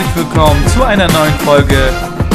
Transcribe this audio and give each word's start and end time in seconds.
herzlich 0.00 0.24
willkommen 0.24 0.66
zu 0.68 0.82
einer 0.82 1.12
neuen 1.12 1.34
Folge. 1.40 1.92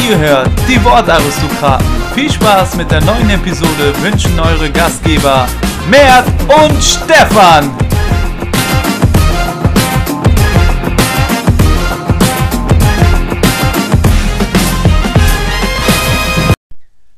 Ihr 0.08 0.20
hört 0.20 0.50
die 0.70 0.84
Wortaristokraten. 0.84 1.86
Viel 2.14 2.32
Spaß 2.32 2.76
mit 2.76 2.92
der 2.92 3.02
neuen 3.02 3.28
Episode 3.32 3.92
wünschen 4.04 4.40
eure 4.40 4.72
Gastgeber 4.72 5.48
Mert 5.90 6.28
und 6.44 6.84
Stefan. 6.84 7.76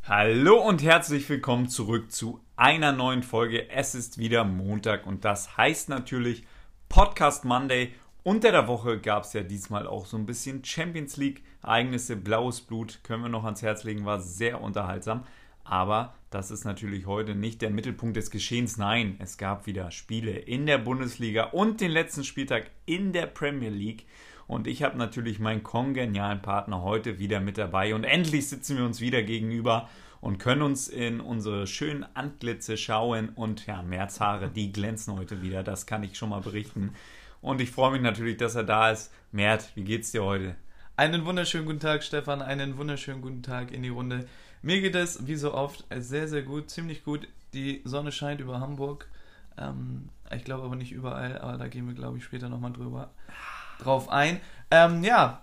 Hallo 0.07 0.61
und 0.61 0.81
herzlich 0.81 1.27
willkommen 1.27 1.67
zurück 1.67 2.09
zu 2.09 2.39
einer 2.55 2.93
neuen 2.93 3.23
Folge. 3.23 3.69
Es 3.69 3.95
ist 3.95 4.17
wieder 4.17 4.45
Montag 4.45 5.07
und 5.07 5.25
das 5.25 5.57
heißt 5.57 5.89
natürlich 5.89 6.45
Podcast 6.87 7.43
Monday. 7.43 7.93
Unter 8.27 8.51
der 8.51 8.67
Woche 8.67 8.99
gab 8.99 9.23
es 9.23 9.31
ja 9.31 9.41
diesmal 9.41 9.87
auch 9.87 10.05
so 10.05 10.17
ein 10.17 10.25
bisschen 10.25 10.61
Champions 10.61 11.15
League 11.15 11.43
Ereignisse, 11.63 12.17
blaues 12.17 12.59
Blut, 12.59 12.99
können 13.03 13.23
wir 13.23 13.29
noch 13.29 13.45
ans 13.45 13.61
Herz 13.61 13.85
legen, 13.85 14.03
war 14.03 14.19
sehr 14.19 14.59
unterhaltsam. 14.59 15.23
Aber 15.63 16.13
das 16.29 16.51
ist 16.51 16.65
natürlich 16.65 17.05
heute 17.05 17.35
nicht 17.35 17.61
der 17.61 17.69
Mittelpunkt 17.69 18.17
des 18.17 18.29
Geschehens. 18.29 18.75
Nein, 18.75 19.15
es 19.19 19.37
gab 19.37 19.65
wieder 19.65 19.91
Spiele 19.91 20.31
in 20.31 20.65
der 20.65 20.77
Bundesliga 20.77 21.45
und 21.45 21.79
den 21.79 21.89
letzten 21.89 22.25
Spieltag 22.25 22.69
in 22.85 23.13
der 23.13 23.27
Premier 23.27 23.69
League. 23.69 24.05
Und 24.45 24.67
ich 24.67 24.83
habe 24.83 24.97
natürlich 24.97 25.39
meinen 25.39 25.63
kongenialen 25.63 26.41
Partner 26.41 26.81
heute 26.83 27.19
wieder 27.19 27.39
mit 27.39 27.57
dabei. 27.57 27.95
Und 27.95 28.03
endlich 28.03 28.49
sitzen 28.49 28.75
wir 28.75 28.83
uns 28.83 28.99
wieder 28.99 29.23
gegenüber 29.23 29.87
und 30.19 30.37
können 30.37 30.63
uns 30.63 30.89
in 30.89 31.21
unsere 31.21 31.65
schönen 31.65 32.05
Antlitze 32.13 32.75
schauen. 32.75 33.29
Und 33.29 33.67
ja, 33.67 33.83
Märzhaare, 33.83 34.49
die 34.49 34.73
glänzen 34.73 35.17
heute 35.17 35.41
wieder. 35.41 35.63
Das 35.63 35.85
kann 35.85 36.03
ich 36.03 36.17
schon 36.17 36.27
mal 36.27 36.41
berichten. 36.41 36.93
Und 37.41 37.61
ich 37.61 37.71
freue 37.71 37.91
mich 37.91 38.01
natürlich, 38.01 38.37
dass 38.37 38.55
er 38.55 38.63
da 38.63 38.91
ist. 38.91 39.11
Mert, 39.31 39.71
wie 39.75 39.83
geht's 39.83 40.11
dir 40.11 40.23
heute? 40.23 40.55
Einen 40.95 41.25
wunderschönen 41.25 41.65
guten 41.65 41.79
Tag, 41.79 42.03
Stefan. 42.03 42.41
Einen 42.41 42.77
wunderschönen 42.77 43.21
guten 43.21 43.43
Tag 43.43 43.71
in 43.71 43.83
die 43.83 43.89
Runde. 43.89 44.27
Mir 44.61 44.81
geht 44.81 44.95
es, 44.95 45.27
wie 45.27 45.35
so 45.35 45.53
oft, 45.53 45.85
sehr, 45.95 46.27
sehr 46.27 46.41
gut, 46.41 46.69
ziemlich 46.69 47.03
gut. 47.03 47.27
Die 47.53 47.81
Sonne 47.85 48.11
scheint 48.11 48.41
über 48.41 48.59
Hamburg. 48.59 49.07
Ähm, 49.57 50.09
ich 50.35 50.43
glaube 50.43 50.63
aber 50.63 50.75
nicht 50.75 50.91
überall, 50.91 51.39
aber 51.39 51.57
da 51.57 51.67
gehen 51.67 51.87
wir, 51.87 51.93
glaube 51.93 52.17
ich, 52.17 52.23
später 52.23 52.49
nochmal 52.49 52.73
drüber 52.73 53.11
drauf 53.79 54.09
ein. 54.09 54.39
Ähm, 54.71 55.03
ja, 55.03 55.41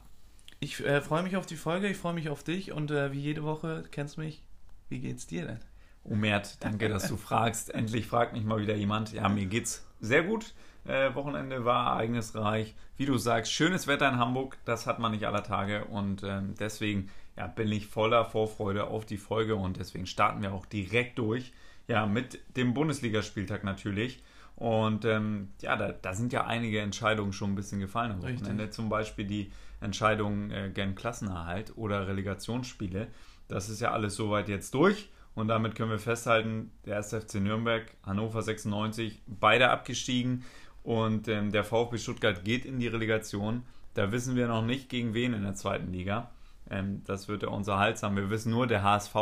ich 0.60 0.84
äh, 0.84 1.00
freue 1.00 1.22
mich 1.22 1.36
auf 1.36 1.46
die 1.46 1.56
Folge, 1.56 1.88
ich 1.88 1.96
freue 1.96 2.14
mich 2.14 2.28
auf 2.28 2.42
dich 2.42 2.72
und 2.72 2.90
äh, 2.90 3.12
wie 3.12 3.20
jede 3.20 3.44
Woche, 3.44 3.84
kennst 3.90 4.18
mich, 4.18 4.42
wie 4.88 5.00
geht's 5.00 5.26
dir 5.26 5.46
denn? 5.46 5.60
Oh 6.04 6.14
Mert, 6.14 6.62
danke, 6.62 6.88
dass 6.88 7.08
du 7.08 7.16
fragst. 7.16 7.72
Endlich 7.72 8.06
fragt 8.06 8.34
mich 8.34 8.44
mal 8.44 8.60
wieder 8.60 8.74
jemand. 8.74 9.12
Ja, 9.12 9.28
mir 9.28 9.46
geht's 9.46 9.86
sehr 10.00 10.22
gut. 10.22 10.52
Äh, 10.86 11.14
Wochenende 11.14 11.64
war 11.64 11.92
ereignisreich. 11.92 12.74
Wie 12.96 13.06
du 13.06 13.16
sagst, 13.16 13.52
schönes 13.52 13.86
Wetter 13.86 14.08
in 14.08 14.18
Hamburg, 14.18 14.58
das 14.64 14.86
hat 14.86 14.98
man 14.98 15.12
nicht 15.12 15.26
aller 15.26 15.42
Tage 15.42 15.86
und 15.86 16.22
ähm, 16.22 16.54
deswegen 16.58 17.10
ja, 17.36 17.46
bin 17.46 17.72
ich 17.72 17.86
voller 17.86 18.24
Vorfreude 18.24 18.86
auf 18.86 19.06
die 19.06 19.16
Folge 19.16 19.56
und 19.56 19.78
deswegen 19.78 20.06
starten 20.06 20.42
wir 20.42 20.52
auch 20.52 20.66
direkt 20.66 21.18
durch. 21.18 21.52
Ja, 21.88 22.06
mit 22.06 22.38
dem 22.56 22.72
Bundesligaspieltag 22.72 23.64
natürlich. 23.64 24.22
Und 24.56 25.04
ähm, 25.04 25.48
ja, 25.60 25.76
da, 25.76 25.92
da, 25.92 26.14
sind 26.14 26.32
ja 26.32 26.46
einige 26.46 26.80
Entscheidungen 26.80 27.32
schon 27.32 27.52
ein 27.52 27.54
bisschen 27.56 27.80
gefallen 27.80 28.12
am 28.12 28.22
Wochenende. 28.22 28.70
Zum 28.70 28.88
Beispiel 28.88 29.26
die 29.26 29.50
Entscheidung 29.80 30.50
äh, 30.50 30.70
gern 30.72 30.94
Klassenerhalt 30.94 31.76
oder 31.76 32.06
Relegationsspiele. 32.06 33.08
Das 33.48 33.68
ist 33.68 33.80
ja 33.80 33.90
alles 33.90 34.14
soweit 34.14 34.48
jetzt 34.48 34.72
durch. 34.74 35.10
Und 35.34 35.48
damit 35.48 35.74
können 35.74 35.90
wir 35.90 35.98
festhalten, 35.98 36.70
der 36.86 36.98
SFC 36.98 37.34
Nürnberg, 37.40 37.84
Hannover 38.04 38.40
96, 38.40 39.22
beide 39.26 39.70
abgestiegen. 39.70 40.44
Und 40.84 41.28
ähm, 41.28 41.50
der 41.50 41.64
VfB 41.64 41.98
Stuttgart 41.98 42.44
geht 42.44 42.64
in 42.64 42.78
die 42.78 42.86
Relegation. 42.86 43.64
Da 43.94 44.12
wissen 44.12 44.36
wir 44.36 44.46
noch 44.46 44.64
nicht, 44.64 44.88
gegen 44.88 45.14
wen 45.14 45.32
in 45.32 45.42
der 45.42 45.54
zweiten 45.54 45.92
Liga. 45.92 46.30
Ähm, 46.70 47.02
das 47.06 47.26
wird 47.26 47.42
ja 47.42 47.48
unser 47.48 47.78
Hals 47.78 48.02
haben. 48.02 48.16
Wir 48.16 48.30
wissen 48.30 48.50
nur, 48.50 48.66
der 48.66 48.82
HSV, 48.82 49.14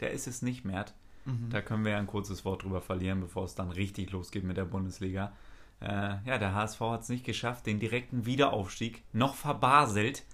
der 0.00 0.10
ist 0.12 0.26
es 0.26 0.40
nicht 0.42 0.64
mehr. 0.64 0.86
Mhm. 1.26 1.50
Da 1.50 1.60
können 1.60 1.84
wir 1.84 1.92
ja 1.92 1.98
ein 1.98 2.06
kurzes 2.06 2.44
Wort 2.44 2.62
drüber 2.62 2.80
verlieren, 2.80 3.20
bevor 3.20 3.44
es 3.44 3.54
dann 3.54 3.70
richtig 3.70 4.10
losgeht 4.12 4.44
mit 4.44 4.56
der 4.56 4.64
Bundesliga. 4.64 5.32
Äh, 5.80 6.16
ja, 6.24 6.38
der 6.38 6.54
HSV 6.54 6.80
hat 6.80 7.02
es 7.02 7.08
nicht 7.10 7.24
geschafft, 7.24 7.66
den 7.66 7.80
direkten 7.80 8.24
Wiederaufstieg 8.24 9.02
noch 9.12 9.34
verbaselt, 9.34 10.24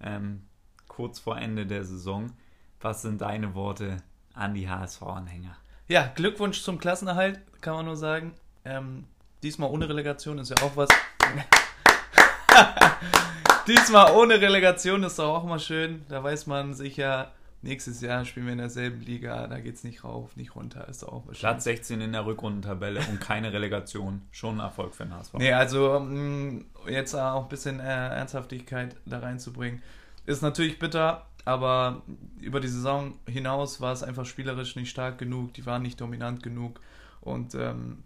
ähm, 0.00 0.42
kurz 0.86 1.18
vor 1.18 1.38
Ende 1.38 1.66
der 1.66 1.84
Saison. 1.84 2.32
Was 2.80 3.02
sind 3.02 3.20
deine 3.20 3.54
Worte 3.54 3.96
an 4.34 4.54
die 4.54 4.68
HSV-Anhänger? 4.68 5.56
Ja, 5.88 6.06
Glückwunsch 6.14 6.62
zum 6.62 6.78
Klassenerhalt, 6.78 7.40
kann 7.60 7.74
man 7.74 7.86
nur 7.86 7.96
sagen. 7.96 8.34
Ähm, 8.64 9.04
diesmal 9.46 9.70
ohne 9.70 9.88
Relegation 9.88 10.38
ist 10.38 10.50
ja 10.50 10.56
auch 10.66 10.76
was. 10.76 10.88
diesmal 13.68 14.12
ohne 14.16 14.40
Relegation 14.40 15.04
ist 15.04 15.20
doch 15.20 15.36
auch 15.36 15.44
mal 15.44 15.60
schön. 15.60 16.04
Da 16.08 16.24
weiß 16.24 16.48
man 16.48 16.74
sich 16.74 16.96
ja, 16.96 17.30
nächstes 17.62 18.00
Jahr 18.00 18.24
spielen 18.24 18.46
wir 18.46 18.54
in 18.54 18.58
derselben 18.58 19.02
Liga, 19.02 19.46
da 19.46 19.60
geht 19.60 19.76
es 19.76 19.84
nicht 19.84 20.02
rauf, 20.02 20.34
nicht 20.34 20.56
runter, 20.56 20.88
ist 20.88 21.04
auch 21.04 21.22
Platz 21.30 21.62
16 21.62 22.00
in 22.00 22.12
der 22.12 22.26
Rückrundentabelle 22.26 22.98
und 23.08 23.20
keine 23.20 23.52
Relegation. 23.52 24.22
Schon 24.32 24.56
ein 24.56 24.64
Erfolg 24.64 24.96
für 24.96 25.04
den 25.04 25.14
HSV. 25.14 25.34
Nee, 25.34 25.52
also 25.52 26.00
mm, 26.00 26.64
jetzt 26.88 27.14
auch 27.14 27.44
ein 27.44 27.48
bisschen 27.48 27.78
äh, 27.78 27.84
Ernsthaftigkeit 27.84 28.96
da 29.06 29.20
reinzubringen, 29.20 29.80
ist 30.26 30.42
natürlich 30.42 30.80
bitter, 30.80 31.24
aber 31.44 32.02
über 32.40 32.58
die 32.58 32.66
Saison 32.66 33.14
hinaus 33.28 33.80
war 33.80 33.92
es 33.92 34.02
einfach 34.02 34.26
spielerisch 34.26 34.74
nicht 34.74 34.90
stark 34.90 35.18
genug, 35.18 35.54
die 35.54 35.66
waren 35.66 35.82
nicht 35.82 36.00
dominant 36.00 36.42
genug 36.42 36.80
und 37.20 37.54
ähm, 37.54 38.02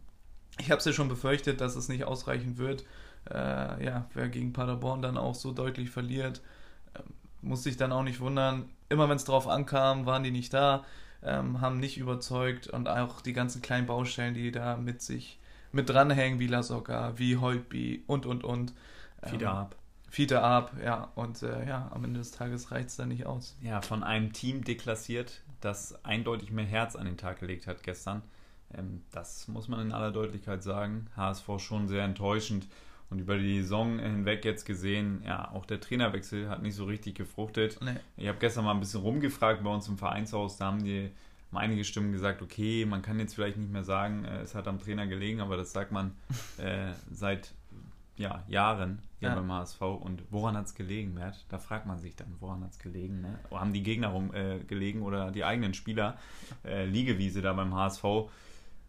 ich 0.60 0.70
habe 0.70 0.78
es 0.78 0.84
ja 0.84 0.92
schon 0.92 1.08
befürchtet, 1.08 1.60
dass 1.60 1.76
es 1.76 1.88
nicht 1.88 2.04
ausreichen 2.04 2.58
wird. 2.58 2.84
Äh, 3.30 3.84
ja, 3.84 4.06
wer 4.14 4.28
gegen 4.28 4.52
Paderborn 4.52 5.02
dann 5.02 5.16
auch 5.16 5.34
so 5.34 5.52
deutlich 5.52 5.90
verliert, 5.90 6.40
äh, 6.94 7.00
muss 7.42 7.62
sich 7.62 7.76
dann 7.76 7.92
auch 7.92 8.02
nicht 8.02 8.20
wundern 8.20 8.68
immer 8.90 9.08
wenn 9.08 9.16
es 9.16 9.24
drauf 9.24 9.48
ankam, 9.48 10.04
waren 10.04 10.22
die 10.22 10.30
nicht 10.30 10.52
da, 10.52 10.84
ähm, 11.22 11.62
haben 11.62 11.78
nicht 11.78 11.96
überzeugt 11.96 12.66
und 12.66 12.88
auch 12.88 13.22
die 13.22 13.32
ganzen 13.32 13.62
kleinen 13.62 13.86
Baustellen, 13.86 14.34
die 14.34 14.52
da 14.52 14.76
mit 14.76 15.00
sich 15.00 15.38
mit 15.72 15.88
dranhängen, 15.88 16.40
wie 16.40 16.48
Lasogga, 16.48 17.14
wie 17.16 17.38
Holtby 17.38 18.02
und 18.06 18.26
und 18.26 18.44
und. 18.44 18.74
Ähm, 19.22 19.30
Fiete 19.30 19.50
ab. 19.50 19.76
Fiete 20.10 20.42
ab, 20.42 20.72
ja. 20.84 21.12
Und 21.14 21.42
äh, 21.44 21.68
ja, 21.68 21.88
am 21.94 22.04
Ende 22.04 22.18
des 22.18 22.32
Tages 22.32 22.72
reicht 22.72 22.88
es 22.88 22.96
dann 22.96 23.08
nicht 23.08 23.26
aus. 23.26 23.56
Ja, 23.62 23.80
von 23.80 24.02
einem 24.02 24.32
Team 24.32 24.64
deklassiert, 24.64 25.42
das 25.60 26.04
eindeutig 26.04 26.50
mehr 26.50 26.64
Herz 26.64 26.96
an 26.96 27.06
den 27.06 27.16
Tag 27.16 27.38
gelegt 27.38 27.68
hat 27.68 27.84
gestern. 27.84 28.22
Ähm, 28.74 29.02
das 29.12 29.48
muss 29.48 29.68
man 29.68 29.80
in 29.80 29.92
aller 29.92 30.12
Deutlichkeit 30.12 30.62
sagen. 30.62 31.06
HSV 31.16 31.48
schon 31.58 31.88
sehr 31.88 32.04
enttäuschend. 32.04 32.66
Und 33.10 33.18
über 33.18 33.36
die 33.36 33.60
Saison 33.62 33.98
hinweg 33.98 34.44
jetzt 34.44 34.64
gesehen, 34.64 35.22
ja, 35.26 35.50
auch 35.50 35.66
der 35.66 35.80
Trainerwechsel 35.80 36.48
hat 36.48 36.62
nicht 36.62 36.76
so 36.76 36.84
richtig 36.84 37.16
gefruchtet. 37.16 37.78
Nee. 37.82 37.96
Ich 38.16 38.28
habe 38.28 38.38
gestern 38.38 38.64
mal 38.64 38.70
ein 38.70 38.78
bisschen 38.78 39.00
rumgefragt 39.00 39.64
bei 39.64 39.70
uns 39.70 39.88
im 39.88 39.98
Vereinshaus, 39.98 40.58
da 40.58 40.66
haben 40.66 40.84
die 40.84 41.10
haben 41.50 41.58
einige 41.58 41.84
Stimmen 41.84 42.12
gesagt, 42.12 42.42
okay, 42.42 42.84
man 42.84 43.02
kann 43.02 43.18
jetzt 43.18 43.34
vielleicht 43.34 43.56
nicht 43.56 43.72
mehr 43.72 43.82
sagen, 43.84 44.24
äh, 44.24 44.42
es 44.42 44.54
hat 44.54 44.68
am 44.68 44.78
Trainer 44.78 45.06
gelegen, 45.06 45.40
aber 45.40 45.56
das 45.56 45.72
sagt 45.72 45.92
man 45.92 46.12
äh, 46.58 46.92
seit 47.10 47.52
ja, 48.16 48.44
Jahren 48.48 49.00
hier 49.18 49.30
ja. 49.30 49.34
beim 49.34 49.50
HSV. 49.50 49.80
Und 49.80 50.22
woran 50.30 50.56
hat 50.56 50.66
es 50.66 50.74
gelegen, 50.74 51.14
Mert? 51.14 51.44
Da 51.48 51.58
fragt 51.58 51.86
man 51.86 51.98
sich 51.98 52.14
dann, 52.16 52.36
woran 52.38 52.62
hat 52.62 52.72
es 52.72 52.78
gelegen? 52.78 53.22
Ne? 53.22 53.38
Haben 53.50 53.72
die 53.72 53.82
Gegner 53.82 54.08
rum, 54.08 54.32
äh, 54.34 54.60
gelegen 54.60 55.02
oder 55.02 55.32
die 55.32 55.44
eigenen 55.44 55.74
Spieler? 55.74 56.18
Äh, 56.64 56.84
Liegewiese 56.84 57.42
da 57.42 57.52
beim 57.52 57.74
HSV 57.74 58.04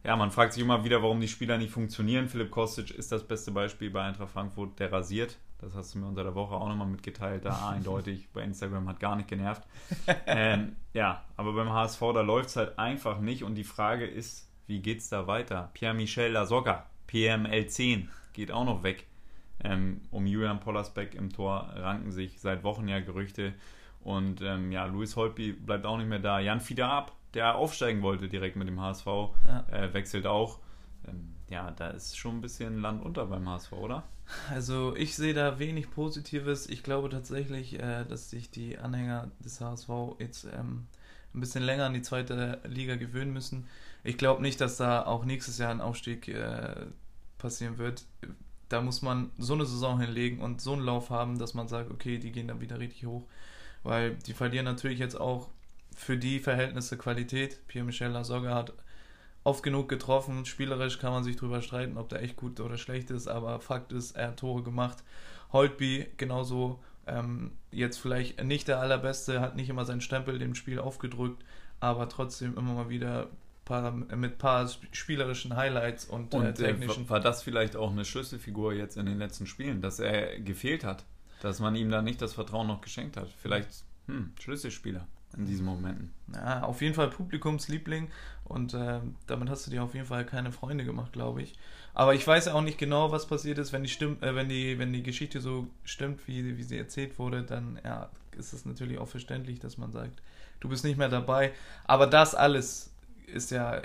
ja, 0.03 0.15
man 0.15 0.31
fragt 0.31 0.53
sich 0.53 0.63
immer 0.63 0.83
wieder, 0.83 1.03
warum 1.03 1.19
die 1.21 1.27
Spieler 1.27 1.57
nicht 1.57 1.71
funktionieren. 1.71 2.27
Philipp 2.27 2.49
Kostic 2.49 2.91
ist 2.91 3.11
das 3.11 3.27
beste 3.27 3.51
Beispiel 3.51 3.91
bei 3.91 4.01
Eintracht 4.03 4.31
Frankfurt, 4.31 4.79
der 4.79 4.91
rasiert. 4.91 5.37
Das 5.59 5.75
hast 5.75 5.93
du 5.93 5.99
mir 5.99 6.07
unter 6.07 6.23
der 6.23 6.33
Woche 6.33 6.55
auch 6.55 6.67
nochmal 6.67 6.87
mitgeteilt, 6.87 7.45
da 7.45 7.69
eindeutig. 7.75 8.29
Bei 8.33 8.41
Instagram 8.41 8.89
hat 8.89 8.99
gar 8.99 9.15
nicht 9.15 9.27
genervt. 9.27 9.61
ähm, 10.25 10.75
ja, 10.93 11.23
aber 11.37 11.53
beim 11.53 11.71
HSV, 11.71 11.99
da 12.13 12.21
läuft 12.21 12.49
es 12.49 12.55
halt 12.55 12.79
einfach 12.79 13.19
nicht. 13.19 13.43
Und 13.43 13.55
die 13.55 13.63
Frage 13.63 14.05
ist, 14.05 14.51
wie 14.65 14.79
geht's 14.79 15.09
da 15.09 15.27
weiter? 15.27 15.69
Pierre-Michel 15.73 16.31
Lasogga, 16.31 16.87
PML10, 17.07 18.07
geht 18.33 18.51
auch 18.51 18.65
noch 18.65 18.81
weg. 18.81 19.05
Ähm, 19.63 20.01
um 20.09 20.25
Julian 20.25 20.59
Pollersbeck 20.59 21.13
im 21.13 21.31
Tor 21.31 21.71
ranken 21.75 22.11
sich 22.11 22.39
seit 22.39 22.63
Wochen 22.63 22.87
ja 22.87 22.99
Gerüchte. 22.99 23.53
Und 24.03 24.41
ähm, 24.41 24.71
ja, 24.71 24.85
Luis 24.85 25.15
Holtby 25.15 25.53
bleibt 25.53 25.85
auch 25.85 25.97
nicht 25.97 26.09
mehr 26.09 26.17
da. 26.17 26.39
Jan 26.39 26.59
Fieder 26.59 26.89
ab, 26.89 27.15
der 27.33 27.55
aufsteigen 27.55 28.01
wollte 28.01 28.27
direkt 28.27 28.55
mit 28.55 28.67
dem 28.67 28.79
HSV, 28.79 29.05
ja. 29.05 29.65
äh, 29.71 29.93
wechselt 29.93 30.27
auch. 30.27 30.59
Ähm, 31.07 31.35
ja, 31.49 31.71
da 31.71 31.89
ist 31.89 32.17
schon 32.17 32.37
ein 32.37 32.41
bisschen 32.41 32.81
Land 32.81 33.03
unter 33.03 33.25
beim 33.25 33.47
HSV, 33.47 33.73
oder? 33.73 34.03
Also 34.49 34.95
ich 34.95 35.15
sehe 35.15 35.33
da 35.33 35.59
wenig 35.59 35.91
Positives. 35.91 36.67
Ich 36.69 36.83
glaube 36.83 37.09
tatsächlich, 37.09 37.79
äh, 37.79 38.05
dass 38.05 38.29
sich 38.29 38.49
die 38.49 38.77
Anhänger 38.77 39.31
des 39.43 39.59
HSV 39.59 39.89
jetzt 40.19 40.45
ähm, 40.45 40.87
ein 41.33 41.39
bisschen 41.39 41.63
länger 41.63 41.85
an 41.85 41.93
die 41.93 42.01
zweite 42.01 42.61
Liga 42.65 42.95
gewöhnen 42.95 43.33
müssen. 43.33 43.67
Ich 44.03 44.17
glaube 44.17 44.41
nicht, 44.41 44.61
dass 44.61 44.77
da 44.77 45.05
auch 45.05 45.25
nächstes 45.25 45.57
Jahr 45.57 45.71
ein 45.71 45.81
Aufstieg 45.81 46.27
äh, 46.27 46.85
passieren 47.37 47.77
wird. 47.77 48.05
Da 48.69 48.81
muss 48.81 49.01
man 49.01 49.31
so 49.37 49.53
eine 49.53 49.65
Saison 49.65 49.99
hinlegen 49.99 50.39
und 50.39 50.61
so 50.61 50.73
einen 50.73 50.83
Lauf 50.83 51.09
haben, 51.09 51.37
dass 51.37 51.53
man 51.53 51.67
sagt, 51.67 51.91
okay, 51.91 52.17
die 52.17 52.31
gehen 52.31 52.47
dann 52.47 52.61
wieder 52.61 52.79
richtig 52.79 53.05
hoch. 53.05 53.27
Weil 53.83 54.15
die 54.15 54.33
verlieren 54.33 54.65
natürlich 54.65 54.99
jetzt 54.99 55.19
auch 55.19 55.49
für 55.95 56.17
die 56.17 56.39
Verhältnisse 56.39 56.97
Qualität. 56.97 57.65
Pierre-Michel 57.67 58.11
Lasogga 58.11 58.55
hat 58.55 58.73
oft 59.43 59.63
genug 59.63 59.89
getroffen. 59.89 60.45
Spielerisch 60.45 60.99
kann 60.99 61.13
man 61.13 61.23
sich 61.23 61.35
drüber 61.35 61.61
streiten, 61.61 61.97
ob 61.97 62.09
der 62.09 62.21
echt 62.21 62.35
gut 62.35 62.59
oder 62.59 62.77
schlecht 62.77 63.11
ist, 63.11 63.27
aber 63.27 63.59
Fakt 63.59 63.91
ist, 63.91 64.15
er 64.15 64.29
hat 64.29 64.37
Tore 64.37 64.63
gemacht. 64.63 65.03
Holtby 65.51 66.07
genauso 66.17 66.79
Ähm, 67.07 67.53
jetzt 67.71 67.97
vielleicht 67.97 68.43
nicht 68.43 68.67
der 68.67 68.79
allerbeste, 68.79 69.41
hat 69.41 69.55
nicht 69.55 69.69
immer 69.69 69.85
seinen 69.85 70.01
Stempel 70.01 70.37
dem 70.37 70.53
Spiel 70.53 70.77
aufgedrückt, 70.77 71.43
aber 71.79 72.07
trotzdem 72.07 72.55
immer 72.55 72.73
mal 72.73 72.89
wieder 72.89 73.27
paar, 73.65 73.91
mit 73.91 74.33
ein 74.33 74.37
paar 74.37 74.69
spielerischen 74.91 75.55
Highlights 75.55 76.05
und, 76.05 76.33
äh, 76.33 76.37
und 76.37 76.45
äh, 76.45 76.53
technischen. 76.53 77.09
war 77.09 77.19
das 77.19 77.41
vielleicht 77.41 77.75
auch 77.75 77.91
eine 77.91 78.05
Schlüsselfigur 78.05 78.73
jetzt 78.73 78.97
in 78.97 79.07
den 79.07 79.17
letzten 79.17 79.47
Spielen, 79.47 79.81
dass 79.81 79.99
er 79.99 80.39
gefehlt 80.39 80.83
hat? 80.83 81.05
Dass 81.41 81.59
man 81.59 81.75
ihm 81.75 81.89
da 81.89 82.03
nicht 82.03 82.21
das 82.21 82.33
Vertrauen 82.33 82.67
noch 82.67 82.81
geschenkt 82.81 83.17
hat? 83.17 83.29
Vielleicht 83.41 83.83
hm, 84.05 84.33
Schlüsselspieler 84.39 85.07
in 85.37 85.45
diesen 85.45 85.65
Momenten. 85.65 86.11
Ja, 86.33 86.63
auf 86.63 86.81
jeden 86.81 86.93
Fall 86.93 87.09
Publikumsliebling 87.09 88.09
und 88.45 88.73
äh, 88.73 88.99
damit 89.27 89.49
hast 89.49 89.67
du 89.67 89.71
dir 89.71 89.83
auf 89.83 89.93
jeden 89.93 90.05
Fall 90.05 90.25
keine 90.25 90.51
Freunde 90.51 90.83
gemacht, 90.83 91.13
glaube 91.13 91.41
ich. 91.41 91.53
Aber 91.93 92.13
ich 92.13 92.25
weiß 92.25 92.47
auch 92.49 92.61
nicht 92.61 92.77
genau, 92.77 93.11
was 93.11 93.27
passiert 93.27 93.57
ist, 93.57 93.73
wenn 93.73 93.83
die, 93.83 93.89
Stimm 93.89 94.17
äh, 94.21 94.35
wenn 94.35 94.49
die, 94.49 94.79
wenn 94.79 94.93
die 94.93 95.03
Geschichte 95.03 95.41
so 95.41 95.67
stimmt, 95.83 96.27
wie, 96.27 96.57
wie 96.57 96.63
sie 96.63 96.77
erzählt 96.77 97.19
wurde, 97.19 97.43
dann 97.43 97.79
ja, 97.83 98.09
ist 98.37 98.53
es 98.53 98.65
natürlich 98.65 98.97
auch 98.97 99.07
verständlich, 99.07 99.59
dass 99.59 99.77
man 99.77 99.91
sagt, 99.91 100.21
du 100.59 100.69
bist 100.69 100.83
nicht 100.83 100.97
mehr 100.97 101.09
dabei. 101.09 101.51
Aber 101.85 102.07
das 102.07 102.35
alles 102.35 102.91
ist 103.27 103.51
ja, 103.51 103.81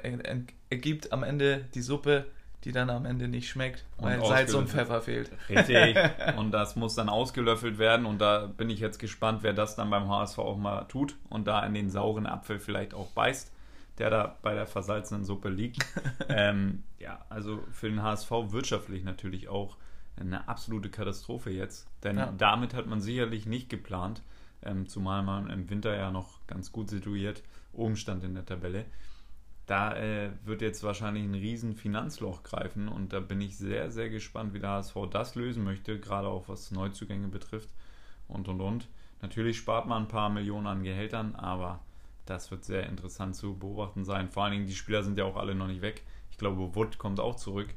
ergibt 0.70 1.12
am 1.12 1.22
Ende 1.22 1.64
die 1.75 1.82
Suppe, 1.82 2.26
die 2.66 2.72
dann 2.72 2.90
am 2.90 3.06
Ende 3.06 3.28
nicht 3.28 3.48
schmeckt, 3.48 3.84
weil 3.98 4.20
Salz 4.26 4.52
und 4.52 4.68
Pfeffer 4.68 5.00
fehlt. 5.00 5.30
Richtig. 5.48 5.96
und 6.36 6.50
das 6.50 6.74
muss 6.74 6.96
dann 6.96 7.08
ausgelöffelt 7.08 7.78
werden 7.78 8.06
und 8.06 8.18
da 8.18 8.46
bin 8.46 8.70
ich 8.70 8.80
jetzt 8.80 8.98
gespannt, 8.98 9.44
wer 9.44 9.52
das 9.52 9.76
dann 9.76 9.88
beim 9.88 10.08
HSV 10.08 10.38
auch 10.40 10.56
mal 10.56 10.82
tut 10.86 11.14
und 11.30 11.46
da 11.46 11.64
in 11.64 11.74
den 11.74 11.90
sauren 11.90 12.26
Apfel 12.26 12.58
vielleicht 12.58 12.92
auch 12.92 13.06
beißt, 13.12 13.52
der 13.98 14.10
da 14.10 14.36
bei 14.42 14.54
der 14.54 14.66
versalzenen 14.66 15.24
Suppe 15.24 15.48
liegt. 15.48 15.86
ähm, 16.28 16.82
ja, 16.98 17.24
also 17.28 17.62
für 17.70 17.88
den 17.88 18.02
HSV 18.02 18.30
wirtschaftlich 18.48 19.04
natürlich 19.04 19.46
auch 19.48 19.76
eine 20.19 20.48
absolute 20.48 20.90
Katastrophe 20.90 21.50
jetzt, 21.50 21.86
denn 22.02 22.19
ja. 22.19 22.34
damit 22.36 22.74
hat 22.74 22.86
man 22.86 23.00
sicherlich 23.00 23.46
nicht 23.46 23.69
geplant, 23.69 24.22
ähm, 24.64 24.88
zumal 24.88 25.22
man 25.22 25.50
im 25.50 25.70
Winter 25.70 25.96
ja 25.96 26.10
noch 26.10 26.44
ganz 26.48 26.72
gut 26.72 26.90
situiert 26.90 27.44
oben 27.72 27.94
stand 27.94 28.24
in 28.24 28.34
der 28.34 28.44
Tabelle 28.44 28.86
da 29.66 29.96
äh, 29.96 30.30
wird 30.44 30.62
jetzt 30.62 30.82
wahrscheinlich 30.84 31.24
ein 31.24 31.34
riesen 31.34 31.74
Finanzloch 31.74 32.44
greifen 32.44 32.88
und 32.88 33.12
da 33.12 33.20
bin 33.20 33.40
ich 33.40 33.58
sehr, 33.58 33.90
sehr 33.90 34.08
gespannt, 34.08 34.54
wie 34.54 34.60
der 34.60 34.70
HSV 34.70 34.96
das 35.10 35.34
lösen 35.34 35.64
möchte, 35.64 35.98
gerade 35.98 36.28
auch 36.28 36.48
was 36.48 36.70
Neuzugänge 36.70 37.28
betrifft 37.28 37.68
und 38.28 38.48
und 38.48 38.60
und. 38.60 38.88
Natürlich 39.22 39.56
spart 39.56 39.86
man 39.86 40.04
ein 40.04 40.08
paar 40.08 40.30
Millionen 40.30 40.66
an 40.68 40.84
Gehältern, 40.84 41.34
aber 41.34 41.80
das 42.26 42.50
wird 42.50 42.64
sehr 42.64 42.86
interessant 42.86 43.34
zu 43.34 43.56
beobachten 43.56 44.04
sein. 44.04 44.30
Vor 44.30 44.44
allen 44.44 44.52
Dingen, 44.52 44.66
die 44.66 44.74
Spieler 44.74 45.02
sind 45.02 45.18
ja 45.18 45.24
auch 45.24 45.36
alle 45.36 45.54
noch 45.54 45.69
nicht 45.69 45.82
weg. 45.82 46.04
Ich 46.30 46.38
glaube, 46.38 46.74
Wood 46.74 46.98
kommt 46.98 47.19
auch 47.19 47.36
zurück. 47.36 47.69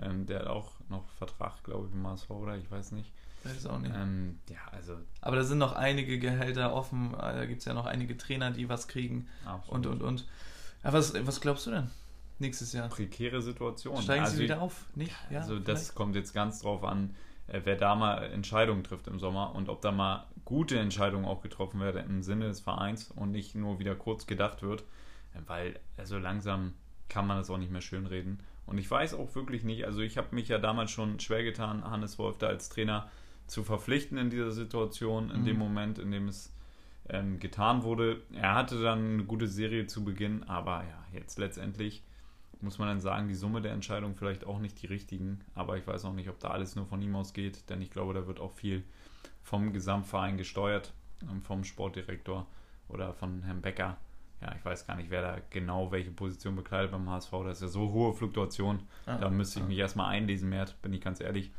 Ähm, 0.00 0.26
der 0.26 0.40
hat 0.40 0.46
auch 0.48 0.72
noch 0.88 1.08
Vertrag, 1.10 1.62
glaube 1.64 1.88
ich, 1.88 1.94
im 1.94 2.06
HSV, 2.06 2.30
oder? 2.30 2.56
Ich 2.56 2.70
weiß 2.70 2.92
nicht. 2.92 3.12
Weiß 3.44 3.66
auch 3.66 3.78
nicht. 3.78 3.94
Ähm, 3.94 4.38
ja, 4.48 4.58
also. 4.72 4.96
Aber 5.20 5.36
da 5.36 5.44
sind 5.44 5.58
noch 5.58 5.74
einige 5.74 6.18
Gehälter 6.18 6.74
offen. 6.74 7.12
Da 7.12 7.44
gibt 7.46 7.60
es 7.60 7.66
ja 7.66 7.74
noch 7.74 7.86
einige 7.86 8.16
Trainer, 8.16 8.50
die 8.50 8.68
was 8.68 8.88
kriegen. 8.88 9.28
Absolut. 9.44 9.86
Und, 9.86 9.92
und, 9.92 10.02
und. 10.02 10.28
Aber 10.86 10.98
was, 10.98 11.26
was 11.26 11.40
glaubst 11.40 11.66
du 11.66 11.72
denn 11.72 11.90
nächstes 12.38 12.72
Jahr? 12.72 12.88
Prekäre 12.88 13.42
Situation. 13.42 14.00
Steigen 14.00 14.24
also 14.24 14.36
sie 14.36 14.44
wieder 14.44 14.60
auf? 14.60 14.86
Nicht? 14.94 15.12
Ja, 15.30 15.40
also 15.40 15.54
vielleicht? 15.54 15.68
das 15.68 15.94
kommt 15.94 16.14
jetzt 16.14 16.32
ganz 16.32 16.60
drauf 16.60 16.84
an, 16.84 17.14
äh, 17.48 17.60
wer 17.64 17.76
da 17.76 17.94
mal 17.94 18.22
Entscheidungen 18.24 18.84
trifft 18.84 19.08
im 19.08 19.18
Sommer 19.18 19.54
und 19.54 19.68
ob 19.68 19.82
da 19.82 19.90
mal 19.90 20.26
gute 20.44 20.78
Entscheidungen 20.78 21.24
auch 21.24 21.42
getroffen 21.42 21.80
werden 21.80 22.04
im 22.08 22.22
Sinne 22.22 22.46
des 22.46 22.60
Vereins 22.60 23.10
und 23.10 23.32
nicht 23.32 23.54
nur 23.54 23.78
wieder 23.78 23.96
kurz 23.96 24.26
gedacht 24.26 24.62
wird, 24.62 24.82
äh, 25.34 25.40
weil 25.46 25.78
also 25.96 26.18
langsam 26.18 26.74
kann 27.08 27.26
man 27.26 27.38
das 27.38 27.50
auch 27.50 27.58
nicht 27.58 27.72
mehr 27.72 27.80
schönreden. 27.80 28.40
Und 28.66 28.78
ich 28.78 28.90
weiß 28.90 29.14
auch 29.14 29.34
wirklich 29.34 29.64
nicht, 29.64 29.84
also 29.84 30.00
ich 30.00 30.18
habe 30.18 30.34
mich 30.34 30.48
ja 30.48 30.58
damals 30.58 30.90
schon 30.90 31.20
schwer 31.20 31.44
getan, 31.44 31.84
Hannes 31.84 32.18
Wolf 32.18 32.38
da 32.38 32.48
als 32.48 32.68
Trainer 32.68 33.08
zu 33.46 33.62
verpflichten 33.62 34.18
in 34.18 34.30
dieser 34.30 34.50
Situation, 34.50 35.30
in 35.30 35.42
mhm. 35.42 35.46
dem 35.46 35.58
Moment, 35.58 35.98
in 35.98 36.10
dem 36.10 36.28
es 36.28 36.52
ähm, 37.08 37.38
getan 37.38 37.82
wurde. 37.82 38.22
Er 38.32 38.54
hatte 38.54 38.80
dann 38.82 39.14
eine 39.14 39.24
gute 39.24 39.48
Serie 39.48 39.86
zu 39.86 40.04
Beginn, 40.04 40.42
aber 40.44 40.84
ja, 40.84 41.04
jetzt 41.12 41.38
letztendlich 41.38 42.02
muss 42.60 42.78
man 42.78 42.88
dann 42.88 43.00
sagen, 43.00 43.28
die 43.28 43.34
Summe 43.34 43.60
der 43.60 43.72
Entscheidungen 43.72 44.14
vielleicht 44.14 44.46
auch 44.46 44.58
nicht 44.58 44.80
die 44.82 44.86
richtigen. 44.86 45.40
Aber 45.54 45.76
ich 45.76 45.86
weiß 45.86 46.04
auch 46.04 46.12
nicht, 46.12 46.28
ob 46.28 46.38
da 46.40 46.48
alles 46.48 46.76
nur 46.76 46.86
von 46.86 47.02
ihm 47.02 47.14
ausgeht, 47.14 47.68
denn 47.68 47.82
ich 47.82 47.90
glaube, 47.90 48.14
da 48.14 48.26
wird 48.26 48.40
auch 48.40 48.52
viel 48.52 48.82
vom 49.42 49.72
Gesamtverein 49.72 50.36
gesteuert, 50.36 50.92
ähm, 51.22 51.42
vom 51.42 51.64
Sportdirektor 51.64 52.46
oder 52.88 53.14
von 53.14 53.42
Herrn 53.42 53.62
Becker. 53.62 53.96
Ja, 54.42 54.54
ich 54.54 54.64
weiß 54.64 54.86
gar 54.86 54.96
nicht, 54.96 55.10
wer 55.10 55.22
da 55.22 55.38
genau 55.50 55.92
welche 55.92 56.10
Position 56.10 56.56
bekleidet 56.56 56.90
beim 56.90 57.08
HSV. 57.08 57.30
Das 57.44 57.58
ist 57.58 57.62
ja 57.62 57.68
so 57.68 57.92
hohe 57.92 58.12
Fluktuation. 58.12 58.82
Ah, 59.06 59.16
da 59.16 59.30
müsste 59.30 59.60
ich 59.60 59.64
ah. 59.64 59.68
mich 59.68 59.78
erstmal 59.78 60.10
einlesen, 60.10 60.50
mehr, 60.50 60.66
bin 60.82 60.92
ich 60.92 61.00
ganz 61.00 61.20
ehrlich. 61.20 61.52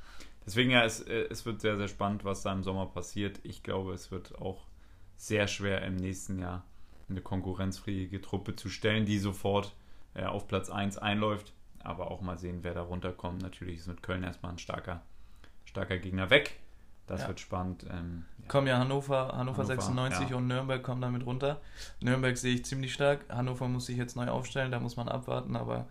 Deswegen 0.45 0.71
ja, 0.71 0.83
es, 0.83 1.01
äh, 1.01 1.27
es 1.29 1.45
wird 1.45 1.59
sehr, 1.59 1.75
sehr 1.75 1.87
spannend, 1.87 2.23
was 2.23 2.43
da 2.43 2.53
im 2.53 2.63
Sommer 2.63 2.85
passiert. 2.85 3.39
Ich 3.43 3.63
glaube, 3.63 3.93
es 3.93 4.11
wird 4.11 4.37
auch 4.39 4.66
sehr 5.17 5.47
schwer 5.47 5.81
im 5.81 5.97
nächsten 5.97 6.39
Jahr 6.39 6.63
eine 7.09 7.21
konkurrenzfähige 7.21 8.21
Truppe 8.21 8.55
zu 8.55 8.69
stellen, 8.69 9.05
die 9.05 9.17
sofort 9.17 9.75
äh, 10.13 10.25
auf 10.25 10.47
Platz 10.47 10.69
1 10.69 10.97
einläuft. 10.97 11.53
Aber 11.79 12.11
auch 12.11 12.21
mal 12.21 12.37
sehen, 12.37 12.59
wer 12.63 12.73
da 12.73 12.81
runterkommt. 12.81 13.41
Natürlich 13.41 13.79
ist 13.79 13.87
mit 13.87 14.03
Köln 14.03 14.23
erstmal 14.23 14.51
ein 14.51 14.57
starker, 14.57 15.01
starker 15.65 15.97
Gegner 15.97 16.29
weg. 16.29 16.59
Das 17.05 17.21
ja. 17.21 17.29
wird 17.29 17.39
spannend. 17.39 17.85
Ähm, 17.89 18.25
ja. 18.39 18.47
Kommen 18.49 18.67
ja 18.67 18.77
Hannover, 18.77 19.29
Hannover, 19.33 19.37
Hannover 19.37 19.65
96 19.65 20.29
ja. 20.29 20.35
und 20.35 20.47
Nürnberg 20.47 20.83
kommen 20.83 21.01
damit 21.01 21.25
runter. 21.25 21.61
Nürnberg 22.01 22.37
sehe 22.37 22.55
ich 22.55 22.65
ziemlich 22.65 22.93
stark. 22.93 23.25
Hannover 23.29 23.69
muss 23.69 23.85
sich 23.85 23.95
jetzt 23.95 24.17
neu 24.17 24.27
aufstellen, 24.27 24.71
da 24.71 24.79
muss 24.81 24.97
man 24.97 25.07
abwarten, 25.07 25.55
aber 25.55 25.87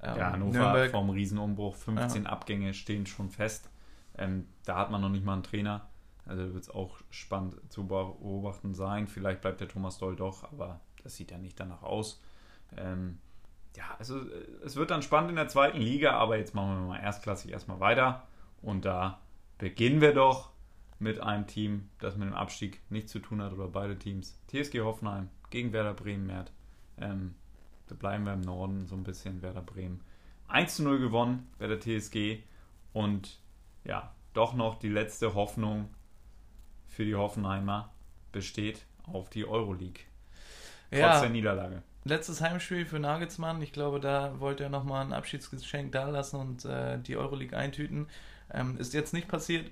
ähm, 0.00 0.16
ja, 0.16 0.32
Hannover 0.32 0.52
Nürnberg, 0.52 0.90
vom 0.92 1.10
Riesenumbruch, 1.10 1.74
15 1.74 2.26
Abgänge 2.28 2.72
stehen 2.72 3.06
schon 3.06 3.30
fest. 3.30 3.68
Ähm, 4.16 4.46
da 4.64 4.76
hat 4.76 4.92
man 4.92 5.00
noch 5.00 5.08
nicht 5.08 5.24
mal 5.24 5.34
einen 5.34 5.42
Trainer. 5.42 5.88
Also 6.26 6.52
wird 6.52 6.62
es 6.62 6.70
auch 6.70 6.98
spannend 7.10 7.56
zu 7.70 7.86
beobachten 7.86 8.74
sein. 8.74 9.06
Vielleicht 9.06 9.40
bleibt 9.40 9.60
der 9.60 9.68
Thomas 9.68 9.98
Doll 9.98 10.16
doch, 10.16 10.44
aber 10.44 10.80
das 11.02 11.16
sieht 11.16 11.30
ja 11.30 11.38
nicht 11.38 11.58
danach 11.58 11.82
aus. 11.82 12.22
Ähm, 12.76 13.18
ja, 13.76 13.84
also 13.98 14.18
äh, 14.18 14.44
es 14.64 14.76
wird 14.76 14.90
dann 14.90 15.02
spannend 15.02 15.30
in 15.30 15.36
der 15.36 15.48
zweiten 15.48 15.80
Liga, 15.80 16.12
aber 16.12 16.36
jetzt 16.36 16.54
machen 16.54 16.74
wir 16.74 16.88
mal 16.88 17.00
erstklassig 17.00 17.50
erstmal 17.50 17.80
weiter. 17.80 18.26
Und 18.62 18.84
da 18.84 19.20
beginnen 19.58 20.00
wir 20.00 20.14
doch 20.14 20.50
mit 20.98 21.20
einem 21.20 21.46
Team, 21.46 21.88
das 21.98 22.16
mit 22.16 22.28
dem 22.28 22.34
Abstieg 22.34 22.80
nichts 22.90 23.12
zu 23.12 23.20
tun 23.20 23.42
hat, 23.42 23.52
oder 23.52 23.68
beide 23.68 23.98
Teams. 23.98 24.38
TSG 24.48 24.80
Hoffenheim 24.80 25.30
gegen 25.48 25.72
Werder 25.72 25.94
Bremen, 25.94 26.26
Mert. 26.26 26.52
Ähm, 26.98 27.34
da 27.88 27.94
bleiben 27.94 28.24
wir 28.24 28.34
im 28.34 28.42
Norden 28.42 28.86
so 28.86 28.94
ein 28.94 29.02
bisschen, 29.02 29.42
Werder 29.42 29.62
Bremen. 29.62 30.00
1 30.48 30.76
zu 30.76 30.82
0 30.82 30.98
gewonnen 30.98 31.48
bei 31.58 31.66
der 31.66 31.80
TSG 31.80 32.42
und 32.92 33.40
ja, 33.84 34.14
doch 34.34 34.54
noch 34.54 34.78
die 34.78 34.88
letzte 34.88 35.34
Hoffnung 35.34 35.88
für 36.90 37.04
die 37.04 37.14
Hoffenheimer 37.14 37.90
besteht 38.32 38.84
auf 39.06 39.30
die 39.30 39.46
Euroleague. 39.46 40.02
Trotz 40.90 41.00
ja, 41.00 41.20
der 41.20 41.30
Niederlage. 41.30 41.82
Letztes 42.04 42.40
Heimspiel 42.40 42.86
für 42.86 42.98
Nagelsmann. 42.98 43.60
Ich 43.62 43.72
glaube, 43.72 44.00
da 44.00 44.40
wollte 44.40 44.64
er 44.64 44.70
nochmal 44.70 45.04
ein 45.04 45.12
Abschiedsgeschenk 45.12 45.92
dalassen 45.92 46.40
und 46.40 46.64
äh, 46.64 46.98
die 46.98 47.16
Euroleague 47.16 47.56
eintüten. 47.56 48.08
Ähm, 48.52 48.76
ist 48.78 48.94
jetzt 48.94 49.12
nicht 49.12 49.28
passiert. 49.28 49.70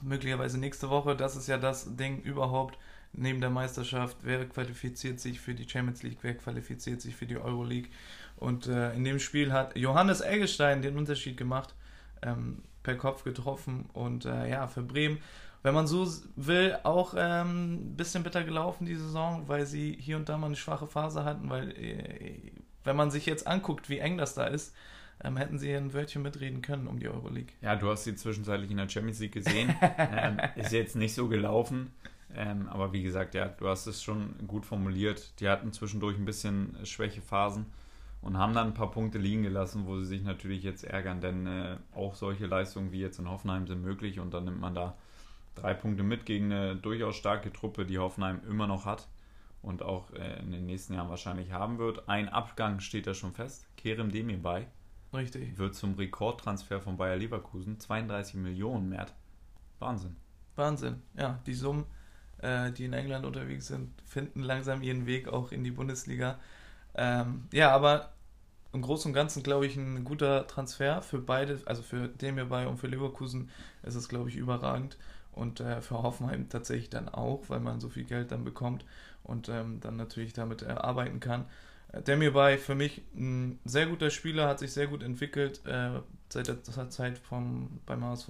Möglicherweise 0.00 0.58
nächste 0.58 0.88
Woche. 0.88 1.16
Das 1.16 1.36
ist 1.36 1.48
ja 1.48 1.58
das 1.58 1.96
Ding 1.96 2.22
überhaupt. 2.22 2.78
Neben 3.12 3.40
der 3.40 3.50
Meisterschaft, 3.50 4.16
wer 4.22 4.48
qualifiziert 4.48 5.20
sich 5.20 5.38
für 5.38 5.54
die 5.54 5.68
Champions 5.68 6.02
League, 6.02 6.18
wer 6.22 6.34
qualifiziert 6.34 7.02
sich 7.02 7.14
für 7.14 7.26
die 7.26 7.36
Euroleague. 7.36 7.90
Und 8.36 8.68
äh, 8.68 8.94
in 8.94 9.04
dem 9.04 9.18
Spiel 9.18 9.52
hat 9.52 9.76
Johannes 9.76 10.22
Eggestein 10.22 10.80
den 10.80 10.96
Unterschied 10.96 11.36
gemacht, 11.36 11.74
ähm, 12.22 12.62
per 12.82 12.96
Kopf 12.96 13.24
getroffen. 13.24 13.90
Und 13.92 14.24
äh, 14.24 14.48
ja, 14.48 14.66
für 14.66 14.82
Bremen 14.82 15.18
wenn 15.62 15.74
man 15.74 15.86
so 15.86 16.06
will, 16.36 16.76
auch 16.82 17.14
ein 17.14 17.46
ähm, 17.46 17.96
bisschen 17.96 18.22
bitter 18.22 18.42
gelaufen 18.42 18.84
die 18.84 18.96
Saison, 18.96 19.44
weil 19.46 19.66
sie 19.66 19.96
hier 19.98 20.16
und 20.16 20.28
da 20.28 20.36
mal 20.36 20.46
eine 20.46 20.56
schwache 20.56 20.86
Phase 20.86 21.24
hatten, 21.24 21.48
weil 21.50 21.70
äh, 21.72 22.52
wenn 22.84 22.96
man 22.96 23.10
sich 23.10 23.26
jetzt 23.26 23.46
anguckt, 23.46 23.88
wie 23.88 23.98
eng 23.98 24.18
das 24.18 24.34
da 24.34 24.46
ist, 24.46 24.74
ähm, 25.22 25.36
hätten 25.36 25.58
sie 25.58 25.72
ein 25.72 25.92
Wörtchen 25.92 26.22
mitreden 26.22 26.62
können 26.62 26.88
um 26.88 26.98
die 26.98 27.08
Euroleague. 27.08 27.52
Ja, 27.60 27.76
du 27.76 27.88
hast 27.90 28.04
sie 28.04 28.16
zwischenzeitlich 28.16 28.70
in 28.70 28.76
der 28.76 28.88
Champions 28.88 29.20
League 29.20 29.32
gesehen. 29.32 29.74
ähm, 29.98 30.38
ist 30.56 30.72
jetzt 30.72 30.96
nicht 30.96 31.14
so 31.14 31.28
gelaufen. 31.28 31.92
Ähm, 32.34 32.68
aber 32.68 32.92
wie 32.92 33.02
gesagt, 33.02 33.34
ja, 33.34 33.46
du 33.48 33.68
hast 33.68 33.86
es 33.86 34.02
schon 34.02 34.34
gut 34.48 34.66
formuliert. 34.66 35.38
Die 35.40 35.48
hatten 35.48 35.72
zwischendurch 35.72 36.16
ein 36.18 36.24
bisschen 36.24 36.76
Schwächephasen 36.82 37.66
und 38.22 38.38
haben 38.38 38.54
dann 38.54 38.68
ein 38.68 38.74
paar 38.74 38.90
Punkte 38.90 39.18
liegen 39.18 39.42
gelassen, 39.42 39.86
wo 39.86 39.98
sie 39.98 40.06
sich 40.06 40.22
natürlich 40.22 40.62
jetzt 40.62 40.84
ärgern, 40.84 41.20
denn 41.20 41.46
äh, 41.46 41.76
auch 41.94 42.14
solche 42.14 42.46
Leistungen 42.46 42.90
wie 42.90 43.00
jetzt 43.00 43.18
in 43.18 43.28
Hoffenheim 43.28 43.66
sind 43.66 43.82
möglich 43.82 44.18
und 44.18 44.32
dann 44.32 44.46
nimmt 44.46 44.60
man 44.60 44.74
da 44.74 44.96
drei 45.54 45.74
Punkte 45.74 46.02
mit 46.02 46.26
gegen 46.26 46.52
eine 46.52 46.76
durchaus 46.76 47.16
starke 47.16 47.52
Truppe, 47.52 47.84
die 47.84 47.98
Hoffenheim 47.98 48.40
immer 48.48 48.66
noch 48.66 48.84
hat 48.84 49.08
und 49.62 49.82
auch 49.82 50.12
äh, 50.12 50.40
in 50.40 50.52
den 50.52 50.66
nächsten 50.66 50.94
Jahren 50.94 51.08
wahrscheinlich 51.08 51.52
haben 51.52 51.78
wird. 51.78 52.08
Ein 52.08 52.28
Abgang 52.28 52.80
steht 52.80 53.06
da 53.06 53.14
schon 53.14 53.32
fest. 53.32 53.66
Kerem 53.76 54.10
Demirbay 54.10 54.66
Richtig. 55.14 55.56
wird 55.58 55.74
zum 55.74 55.94
Rekordtransfer 55.94 56.80
von 56.80 56.96
Bayer 56.96 57.16
Leverkusen 57.16 57.78
32 57.78 58.34
Millionen 58.34 58.88
mehr. 58.88 59.06
Wahnsinn. 59.78 60.16
Wahnsinn. 60.56 61.02
Ja, 61.16 61.40
die 61.46 61.54
Summen, 61.54 61.84
äh, 62.38 62.72
die 62.72 62.84
in 62.84 62.92
England 62.92 63.24
unterwegs 63.24 63.68
sind, 63.68 63.90
finden 64.04 64.42
langsam 64.42 64.82
ihren 64.82 65.06
Weg 65.06 65.28
auch 65.28 65.52
in 65.52 65.64
die 65.64 65.70
Bundesliga. 65.70 66.38
Ähm, 66.94 67.44
ja, 67.52 67.70
aber 67.70 68.12
im 68.72 68.82
Großen 68.82 69.10
und 69.10 69.14
Ganzen, 69.14 69.42
glaube 69.42 69.66
ich, 69.66 69.76
ein 69.76 70.04
guter 70.04 70.46
Transfer 70.46 71.02
für 71.02 71.18
beide, 71.18 71.60
also 71.66 71.82
für 71.82 72.08
Demirbay 72.08 72.66
und 72.66 72.78
für 72.78 72.86
Leverkusen 72.86 73.50
ist 73.82 73.94
es, 73.94 74.08
glaube 74.08 74.30
ich, 74.30 74.36
überragend. 74.36 74.96
Und 75.32 75.60
äh, 75.60 75.80
für 75.80 76.02
Hoffenheim 76.02 76.48
tatsächlich 76.48 76.90
dann 76.90 77.08
auch, 77.08 77.42
weil 77.48 77.60
man 77.60 77.80
so 77.80 77.88
viel 77.88 78.04
Geld 78.04 78.32
dann 78.32 78.44
bekommt 78.44 78.84
und 79.24 79.48
ähm, 79.48 79.80
dann 79.80 79.96
natürlich 79.96 80.32
damit 80.32 80.62
äh, 80.62 80.66
arbeiten 80.66 81.20
kann. 81.20 81.46
Äh, 81.92 82.02
Demir 82.02 82.32
Bay 82.32 82.58
für 82.58 82.74
mich 82.74 83.02
ein 83.14 83.58
sehr 83.64 83.86
guter 83.86 84.10
Spieler, 84.10 84.48
hat 84.48 84.58
sich 84.58 84.72
sehr 84.72 84.86
gut 84.86 85.02
entwickelt 85.02 85.64
äh, 85.66 86.00
seit 86.28 86.48
der 86.48 86.90
Zeit 86.90 87.18
vom, 87.18 87.80
beim 87.86 88.04
HSV. 88.04 88.28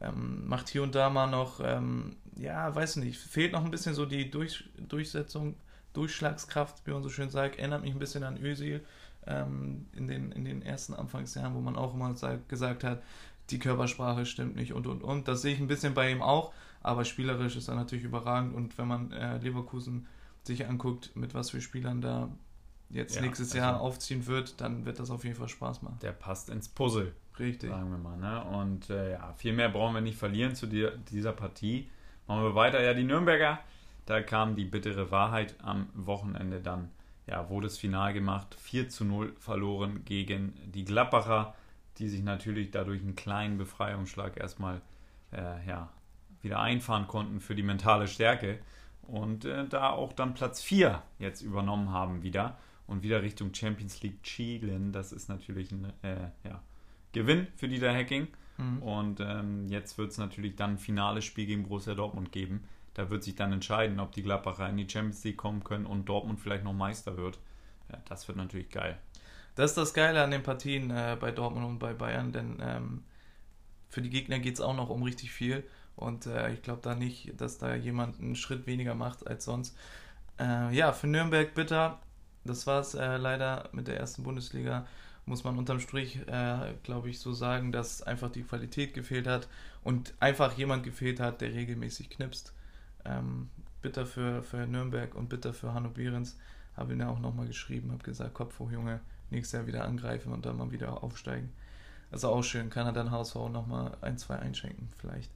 Ähm, 0.00 0.48
macht 0.48 0.68
hier 0.68 0.82
und 0.82 0.94
da 0.94 1.10
mal 1.10 1.26
noch, 1.26 1.60
ähm, 1.62 2.16
ja, 2.36 2.74
weiß 2.74 2.96
nicht, 2.96 3.18
fehlt 3.18 3.52
noch 3.52 3.64
ein 3.64 3.70
bisschen 3.70 3.94
so 3.94 4.06
die 4.06 4.30
Durch, 4.30 4.64
Durchsetzung, 4.78 5.56
Durchschlagskraft, 5.92 6.86
wie 6.86 6.92
man 6.92 7.02
so 7.02 7.10
schön 7.10 7.28
sagt. 7.28 7.58
Erinnert 7.58 7.82
mich 7.82 7.92
ein 7.92 7.98
bisschen 7.98 8.22
an 8.22 8.42
Özil 8.42 8.82
ähm, 9.26 9.86
in, 9.92 10.08
den, 10.08 10.32
in 10.32 10.44
den 10.44 10.62
ersten 10.62 10.94
Anfangsjahren, 10.94 11.54
wo 11.54 11.60
man 11.60 11.76
auch 11.76 11.94
immer 11.94 12.14
gesagt 12.48 12.84
hat, 12.84 13.02
die 13.50 13.58
Körpersprache 13.58 14.26
stimmt 14.26 14.56
nicht 14.56 14.72
und 14.72 14.86
und 14.86 15.02
und. 15.02 15.28
Das 15.28 15.42
sehe 15.42 15.54
ich 15.54 15.60
ein 15.60 15.68
bisschen 15.68 15.94
bei 15.94 16.10
ihm 16.10 16.22
auch, 16.22 16.52
aber 16.82 17.04
spielerisch 17.04 17.56
ist 17.56 17.68
er 17.68 17.74
natürlich 17.74 18.04
überragend 18.04 18.54
und 18.54 18.76
wenn 18.78 18.88
man 18.88 19.12
äh, 19.12 19.38
Leverkusen 19.38 20.06
sich 20.42 20.66
anguckt, 20.66 21.14
mit 21.14 21.34
was 21.34 21.50
für 21.50 21.60
Spielern 21.60 22.00
da 22.00 22.28
jetzt 22.90 23.16
ja, 23.16 23.22
nächstes 23.22 23.52
also 23.52 23.58
Jahr 23.58 23.80
aufziehen 23.80 24.26
wird, 24.26 24.60
dann 24.60 24.84
wird 24.84 24.98
das 24.98 25.10
auf 25.10 25.24
jeden 25.24 25.36
Fall 25.36 25.48
Spaß 25.48 25.82
machen. 25.82 25.98
Der 26.02 26.12
passt 26.12 26.50
ins 26.50 26.68
Puzzle. 26.68 27.14
Richtig. 27.38 27.70
Sagen 27.70 27.90
wir 27.90 27.98
mal. 27.98 28.16
Ne? 28.16 28.44
Und 28.44 28.90
äh, 28.90 29.12
ja, 29.12 29.32
viel 29.34 29.52
mehr 29.52 29.68
brauchen 29.68 29.94
wir 29.94 30.00
nicht 30.00 30.18
verlieren 30.18 30.54
zu 30.54 30.66
dir, 30.66 30.96
dieser 31.10 31.32
Partie. 31.32 31.88
Machen 32.26 32.42
wir 32.42 32.54
weiter. 32.54 32.82
Ja, 32.82 32.92
die 32.92 33.04
Nürnberger, 33.04 33.60
da 34.06 34.20
kam 34.20 34.56
die 34.56 34.64
bittere 34.64 35.10
Wahrheit 35.10 35.54
am 35.62 35.88
Wochenende 35.94 36.60
dann. 36.60 36.90
Ja, 37.26 37.48
wurde 37.48 37.68
es 37.68 37.78
final 37.78 38.12
gemacht. 38.12 38.56
4 38.58 38.88
zu 38.88 39.04
0 39.04 39.34
verloren 39.38 40.04
gegen 40.04 40.54
die 40.66 40.84
Gladbacher 40.84 41.54
die 42.00 42.08
sich 42.08 42.22
natürlich 42.22 42.70
dadurch 42.70 43.02
einen 43.02 43.14
kleinen 43.14 43.58
Befreiungsschlag 43.58 44.38
erstmal 44.38 44.80
äh, 45.32 45.66
ja, 45.66 45.90
wieder 46.42 46.60
einfahren 46.60 47.06
konnten 47.06 47.40
für 47.40 47.54
die 47.54 47.62
mentale 47.62 48.08
Stärke 48.08 48.58
und 49.02 49.44
äh, 49.44 49.66
da 49.68 49.90
auch 49.90 50.12
dann 50.12 50.34
Platz 50.34 50.62
4 50.62 51.02
jetzt 51.18 51.42
übernommen 51.42 51.90
haben 51.90 52.22
wieder 52.22 52.58
und 52.86 53.02
wieder 53.02 53.22
Richtung 53.22 53.54
Champions 53.54 54.02
League 54.02 54.22
Chilen. 54.22 54.92
Das 54.92 55.12
ist 55.12 55.28
natürlich 55.28 55.70
ein 55.70 55.92
äh, 56.02 56.30
ja, 56.44 56.62
Gewinn 57.12 57.46
für 57.56 57.68
Dieter 57.68 57.92
Hacking. 57.92 58.28
Mhm. 58.58 58.82
Und 58.82 59.20
ähm, 59.20 59.68
jetzt 59.68 59.98
wird 59.98 60.10
es 60.10 60.18
natürlich 60.18 60.56
dann 60.56 60.72
ein 60.72 60.78
finales 60.78 61.24
Spiel 61.24 61.46
gegen 61.46 61.64
Borussia 61.64 61.94
Dortmund 61.94 62.32
geben. 62.32 62.64
Da 62.94 63.08
wird 63.10 63.22
sich 63.22 63.36
dann 63.36 63.52
entscheiden, 63.52 64.00
ob 64.00 64.12
die 64.12 64.22
Gladbacher 64.22 64.68
in 64.68 64.76
die 64.76 64.88
Champions 64.88 65.22
League 65.24 65.36
kommen 65.36 65.62
können 65.62 65.86
und 65.86 66.08
Dortmund 66.08 66.40
vielleicht 66.40 66.64
noch 66.64 66.72
Meister 66.72 67.16
wird. 67.16 67.38
Ja, 67.90 67.98
das 68.08 68.26
wird 68.26 68.36
natürlich 68.36 68.70
geil. 68.70 68.98
Das 69.60 69.72
ist 69.72 69.76
das 69.76 69.92
Geile 69.92 70.22
an 70.22 70.30
den 70.30 70.42
Partien 70.42 70.90
äh, 70.90 71.18
bei 71.20 71.32
Dortmund 71.32 71.66
und 71.66 71.78
bei 71.78 71.92
Bayern, 71.92 72.32
denn 72.32 72.56
ähm, 72.62 73.04
für 73.90 74.00
die 74.00 74.08
Gegner 74.08 74.38
geht 74.38 74.54
es 74.54 74.62
auch 74.62 74.74
noch 74.74 74.88
um 74.88 75.02
richtig 75.02 75.32
viel. 75.32 75.64
Und 75.96 76.24
äh, 76.24 76.50
ich 76.54 76.62
glaube 76.62 76.80
da 76.80 76.94
nicht, 76.94 77.38
dass 77.38 77.58
da 77.58 77.74
jemand 77.74 78.18
einen 78.20 78.36
Schritt 78.36 78.66
weniger 78.66 78.94
macht 78.94 79.26
als 79.26 79.44
sonst. 79.44 79.76
Äh, 80.38 80.74
ja, 80.74 80.94
für 80.94 81.08
Nürnberg 81.08 81.52
bitter. 81.52 81.98
Das 82.42 82.66
war 82.66 82.80
es 82.80 82.94
äh, 82.94 83.18
leider 83.18 83.68
mit 83.72 83.86
der 83.86 83.98
ersten 84.00 84.22
Bundesliga. 84.22 84.86
Muss 85.26 85.44
man 85.44 85.58
unterm 85.58 85.78
Strich, 85.78 86.26
äh, 86.26 86.72
glaube 86.82 87.10
ich, 87.10 87.20
so 87.20 87.34
sagen, 87.34 87.70
dass 87.70 88.00
einfach 88.00 88.32
die 88.32 88.44
Qualität 88.44 88.94
gefehlt 88.94 89.26
hat 89.26 89.46
und 89.84 90.14
einfach 90.20 90.56
jemand 90.56 90.84
gefehlt 90.84 91.20
hat, 91.20 91.42
der 91.42 91.52
regelmäßig 91.52 92.08
knipst. 92.08 92.54
Ähm, 93.04 93.50
bitter 93.82 94.06
für, 94.06 94.42
für 94.42 94.66
Nürnberg 94.66 95.14
und 95.14 95.28
bitter 95.28 95.52
für 95.52 95.74
Hanno 95.74 95.90
Behrens. 95.90 96.38
Habe 96.78 96.94
ihn 96.94 97.00
ja 97.00 97.10
auch 97.10 97.20
nochmal 97.20 97.46
geschrieben, 97.46 97.92
habe 97.92 98.02
gesagt, 98.02 98.32
Kopf 98.32 98.58
hoch, 98.58 98.72
Junge, 98.72 99.00
nächstes 99.30 99.52
Jahr 99.58 99.66
wieder 99.66 99.84
angreifen 99.84 100.32
und 100.32 100.46
dann 100.46 100.56
mal 100.56 100.70
wieder 100.70 101.02
aufsteigen. 101.02 101.50
Also 102.10 102.28
auch 102.28 102.42
schön, 102.42 102.70
kann 102.70 102.86
er 102.86 102.92
dann 102.92 103.10
HSV 103.10 103.34
nochmal 103.34 103.96
ein, 104.00 104.18
zwei 104.18 104.36
einschenken, 104.38 104.88
vielleicht. 104.96 105.30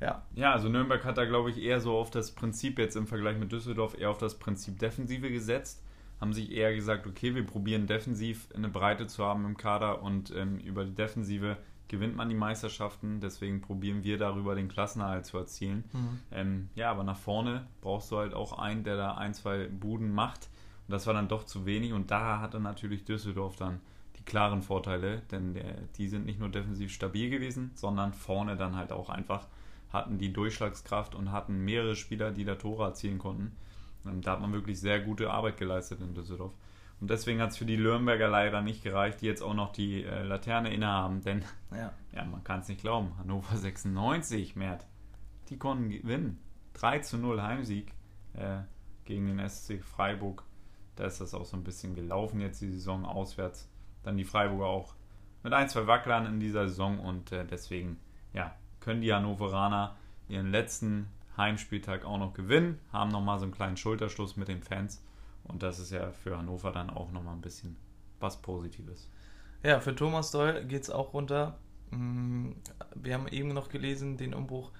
Ja. 0.00 0.22
Ja, 0.34 0.52
also 0.52 0.68
Nürnberg 0.68 1.04
hat 1.04 1.16
da, 1.16 1.24
glaube 1.24 1.50
ich, 1.50 1.62
eher 1.62 1.80
so 1.80 1.96
auf 1.96 2.10
das 2.10 2.32
Prinzip 2.32 2.78
jetzt 2.78 2.96
im 2.96 3.06
Vergleich 3.06 3.38
mit 3.38 3.52
Düsseldorf 3.52 3.96
eher 3.98 4.10
auf 4.10 4.18
das 4.18 4.38
Prinzip 4.38 4.78
Defensive 4.78 5.30
gesetzt. 5.30 5.82
Haben 6.20 6.32
sich 6.32 6.52
eher 6.52 6.74
gesagt, 6.74 7.06
okay, 7.06 7.34
wir 7.34 7.46
probieren 7.46 7.86
defensiv 7.86 8.48
eine 8.54 8.68
Breite 8.68 9.06
zu 9.06 9.24
haben 9.24 9.44
im 9.44 9.56
Kader 9.56 10.02
und 10.02 10.32
ähm, 10.36 10.58
über 10.58 10.84
die 10.84 10.94
Defensive 10.94 11.56
gewinnt 11.88 12.16
man 12.16 12.28
die 12.28 12.34
Meisterschaften. 12.34 13.20
Deswegen 13.20 13.60
probieren 13.60 14.02
wir 14.02 14.18
darüber 14.18 14.54
den 14.54 14.68
Klassenerhalt 14.68 15.26
zu 15.26 15.36
erzielen. 15.38 15.84
Mhm. 15.92 16.18
Ähm, 16.30 16.68
ja, 16.74 16.90
aber 16.90 17.04
nach 17.04 17.16
vorne 17.16 17.66
brauchst 17.80 18.10
du 18.10 18.18
halt 18.18 18.34
auch 18.34 18.58
einen, 18.58 18.82
der 18.82 18.96
da 18.96 19.14
ein, 19.16 19.34
zwei 19.34 19.66
Buden 19.68 20.12
macht. 20.12 20.48
Und 20.86 20.92
das 20.92 21.06
war 21.06 21.14
dann 21.14 21.28
doch 21.28 21.44
zu 21.44 21.66
wenig 21.66 21.92
und 21.92 22.10
da 22.10 22.40
hatte 22.40 22.60
natürlich 22.60 23.04
Düsseldorf 23.04 23.56
dann 23.56 23.80
die 24.16 24.24
klaren 24.24 24.62
Vorteile, 24.62 25.22
denn 25.30 25.54
der, 25.54 25.82
die 25.96 26.08
sind 26.08 26.26
nicht 26.26 26.38
nur 26.38 26.48
defensiv 26.48 26.92
stabil 26.92 27.30
gewesen, 27.30 27.70
sondern 27.74 28.12
vorne 28.12 28.56
dann 28.56 28.76
halt 28.76 28.92
auch 28.92 29.08
einfach 29.08 29.46
hatten 29.92 30.18
die 30.18 30.32
Durchschlagskraft 30.32 31.14
und 31.14 31.32
hatten 31.32 31.64
mehrere 31.64 31.96
Spieler, 31.96 32.30
die 32.30 32.44
da 32.44 32.54
Tore 32.54 32.84
erzielen 32.84 33.18
konnten. 33.18 33.52
Und 34.04 34.26
da 34.26 34.32
hat 34.32 34.40
man 34.40 34.52
wirklich 34.52 34.80
sehr 34.80 35.00
gute 35.00 35.30
Arbeit 35.30 35.58
geleistet 35.58 36.00
in 36.00 36.14
Düsseldorf. 36.14 36.54
Und 37.00 37.10
deswegen 37.10 37.40
hat 37.40 37.50
es 37.50 37.56
für 37.56 37.64
die 37.64 37.76
Nürnberger 37.76 38.28
leider 38.28 38.62
nicht 38.62 38.82
gereicht, 38.82 39.20
die 39.20 39.26
jetzt 39.26 39.42
auch 39.42 39.54
noch 39.54 39.72
die 39.72 40.04
äh, 40.04 40.22
Laterne 40.22 40.72
innehaben. 40.72 41.20
Denn, 41.22 41.44
ja, 41.70 41.92
ja 42.12 42.24
man 42.24 42.42
kann 42.42 42.60
es 42.60 42.68
nicht 42.68 42.80
glauben, 42.80 43.16
Hannover 43.18 43.56
96, 43.56 44.56
Mert, 44.56 44.86
die 45.48 45.58
konnten 45.58 45.90
gewinnen. 45.90 46.38
3 46.74 47.00
zu 47.00 47.18
0 47.18 47.42
Heimsieg 47.42 47.92
äh, 48.34 48.60
gegen 49.04 49.26
den 49.26 49.48
SC 49.48 49.82
Freiburg. 49.82 50.44
Da 50.96 51.04
ist 51.04 51.20
das 51.20 51.34
auch 51.34 51.44
so 51.44 51.56
ein 51.56 51.64
bisschen 51.64 51.94
gelaufen 51.94 52.40
jetzt 52.40 52.60
die 52.60 52.70
Saison 52.70 53.04
auswärts. 53.04 53.68
Dann 54.02 54.16
die 54.16 54.24
Freiburger 54.24 54.66
auch 54.66 54.94
mit 55.42 55.52
ein, 55.52 55.68
zwei 55.68 55.86
Wacklern 55.86 56.26
in 56.26 56.40
dieser 56.40 56.68
Saison 56.68 56.98
und 56.98 57.32
äh, 57.32 57.44
deswegen 57.44 57.98
ja, 58.32 58.54
können 58.80 59.00
die 59.00 59.12
Hannoveraner 59.12 59.96
ihren 60.28 60.50
letzten 60.50 61.08
Heimspieltag 61.36 62.04
auch 62.04 62.18
noch 62.18 62.34
gewinnen, 62.34 62.78
haben 62.92 63.10
nochmal 63.10 63.38
so 63.38 63.44
einen 63.44 63.54
kleinen 63.54 63.76
Schulterschluss 63.76 64.36
mit 64.36 64.48
den 64.48 64.62
Fans 64.62 65.02
und 65.44 65.62
das 65.62 65.78
ist 65.78 65.90
ja 65.90 66.10
für 66.12 66.36
Hannover 66.36 66.72
dann 66.72 66.90
auch 66.90 67.10
nochmal 67.10 67.34
ein 67.34 67.40
bisschen 67.40 67.76
was 68.20 68.40
Positives. 68.40 69.10
Ja, 69.62 69.80
für 69.80 69.94
Thomas 69.94 70.30
Doll 70.30 70.64
geht 70.64 70.82
es 70.82 70.90
auch 70.90 71.14
runter. 71.14 71.58
Mm, 71.90 72.50
wir 72.94 73.14
haben 73.14 73.28
eben 73.28 73.48
noch 73.48 73.68
gelesen, 73.68 74.16
den 74.16 74.34
Umbruch, 74.34 74.70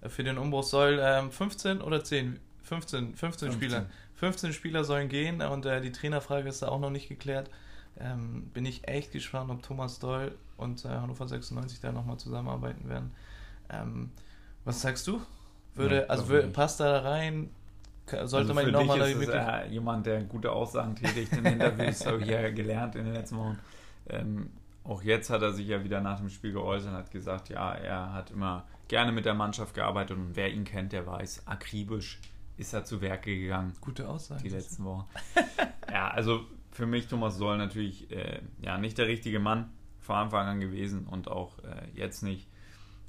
äh, 0.00 0.08
für 0.08 0.24
den 0.24 0.38
Umbruch 0.38 0.64
soll 0.64 0.98
15 1.30 1.78
ähm, 1.78 1.82
oder 1.84 2.04
10, 2.04 2.38
15, 2.66 3.14
15, 3.14 3.50
15. 3.50 3.52
Spieler 3.52 3.86
15 4.16 4.52
Spieler 4.52 4.84
sollen 4.84 5.08
gehen 5.08 5.42
und 5.42 5.66
äh, 5.66 5.80
die 5.80 5.92
Trainerfrage 5.92 6.48
ist 6.48 6.62
da 6.62 6.68
auch 6.68 6.80
noch 6.80 6.90
nicht 6.90 7.08
geklärt. 7.08 7.50
Ähm, 7.98 8.50
bin 8.52 8.66
ich 8.66 8.88
echt 8.88 9.12
gespannt, 9.12 9.50
ob 9.50 9.62
Thomas 9.62 9.98
Doll 9.98 10.34
und 10.56 10.84
äh, 10.84 10.88
Hannover 10.88 11.28
96 11.28 11.80
da 11.80 11.92
nochmal 11.92 12.18
zusammenarbeiten 12.18 12.88
werden. 12.88 13.12
Ähm, 13.70 14.10
was 14.64 14.80
sagst 14.80 15.06
du? 15.06 15.20
Würde, 15.74 15.96
ja, 15.96 16.04
also 16.04 16.28
würde, 16.28 16.48
passt 16.48 16.80
da 16.80 17.00
rein? 17.00 17.50
Sollte 18.06 18.36
also 18.36 18.54
man 18.54 18.66
ihn 18.66 18.72
nochmal 18.72 18.98
da 18.98 19.06
wirklich. 19.06 19.28
Äh, 19.28 19.68
jemand, 19.68 20.06
der 20.06 20.22
gute 20.22 20.52
Aussagen 20.52 20.94
tätigt 20.94 21.32
in 21.32 21.44
Interviews, 21.44 22.06
habe 22.06 22.20
ich 22.22 22.28
ja 22.28 22.50
gelernt 22.50 22.94
in 22.96 23.04
den 23.04 23.14
letzten 23.14 23.36
Wochen. 23.36 23.58
Ähm, 24.08 24.50
auch 24.84 25.02
jetzt 25.02 25.28
hat 25.30 25.42
er 25.42 25.52
sich 25.52 25.66
ja 25.66 25.82
wieder 25.82 26.00
nach 26.00 26.20
dem 26.20 26.30
Spiel 26.30 26.52
geäußert 26.52 26.90
und 26.90 26.96
hat 26.96 27.10
gesagt, 27.10 27.48
ja, 27.48 27.74
er 27.74 28.12
hat 28.12 28.30
immer 28.30 28.64
gerne 28.88 29.10
mit 29.10 29.24
der 29.24 29.34
Mannschaft 29.34 29.74
gearbeitet 29.74 30.16
und 30.16 30.36
wer 30.36 30.52
ihn 30.52 30.64
kennt, 30.64 30.92
der 30.92 31.06
weiß, 31.06 31.46
akribisch 31.46 32.20
ist 32.56 32.72
er 32.72 32.84
zu 32.84 33.00
Werke 33.00 33.36
gegangen. 33.38 33.72
Gute 33.80 34.08
Aussage. 34.08 34.42
Die 34.42 34.48
letzten 34.48 34.84
Wochen. 34.84 35.06
ja, 35.90 36.08
also 36.08 36.44
für 36.70 36.86
mich 36.86 37.08
Thomas 37.08 37.36
Soll 37.36 37.58
natürlich 37.58 38.10
äh, 38.10 38.40
ja, 38.60 38.78
nicht 38.78 38.98
der 38.98 39.08
richtige 39.08 39.40
Mann 39.40 39.70
vor 39.98 40.16
Anfang 40.16 40.46
an 40.46 40.60
gewesen 40.60 41.06
und 41.06 41.28
auch 41.28 41.58
äh, 41.60 41.88
jetzt 41.94 42.22
nicht. 42.22 42.48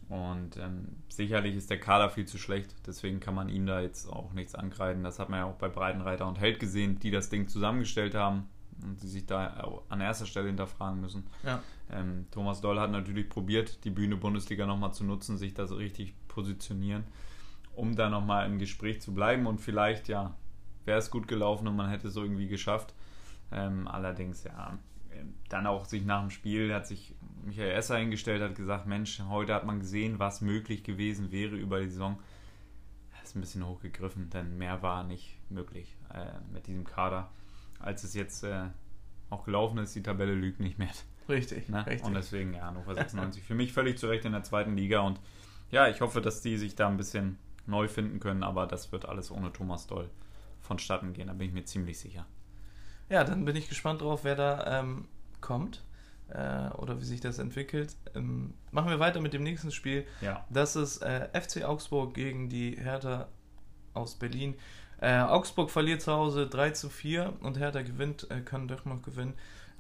Und 0.10 0.56
ähm, 0.58 0.96
sicherlich 1.10 1.56
ist 1.56 1.70
der 1.70 1.80
Kader 1.80 2.10
viel 2.10 2.26
zu 2.26 2.38
schlecht, 2.38 2.74
deswegen 2.86 3.20
kann 3.20 3.36
man 3.36 3.50
ihm 3.50 3.66
da 3.66 3.82
jetzt 3.82 4.08
auch 4.08 4.32
nichts 4.32 4.56
ankreiden. 4.56 5.04
Das 5.04 5.20
hat 5.20 5.30
man 5.30 5.40
ja 5.40 5.46
auch 5.46 5.56
bei 5.56 5.68
Breitenreiter 5.68 6.26
und 6.28 6.40
Held 6.40 6.60
gesehen, 6.60 6.98
die 7.00 7.12
das 7.12 7.30
Ding 7.30 7.50
zusammengestellt 7.50 8.16
haben 8.16 8.48
und 8.82 9.04
die 9.04 9.08
sich 9.08 9.26
da 9.26 9.82
an 9.90 10.00
erster 10.00 10.26
Stelle 10.26 10.48
hinterfragen 10.48 11.02
müssen. 11.02 11.26
Ja. 11.44 11.62
Ähm, 11.92 12.26
Thomas 12.32 12.62
Doll 12.62 12.80
hat 12.80 12.92
natürlich 12.92 13.28
probiert, 13.28 13.84
die 13.84 13.90
Bühne 13.90 14.16
Bundesliga 14.16 14.66
nochmal 14.66 14.94
zu 14.94 15.04
nutzen, 15.04 15.38
sich 15.38 15.54
da 15.54 15.68
so 15.68 15.76
richtig 15.76 16.14
positionieren 16.30 17.04
um 17.78 17.96
da 17.96 18.10
nochmal 18.10 18.48
im 18.48 18.58
Gespräch 18.58 19.02
zu 19.02 19.14
bleiben 19.14 19.46
und 19.46 19.62
vielleicht, 19.62 20.08
ja, 20.08 20.36
wäre 20.86 20.98
es 20.98 21.12
gut 21.12 21.28
gelaufen 21.28 21.68
und 21.68 21.76
man 21.76 21.90
hätte 21.90 22.08
es 22.08 22.16
irgendwie 22.16 22.48
geschafft. 22.48 22.94
Ähm, 23.52 23.88
allerdings, 23.88 24.44
ja, 24.44 24.78
dann 25.50 25.68
auch 25.68 25.86
sich 25.86 26.04
nach 26.04 26.22
dem 26.22 26.32
Spiel 26.32 26.74
hat 26.74 26.88
sich 26.88 27.16
Michael 27.44 27.72
Esser 27.72 27.98
hingestellt, 27.98 28.42
hat 28.42 28.56
gesagt, 28.56 28.88
Mensch, 28.88 29.22
heute 29.30 29.54
hat 29.54 29.66
man 29.66 29.80
gesehen, 29.80 30.20
was 30.20 30.42
möglich 30.42 30.84
gewesen 30.84 31.32
wäre 31.32 31.56
über 31.56 31.80
die 31.80 31.90
Saison. 31.90 32.20
Das 33.12 33.30
ist 33.30 33.36
ein 33.36 33.42
bisschen 33.42 33.66
hochgegriffen, 33.66 34.30
denn 34.30 34.58
mehr 34.58 34.82
war 34.82 35.04
nicht 35.04 35.38
möglich 35.50 35.96
äh, 36.14 36.40
mit 36.52 36.68
diesem 36.68 36.84
Kader. 36.84 37.32
Als 37.80 38.04
es 38.04 38.14
jetzt 38.14 38.44
äh, 38.44 38.66
auch 39.30 39.44
gelaufen 39.46 39.78
ist, 39.80 39.96
die 39.96 40.04
Tabelle 40.04 40.34
lügt 40.34 40.60
nicht 40.60 40.78
mehr. 40.78 40.90
Richtig, 41.30 41.70
ne? 41.70 41.86
richtig. 41.86 42.06
Und 42.06 42.14
deswegen, 42.14 42.54
ja, 42.54 42.68
Hannover 42.68 42.96
96 42.96 43.44
für 43.44 43.54
mich 43.54 43.74
völlig 43.74 43.98
zu 43.98 44.08
Recht 44.08 44.26
in 44.26 44.32
der 44.32 44.44
zweiten 44.44 44.76
Liga 44.76 45.02
und 45.02 45.20
ja, 45.72 45.90
ich 45.90 46.00
hoffe, 46.00 46.22
dass 46.22 46.42
die 46.42 46.58
sich 46.58 46.76
da 46.76 46.88
ein 46.88 46.96
bisschen 46.96 47.38
neu 47.68 47.88
finden 47.88 48.20
können, 48.20 48.44
aber 48.44 48.68
das 48.68 48.92
wird 48.92 49.06
alles 49.06 49.32
ohne 49.32 49.52
Thomas 49.54 49.88
Doll 49.88 50.10
vonstatten 50.62 51.14
gehen, 51.14 51.28
da 51.28 51.34
bin 51.34 51.48
ich 51.48 51.54
mir 51.54 51.66
ziemlich 51.66 52.00
sicher. 52.00 52.26
Ja, 53.10 53.24
dann 53.24 53.46
bin 53.46 53.56
ich 53.56 53.70
gespannt 53.70 54.02
drauf, 54.02 54.24
wer 54.24 54.36
da 54.36 54.80
ähm, 54.80 55.08
kommt. 55.42 55.84
äh, 56.30 56.70
oder 56.78 57.00
wie 57.00 57.06
sich 57.06 57.22
das 57.22 57.40
entwickelt. 57.40 57.96
Ähm, 58.16 58.54
machen 58.72 58.90
wir 58.90 59.00
weiter 59.00 59.22
mit 59.22 59.34
dem 59.34 59.44
nächsten 59.44 59.72
Spiel. 59.72 60.06
Ja. 60.22 60.46
Das 60.50 60.76
ist 60.76 61.02
äh, 61.02 61.30
FC 61.40 61.64
Augsburg 61.64 62.14
gegen 62.14 62.50
die 62.50 62.76
Hertha 62.78 63.28
aus 63.94 64.16
Berlin. 64.16 64.56
Äh, 65.00 65.20
Augsburg 65.20 65.70
verliert 65.72 66.02
zu 66.02 66.12
Hause 66.12 66.48
3 66.48 66.72
zu 66.72 66.90
4 66.90 67.34
und 67.42 67.58
Hertha 67.60 67.82
gewinnt, 67.82 68.30
äh, 68.32 68.42
kann 68.42 68.68
doch 68.68 68.86
noch 68.86 69.02
gewinnen. 69.04 69.34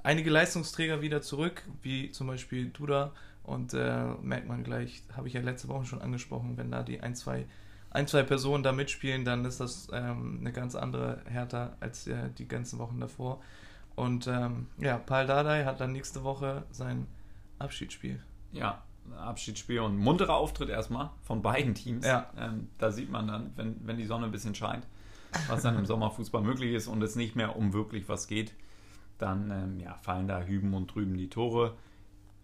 Einige 0.03 0.29
Leistungsträger 0.29 1.01
wieder 1.01 1.21
zurück, 1.21 1.63
wie 1.81 2.11
zum 2.11 2.27
Beispiel 2.27 2.69
Duda. 2.69 3.13
Und 3.43 3.73
äh, 3.73 4.05
merkt 4.21 4.47
man 4.47 4.63
gleich, 4.63 5.03
habe 5.15 5.27
ich 5.27 5.33
ja 5.33 5.41
letzte 5.41 5.69
Woche 5.69 5.85
schon 5.85 6.01
angesprochen, 6.01 6.57
wenn 6.57 6.69
da 6.71 6.83
die 6.83 6.99
ein, 7.01 7.15
zwei, 7.15 7.45
ein, 7.89 8.07
zwei 8.07 8.23
Personen 8.23 8.63
da 8.63 8.71
mitspielen, 8.71 9.25
dann 9.25 9.45
ist 9.45 9.59
das 9.59 9.87
ähm, 9.93 10.37
eine 10.41 10.51
ganz 10.51 10.75
andere 10.75 11.21
Hertha 11.29 11.77
als 11.79 12.07
äh, 12.07 12.29
die 12.37 12.47
ganzen 12.47 12.79
Wochen 12.79 12.99
davor. 12.99 13.41
Und 13.95 14.27
ähm, 14.27 14.67
ja, 14.77 14.97
Paul 14.97 15.25
Dardai 15.25 15.65
hat 15.65 15.79
dann 15.79 15.91
nächste 15.91 16.23
Woche 16.23 16.63
sein 16.71 17.07
Abschiedsspiel. 17.59 18.21
Ja, 18.51 18.83
Abschiedsspiel 19.17 19.79
und 19.79 19.97
munterer 19.97 20.35
Auftritt 20.35 20.69
erstmal 20.69 21.09
von 21.23 21.41
beiden 21.41 21.73
Teams. 21.73 22.05
Ja. 22.05 22.29
Ähm, 22.37 22.69
da 22.77 22.91
sieht 22.91 23.09
man 23.09 23.27
dann, 23.27 23.51
wenn, 23.55 23.75
wenn 23.87 23.97
die 23.97 24.05
Sonne 24.05 24.25
ein 24.25 24.31
bisschen 24.31 24.55
scheint, 24.55 24.85
was 25.47 25.63
dann 25.63 25.77
im 25.77 25.85
Sommerfußball 25.87 26.41
möglich 26.41 26.73
ist 26.73 26.87
und 26.87 27.01
es 27.01 27.15
nicht 27.15 27.35
mehr 27.35 27.55
um 27.55 27.73
wirklich 27.73 28.07
was 28.09 28.27
geht, 28.27 28.53
dann 29.17 29.49
ähm, 29.49 29.79
ja, 29.79 29.95
fallen 29.95 30.27
da 30.27 30.41
hüben 30.41 30.73
und 30.73 30.93
drüben 30.93 31.17
die 31.17 31.29
Tore. 31.29 31.75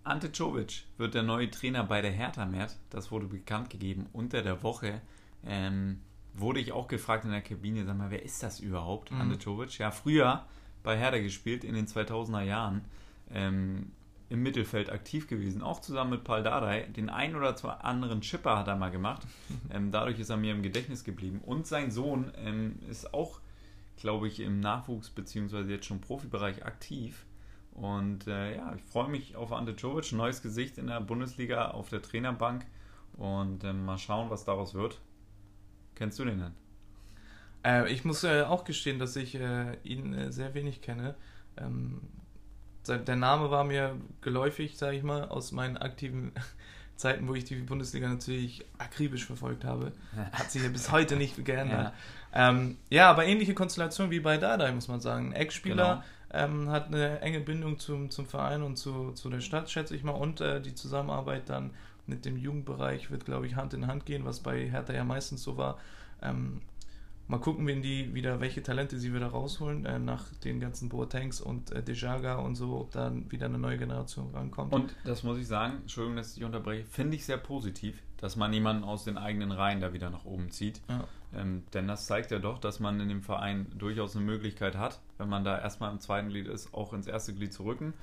Ante 0.04 0.32
Czovic 0.32 0.86
wird 0.98 1.14
der 1.14 1.24
neue 1.24 1.50
Trainer 1.50 1.84
bei 1.84 2.02
der 2.02 2.12
Hertha 2.12 2.46
Mert. 2.46 2.78
Das 2.90 3.12
wurde 3.12 3.28
bekannt 3.28 3.70
gegeben 3.70 4.08
unter 4.12 4.42
der 4.42 4.64
Woche. 4.64 5.02
Ähm, 5.46 6.02
wurde 6.34 6.60
ich 6.60 6.72
auch 6.72 6.88
gefragt 6.88 7.26
in 7.26 7.32
der 7.32 7.42
Kabine, 7.42 7.86
sag 7.86 7.98
mal, 7.98 8.12
wer 8.12 8.24
ist 8.24 8.42
das 8.44 8.60
überhaupt? 8.60 9.12
Mhm. 9.12 9.22
Ante. 9.22 9.68
Ja, 9.78 9.92
früher 9.92 10.46
bei 10.84 10.98
Hertha 10.98 11.20
gespielt 11.20 11.64
in 11.64 11.76
den 11.76 11.88
2000er 11.88 12.42
Jahren. 12.42 12.86
Ähm, 13.32 13.92
im 14.30 14.42
Mittelfeld 14.42 14.90
aktiv 14.92 15.28
gewesen, 15.28 15.62
auch 15.62 15.80
zusammen 15.80 16.10
mit 16.12 16.24
Paul 16.24 16.42
Dardai. 16.42 16.88
Den 16.88 17.10
einen 17.10 17.36
oder 17.36 17.56
zwei 17.56 17.74
anderen 17.74 18.22
Chipper 18.22 18.58
hat 18.58 18.68
er 18.68 18.76
mal 18.76 18.90
gemacht. 18.90 19.22
Ähm, 19.72 19.92
dadurch 19.92 20.20
ist 20.20 20.30
er 20.30 20.38
mir 20.38 20.52
im 20.54 20.62
Gedächtnis 20.62 21.04
geblieben. 21.04 21.40
Und 21.44 21.66
sein 21.66 21.90
Sohn 21.90 22.32
ähm, 22.38 22.78
ist 22.90 23.14
auch, 23.14 23.40
glaube 23.98 24.28
ich, 24.28 24.40
im 24.40 24.60
Nachwuchs- 24.60 25.10
bzw. 25.14 25.62
jetzt 25.72 25.86
schon 25.86 26.00
Profibereich 26.00 26.64
aktiv. 26.66 27.26
Und 27.72 28.28
äh, 28.28 28.58
ja, 28.58 28.74
ich 28.76 28.84
freue 28.84 29.10
mich 29.10 29.36
auf 29.36 29.52
Ante 29.52 29.76
Czovic, 29.76 30.12
neues 30.12 30.44
Gesicht 30.44 30.78
in 30.78 30.88
der 30.88 31.02
Bundesliga 31.02 31.72
auf 31.72 31.90
der 31.90 32.02
Trainerbank. 32.04 32.66
Und 33.18 33.64
ähm, 33.64 33.86
mal 33.86 33.98
schauen, 33.98 34.30
was 34.30 34.46
daraus 34.46 34.74
wird. 34.76 35.00
Kennst 35.96 36.20
du 36.20 36.26
den 36.26 36.40
denn? 36.40 36.54
Äh, 37.64 37.92
ich 37.92 38.06
muss 38.06 38.24
äh, 38.24 38.42
auch 38.42 38.64
gestehen, 38.64 39.00
dass 39.00 39.16
ich 39.16 39.36
äh, 39.36 39.78
ihn 39.84 40.14
äh, 40.14 40.32
sehr 40.32 40.54
wenig 40.54 40.82
kenne. 40.82 41.16
Ähm, 41.58 42.02
der 42.86 43.16
Name 43.16 43.50
war 43.50 43.64
mir 43.64 43.96
geläufig, 44.22 44.78
sage 44.78 44.98
ich 44.98 45.04
mal, 45.04 45.30
aus 45.30 45.54
meinen 45.54 45.78
aktiven 45.78 46.34
Zeiten, 46.98 47.28
wo 47.28 47.34
ich 47.34 47.46
die 47.46 47.56
Bundesliga 47.56 48.10
natürlich 48.10 48.66
akribisch 48.78 49.26
verfolgt 49.26 49.64
habe. 49.64 49.94
Hat 50.34 50.52
sich 50.52 50.64
ja 50.64 50.70
bis 50.70 50.92
heute 50.92 51.16
nicht 51.16 51.44
geändert. 51.46 51.94
Ja, 52.34 52.50
ähm, 52.50 52.78
ja 52.90 53.10
aber 53.10 53.26
ähnliche 53.26 53.54
Konstellation 53.54 54.12
wie 54.12 54.20
bei 54.20 54.38
Dardai, 54.38 54.72
muss 54.74 54.90
man 54.90 55.00
sagen. 55.00 55.30
Ein 55.30 55.34
Ex-Spieler 55.34 56.04
ähm, 56.34 56.70
hat 56.70 56.88
eine 56.88 57.22
enge 57.22 57.40
Bindung 57.40 57.78
zum, 57.78 58.10
zum 58.10 58.26
Verein 58.26 58.64
und 58.64 58.76
zu, 58.76 59.12
zu 59.12 59.30
der 59.30 59.40
Stadt, 59.40 59.70
schätze 59.70 59.96
ich 59.96 60.04
mal. 60.04 60.12
Und 60.12 60.42
äh, 60.42 60.60
die 60.62 60.74
Zusammenarbeit 60.74 61.48
dann 61.48 61.72
mit 62.06 62.26
dem 62.26 62.38
Jugendbereich 62.38 63.12
wird, 63.12 63.26
glaube 63.26 63.48
ich, 63.48 63.56
Hand 63.56 63.74
in 63.74 63.88
Hand 63.88 64.06
gehen, 64.06 64.26
was 64.26 64.42
bei 64.42 64.70
Hertha 64.70 64.94
ja 64.94 65.04
meistens 65.04 65.44
so 65.44 65.58
war. 65.58 65.78
Ähm, 66.22 66.62
mal 67.28 67.40
gucken, 67.40 67.66
wenn 67.68 67.82
die 67.82 68.14
wieder, 68.14 68.42
welche 68.42 68.62
Talente 68.62 69.00
sie 69.00 69.14
wieder 69.14 69.28
rausholen, 69.28 69.86
äh, 69.86 70.00
nach 70.00 70.34
den 70.44 70.60
ganzen 70.60 70.90
Boatengs 70.90 71.42
und 71.42 71.72
äh, 71.72 71.82
Dejaga 71.82 72.36
und 72.36 72.56
so, 72.56 72.78
ob 72.78 72.92
dann 72.92 73.32
wieder 73.32 73.46
eine 73.46 73.58
neue 73.58 73.78
Generation 73.78 74.32
rankommt. 74.34 74.74
Und 74.74 74.96
das 75.06 75.24
muss 75.24 75.38
ich 75.38 75.48
sagen, 75.48 75.78
Entschuldigung, 75.82 76.18
dass 76.18 76.30
ich 76.30 76.36
dich 76.36 76.44
unterbreche, 76.44 76.84
finde 76.86 77.16
ich 77.16 77.26
sehr 77.26 77.38
positiv, 77.38 78.02
dass 78.18 78.36
man 78.36 78.54
jemanden 78.54 78.84
aus 78.84 79.04
den 79.04 79.18
eigenen 79.18 79.52
Reihen 79.52 79.80
da 79.80 79.94
wieder 79.94 80.10
nach 80.10 80.26
oben 80.26 80.52
zieht. 80.52 80.82
Ja. 80.90 81.06
Ähm, 81.36 81.64
denn 81.74 81.88
das 81.88 82.06
zeigt 82.06 82.32
ja 82.32 82.40
doch, 82.40 82.60
dass 82.60 82.80
man 82.80 83.00
in 83.00 83.10
dem 83.10 83.24
Verein 83.24 83.68
durchaus 83.78 84.16
eine 84.16 84.26
Möglichkeit 84.26 84.78
hat, 84.78 85.00
wenn 85.18 85.30
man 85.30 85.44
da 85.44 85.60
erstmal 85.60 85.92
im 85.92 86.00
zweiten 86.00 86.30
Glied 86.30 86.48
ist, 86.48 86.74
auch 86.74 86.94
ins 86.94 87.08
erste 87.08 87.34
Glied 87.34 87.54
zu 87.54 87.64
rücken. 87.64 87.94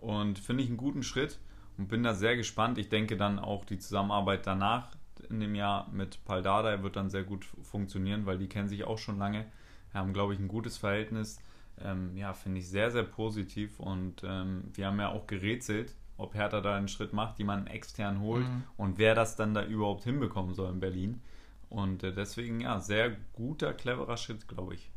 Und 0.00 0.38
finde 0.38 0.62
ich 0.62 0.68
einen 0.68 0.78
guten 0.78 1.02
Schritt 1.02 1.38
und 1.80 1.88
bin 1.88 2.02
da 2.02 2.12
sehr 2.14 2.36
gespannt. 2.36 2.76
Ich 2.76 2.90
denke 2.90 3.16
dann 3.16 3.38
auch 3.38 3.64
die 3.64 3.78
Zusammenarbeit 3.78 4.46
danach 4.46 4.90
in 5.30 5.40
dem 5.40 5.54
Jahr 5.54 5.88
mit 5.90 6.22
Paul 6.24 6.42
Dardai 6.42 6.82
wird 6.82 6.96
dann 6.96 7.08
sehr 7.08 7.22
gut 7.24 7.46
funktionieren, 7.62 8.26
weil 8.26 8.38
die 8.38 8.48
kennen 8.48 8.68
sich 8.68 8.84
auch 8.84 8.98
schon 8.98 9.18
lange, 9.18 9.46
haben, 9.94 10.12
glaube 10.12 10.34
ich, 10.34 10.40
ein 10.40 10.48
gutes 10.48 10.76
Verhältnis. 10.76 11.38
Ähm, 11.82 12.16
ja, 12.16 12.34
finde 12.34 12.60
ich 12.60 12.68
sehr, 12.68 12.90
sehr 12.90 13.02
positiv 13.04 13.80
und 13.80 14.22
ähm, 14.24 14.64
wir 14.74 14.86
haben 14.86 15.00
ja 15.00 15.08
auch 15.08 15.26
gerätselt, 15.26 15.94
ob 16.18 16.34
Hertha 16.34 16.60
da 16.60 16.76
einen 16.76 16.88
Schritt 16.88 17.14
macht, 17.14 17.38
jemanden 17.38 17.66
extern 17.68 18.20
holt 18.20 18.46
Mhm. 18.46 18.64
und 18.76 18.98
wer 18.98 19.14
das 19.14 19.36
dann 19.36 19.54
da 19.54 19.64
überhaupt 19.64 20.04
hinbekommen 20.04 20.54
soll 20.54 20.70
in 20.70 20.80
Berlin. 20.80 21.22
Und 21.70 22.02
äh, 22.02 22.12
deswegen, 22.12 22.60
ja, 22.60 22.78
sehr 22.80 23.16
guter, 23.32 23.72
cleverer 23.72 24.16
Schritt, 24.18 24.48
glaube 24.48 24.74
ich. 24.74 24.90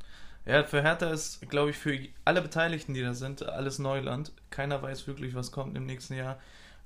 Ja, 0.45 0.63
für 0.63 0.81
Hertha 0.81 1.09
ist, 1.11 1.47
glaube 1.49 1.69
ich, 1.69 1.77
für 1.77 1.97
alle 2.25 2.41
Beteiligten, 2.41 2.93
die 2.93 3.01
da 3.01 3.13
sind, 3.13 3.43
alles 3.43 3.79
Neuland. 3.79 4.33
Keiner 4.49 4.81
weiß 4.81 5.07
wirklich, 5.07 5.35
was 5.35 5.51
kommt 5.53 5.77
im 5.77 5.85
nächsten 5.85 6.15
Jahr. 6.15 6.37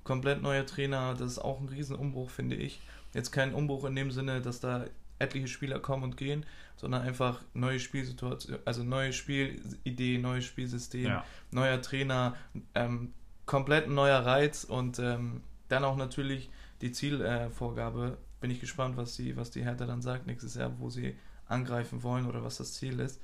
Komplett 0.08 0.42
neuer 0.42 0.66
Trainer, 0.66 1.16
das 1.16 1.34
ist 1.34 1.40
auch 1.40 1.60
ein 1.60 1.68
Riesenumbruch, 1.68 2.30
finde 2.30 2.56
ich. 2.56 2.80
Jetzt 3.14 3.32
kein 3.32 3.54
Umbruch 3.54 3.84
in 3.84 3.94
dem 3.94 4.10
Sinne, 4.10 4.40
dass 4.40 4.62
da 4.62 4.86
etliche 5.20 5.50
Spieler 5.50 5.80
kommen 5.80 6.04
und 6.04 6.16
gehen, 6.16 6.46
sondern 6.78 7.02
einfach 7.02 7.42
neue 7.54 7.78
Spielsituation, 7.78 8.58
also 8.64 8.86
neue 8.86 9.12
Spielidee, 9.12 10.18
neues 10.18 10.46
Spielsystem, 10.46 11.12
neuer 11.52 11.82
Trainer, 11.82 12.38
ähm, 12.74 13.12
komplett 13.46 13.88
ein 13.88 13.96
neuer 13.96 14.20
Reiz 14.20 14.64
und 14.64 14.98
ähm, 15.00 15.42
dann 15.68 15.84
auch 15.84 15.98
natürlich 15.98 16.50
die 16.80 16.94
Zielvorgabe. 16.94 18.18
Bin 18.40 18.50
ich 18.50 18.62
gespannt, 18.62 18.96
was 18.96 19.18
die, 19.18 19.36
was 19.36 19.52
die 19.52 19.66
Hertha 19.66 19.86
dann 19.86 20.02
sagt 20.02 20.26
nächstes 20.26 20.56
Jahr, 20.56 20.72
wo 20.80 20.90
sie 20.90 21.18
angreifen 21.48 22.02
wollen 22.02 22.28
oder 22.28 22.46
was 22.46 22.56
das 22.56 22.76
Ziel 22.76 23.02
ist. 23.02 23.20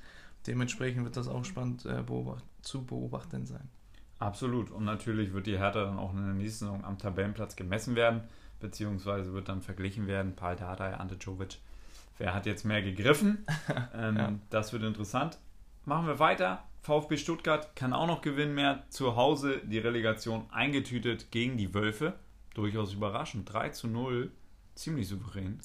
Dementsprechend 0.46 1.04
wird 1.04 1.16
das 1.16 1.28
auch 1.28 1.46
spannend 1.46 1.86
äh, 1.86 2.02
beobacht, 2.02 2.44
zu 2.60 2.84
beobachten 2.84 3.46
sein. 3.46 3.70
Absolut. 4.24 4.70
Und 4.70 4.84
natürlich 4.84 5.34
wird 5.34 5.46
die 5.46 5.58
Hertha 5.58 5.84
dann 5.84 5.98
auch 5.98 6.14
in 6.14 6.24
der 6.24 6.34
nächsten 6.34 6.64
Saison 6.64 6.84
am 6.84 6.98
Tabellenplatz 6.98 7.56
gemessen 7.56 7.94
werden, 7.94 8.22
beziehungsweise 8.58 9.34
wird 9.34 9.50
dann 9.50 9.60
verglichen 9.60 10.06
werden, 10.06 10.34
Paul 10.34 10.56
Dardai, 10.56 10.94
Ante 10.94 11.18
Czovic. 11.18 11.58
Wer 12.16 12.32
hat 12.32 12.46
jetzt 12.46 12.64
mehr 12.64 12.80
gegriffen? 12.80 13.44
ähm, 13.94 14.16
Ja. 14.16 14.32
Das 14.48 14.72
wird 14.72 14.82
interessant. 14.82 15.38
Machen 15.84 16.06
wir 16.06 16.18
weiter. 16.18 16.64
VfB 16.80 17.18
Stuttgart 17.18 17.76
kann 17.76 17.92
auch 17.92 18.06
noch 18.06 18.22
gewinnen 18.22 18.54
mehr. 18.54 18.84
Zu 18.88 19.14
Hause 19.14 19.60
die 19.62 19.78
Relegation 19.78 20.46
eingetütet 20.50 21.30
gegen 21.30 21.58
die 21.58 21.74
Wölfe. 21.74 22.14
Durchaus 22.54 22.94
überraschend. 22.94 23.52
3 23.52 23.70
zu 23.70 23.88
0. 23.88 24.30
Ziemlich 24.74 25.08
souverän. 25.08 25.60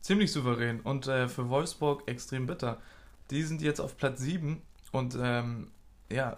Ziemlich 0.00 0.32
souverän 0.32 0.80
und 0.80 1.08
äh, 1.08 1.28
für 1.28 1.50
Wolfsburg 1.50 2.08
extrem 2.08 2.46
bitter. 2.46 2.80
Die 3.30 3.42
sind 3.42 3.60
jetzt 3.60 3.80
auf 3.80 3.98
Platz 3.98 4.20
7 4.20 4.62
und 4.92 5.18
ähm, 5.20 5.70
ja, 6.10 6.34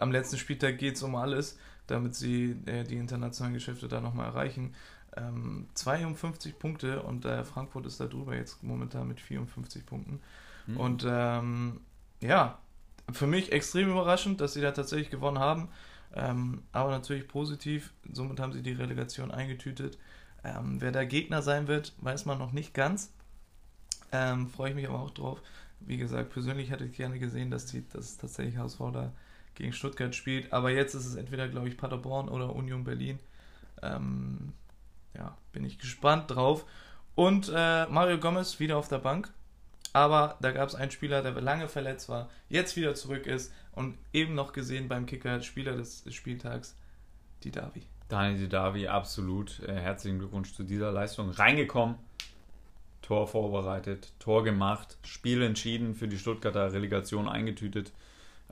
am 0.00 0.12
letzten 0.12 0.38
Spieltag 0.38 0.78
geht 0.78 0.96
es 0.96 1.02
um 1.02 1.14
alles, 1.14 1.58
damit 1.86 2.14
sie 2.14 2.56
äh, 2.66 2.84
die 2.84 2.96
internationalen 2.96 3.54
Geschäfte 3.54 3.88
da 3.88 4.00
nochmal 4.00 4.26
erreichen. 4.26 4.74
Ähm, 5.16 5.68
52 5.74 6.58
Punkte 6.58 7.02
und 7.02 7.24
äh, 7.24 7.44
Frankfurt 7.44 7.86
ist 7.86 8.00
da 8.00 8.06
drüber 8.06 8.36
jetzt 8.36 8.62
momentan 8.62 9.08
mit 9.08 9.20
54 9.20 9.84
Punkten. 9.84 10.20
Hm. 10.66 10.76
Und 10.76 11.06
ähm, 11.08 11.80
ja, 12.20 12.58
für 13.12 13.26
mich 13.26 13.52
extrem 13.52 13.90
überraschend, 13.90 14.40
dass 14.40 14.54
sie 14.54 14.60
da 14.60 14.72
tatsächlich 14.72 15.10
gewonnen 15.10 15.38
haben. 15.38 15.68
Ähm, 16.14 16.62
aber 16.72 16.90
natürlich 16.90 17.28
positiv. 17.28 17.92
Somit 18.12 18.40
haben 18.40 18.52
sie 18.52 18.62
die 18.62 18.72
Relegation 18.72 19.30
eingetütet. 19.30 19.98
Ähm, 20.42 20.80
wer 20.80 20.92
der 20.92 21.06
Gegner 21.06 21.42
sein 21.42 21.68
wird, 21.68 21.92
weiß 21.98 22.24
man 22.24 22.38
noch 22.38 22.52
nicht 22.52 22.74
ganz. 22.74 23.12
Ähm, 24.12 24.48
Freue 24.48 24.70
ich 24.70 24.76
mich 24.76 24.88
aber 24.88 25.00
auch 25.00 25.10
drauf. 25.10 25.40
Wie 25.80 25.96
gesagt, 25.96 26.30
persönlich 26.30 26.70
hätte 26.70 26.84
ich 26.84 26.92
gerne 26.92 27.18
gesehen, 27.18 27.50
dass, 27.50 27.66
die, 27.66 27.86
dass 27.88 28.16
tatsächlich 28.18 28.56
HSV 28.56 28.78
da 28.92 29.12
gegen 29.60 29.72
Stuttgart 29.72 30.14
spielt. 30.14 30.52
Aber 30.52 30.70
jetzt 30.70 30.94
ist 30.94 31.06
es 31.06 31.14
entweder, 31.14 31.48
glaube 31.48 31.68
ich, 31.68 31.76
Paderborn 31.76 32.28
oder 32.28 32.54
Union 32.54 32.84
Berlin. 32.84 33.18
Ähm, 33.82 34.52
ja, 35.16 35.36
bin 35.52 35.64
ich 35.64 35.78
gespannt 35.78 36.30
drauf. 36.30 36.64
Und 37.14 37.50
äh, 37.54 37.86
Mario 37.86 38.18
Gomez 38.18 38.58
wieder 38.58 38.76
auf 38.76 38.88
der 38.88 38.98
Bank. 38.98 39.32
Aber 39.92 40.36
da 40.40 40.52
gab 40.52 40.68
es 40.68 40.74
einen 40.74 40.90
Spieler, 40.90 41.22
der 41.22 41.32
lange 41.40 41.68
verletzt 41.68 42.08
war, 42.08 42.30
jetzt 42.48 42.76
wieder 42.76 42.94
zurück 42.94 43.26
ist 43.26 43.52
und 43.72 43.98
eben 44.12 44.34
noch 44.34 44.52
gesehen 44.52 44.86
beim 44.88 45.06
Kicker 45.06 45.42
Spieler 45.42 45.76
des 45.76 46.04
Spieltags, 46.14 46.76
die 47.42 47.50
Davi. 47.50 47.82
Daniel 48.08 48.38
Didavi, 48.38 48.88
absolut. 48.88 49.60
Äh, 49.60 49.74
herzlichen 49.74 50.18
Glückwunsch 50.18 50.52
zu 50.52 50.62
dieser 50.62 50.92
Leistung. 50.92 51.30
Reingekommen, 51.30 51.96
Tor 53.02 53.26
vorbereitet, 53.26 54.12
Tor 54.20 54.44
gemacht, 54.44 54.96
Spiel 55.04 55.42
entschieden, 55.42 55.94
für 55.94 56.08
die 56.08 56.18
Stuttgarter 56.18 56.72
Relegation 56.72 57.28
eingetütet. 57.28 57.92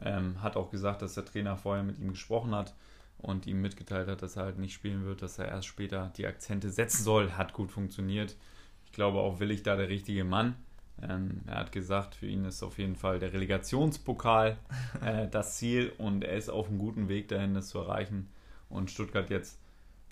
Ähm, 0.02 0.42
hat 0.42 0.56
auch 0.56 0.70
gesagt, 0.70 1.02
dass 1.02 1.14
der 1.14 1.24
Trainer 1.24 1.56
vorher 1.56 1.84
mit 1.84 1.98
ihm 1.98 2.10
gesprochen 2.10 2.54
hat 2.54 2.74
und 3.18 3.46
ihm 3.46 3.60
mitgeteilt 3.60 4.08
hat, 4.08 4.22
dass 4.22 4.36
er 4.36 4.44
halt 4.44 4.58
nicht 4.58 4.72
spielen 4.72 5.04
wird, 5.04 5.22
dass 5.22 5.38
er 5.38 5.48
erst 5.48 5.66
später 5.66 6.12
die 6.16 6.26
Akzente 6.26 6.70
setzen 6.70 7.02
soll. 7.02 7.32
Hat 7.32 7.52
gut 7.52 7.72
funktioniert. 7.72 8.36
Ich 8.84 8.92
glaube 8.92 9.18
auch 9.18 9.40
Willig 9.40 9.62
da 9.62 9.76
der 9.76 9.88
richtige 9.88 10.24
Mann. 10.24 10.54
Ähm, 11.02 11.42
er 11.46 11.58
hat 11.58 11.72
gesagt, 11.72 12.14
für 12.14 12.26
ihn 12.26 12.44
ist 12.44 12.62
auf 12.62 12.78
jeden 12.78 12.96
Fall 12.96 13.18
der 13.18 13.32
Relegationspokal 13.32 14.56
äh, 15.04 15.28
das 15.30 15.56
Ziel 15.56 15.92
und 15.98 16.24
er 16.24 16.36
ist 16.36 16.48
auf 16.48 16.68
einem 16.68 16.78
guten 16.78 17.08
Weg 17.08 17.28
dahin, 17.28 17.54
das 17.54 17.68
zu 17.68 17.78
erreichen. 17.78 18.28
und 18.68 18.90
Stuttgart 18.90 19.30
jetzt 19.30 19.58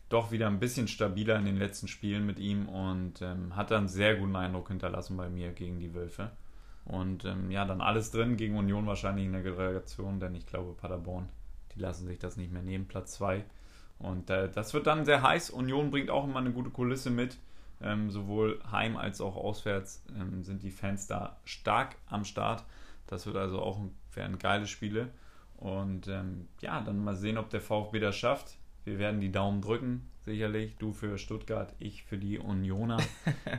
doch 0.09 0.31
wieder 0.31 0.46
ein 0.46 0.61
bisschen 0.61 0.87
stabiler 0.88 1.37
in 1.37 1.44
den 1.44 1.57
letzten 1.57 1.88
Spielen 1.88 2.27
mit 2.27 2.38
ihm 2.38 2.68
und 2.68 3.22
ähm, 3.22 3.57
hat 3.57 3.70
dann 3.72 3.88
sehr 3.88 4.16
guten 4.16 4.37
Eindruck 4.37 4.68
hinterlassen 4.68 5.16
bei 5.16 5.29
mir 5.29 5.53
gegen 5.53 5.81
die 5.81 5.94
Wölfe. 5.94 6.31
Und 6.87 7.25
ähm, 7.25 7.51
ja, 7.51 7.64
dann 7.64 7.81
alles 7.81 8.12
drin 8.12 8.37
gegen 8.37 8.57
Union 8.57 8.87
wahrscheinlich 8.87 9.27
in 9.27 9.33
der 9.33 9.44
Relegation, 9.44 10.20
denn 10.20 10.35
ich 10.35 10.46
glaube, 10.46 10.72
Paderborn, 10.72 11.29
die 11.75 11.81
lassen 11.81 12.07
sich 12.07 12.18
das 12.18 12.37
nicht 12.37 12.53
mehr 12.53 12.62
nehmen, 12.62 12.87
Platz 12.87 13.14
2. 13.14 13.44
Und 13.99 14.31
äh, 14.31 14.49
das 14.51 14.72
wird 14.72 14.87
dann 14.87 15.05
sehr 15.05 15.22
heiß. 15.22 15.51
Union 15.51 15.90
bringt 15.90 16.11
auch 16.11 16.25
immer 16.25 16.38
eine 16.38 16.53
gute 16.53 16.70
Kulisse 16.70 17.11
mit. 17.11 17.38
Ähm, 17.83 18.11
sowohl 18.11 18.61
heim 18.70 18.96
als 18.96 19.20
auch 19.20 19.37
auswärts 19.37 20.03
ähm, 20.18 20.42
sind 20.42 20.62
die 20.62 20.70
Fans 20.70 21.07
da 21.07 21.37
stark 21.44 21.96
am 22.07 22.25
Start. 22.25 22.64
Das 23.07 23.27
wird 23.27 23.37
also 23.37 23.61
auch 23.61 23.81
werden 24.14 24.38
geile 24.38 24.66
Spiele. 24.66 25.11
Und 25.57 26.09
ähm, 26.09 26.49
ja, 26.61 26.81
dann 26.81 27.03
mal 27.03 27.16
sehen, 27.16 27.38
ob 27.38 27.51
der 27.51 27.61
VfB 27.61 28.01
das 28.01 28.16
schafft. 28.16 28.57
Wir 28.85 28.99
werden 28.99 29.20
die 29.20 29.33
Daumen 29.33 29.61
drücken, 29.61 30.09
sicherlich. 30.25 30.77
Du 30.77 30.92
für 30.92 31.18
Stuttgart, 31.18 31.75
ich 31.79 32.05
für 32.05 32.18
die 32.18 32.38
Unioner. 32.38 32.99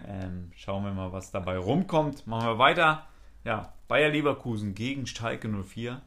Ähm, 0.09 0.51
schauen 0.55 0.83
wir 0.83 0.93
mal, 0.93 1.11
was 1.11 1.31
dabei 1.31 1.57
rumkommt. 1.57 2.27
Machen 2.27 2.47
wir 2.47 2.57
weiter. 2.57 3.07
Ja, 3.47 3.71
Bayer 3.87 4.09
Leverkusen 4.09 4.75
gegen 4.75 5.07
Schalke 5.07 5.47
04. 5.47 6.01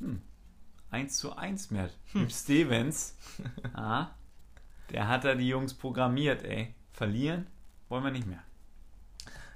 Hm. 0.00 0.20
1 0.90 1.16
zu 1.16 1.36
1 1.36 1.70
mehr. 1.70 1.88
Hm. 2.10 2.28
Stevens. 2.28 3.16
ah, 3.74 4.08
der 4.90 5.06
hat 5.06 5.22
da 5.22 5.36
die 5.36 5.46
Jungs 5.46 5.72
programmiert, 5.72 6.42
ey. 6.42 6.74
Verlieren 6.92 7.46
wollen 7.88 8.02
wir 8.02 8.10
nicht 8.10 8.26
mehr. 8.26 8.42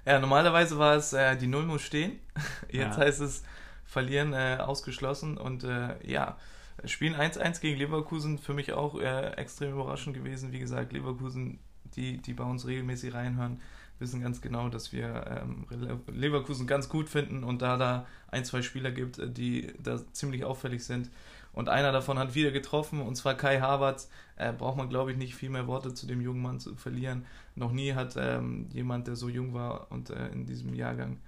Ja, 0.06 0.20
normalerweise 0.20 0.78
war 0.78 0.94
es, 0.94 1.12
äh, 1.12 1.36
die 1.36 1.48
Null 1.48 1.66
muss 1.66 1.82
stehen. 1.82 2.20
Jetzt 2.70 2.96
ja. 2.98 3.04
heißt 3.04 3.20
es, 3.20 3.42
verlieren 3.84 4.32
äh, 4.32 4.58
ausgeschlossen. 4.60 5.38
Und 5.38 5.64
äh, 5.64 5.96
ja, 6.08 6.36
Spielen 6.84 7.16
1-1 7.16 7.60
gegen 7.60 7.78
Leverkusen 7.78 8.38
für 8.38 8.54
mich 8.54 8.74
auch 8.74 9.00
äh, 9.00 9.32
extrem 9.32 9.72
überraschend 9.72 10.14
gewesen. 10.14 10.52
Wie 10.52 10.60
gesagt, 10.60 10.92
Leverkusen, 10.92 11.58
die, 11.96 12.18
die 12.18 12.32
bei 12.32 12.44
uns 12.44 12.64
regelmäßig 12.64 13.12
reinhören, 13.12 13.60
wissen 14.02 14.20
ganz 14.20 14.42
genau, 14.42 14.68
dass 14.68 14.92
wir 14.92 15.42
ähm, 15.42 15.66
Leverkusen 16.12 16.66
ganz 16.66 16.90
gut 16.90 17.08
finden 17.08 17.44
und 17.44 17.62
da 17.62 17.78
da 17.78 18.06
ein, 18.28 18.44
zwei 18.44 18.60
Spieler 18.60 18.90
gibt, 18.90 19.18
äh, 19.18 19.30
die 19.30 19.72
da 19.82 20.00
ziemlich 20.12 20.44
auffällig 20.44 20.84
sind. 20.84 21.10
Und 21.54 21.68
einer 21.68 21.92
davon 21.92 22.18
hat 22.18 22.34
wieder 22.34 22.50
getroffen, 22.50 23.00
und 23.00 23.14
zwar 23.14 23.34
Kai 23.34 23.60
Havertz. 23.60 24.10
Äh, 24.36 24.52
braucht 24.52 24.76
man, 24.76 24.88
glaube 24.88 25.12
ich, 25.12 25.18
nicht 25.18 25.34
viel 25.34 25.50
mehr 25.50 25.66
Worte 25.66 25.94
zu 25.94 26.06
dem 26.06 26.20
jungen 26.20 26.42
Mann 26.42 26.58
zu 26.58 26.74
verlieren. 26.74 27.26
Noch 27.54 27.72
nie 27.72 27.92
hat 27.92 28.14
ähm, 28.16 28.68
jemand, 28.72 29.06
der 29.06 29.16
so 29.16 29.28
jung 29.28 29.52
war 29.52 29.90
und 29.90 30.10
äh, 30.10 30.28
in 30.28 30.46
diesem 30.46 30.74
Jahrgang 30.74 31.18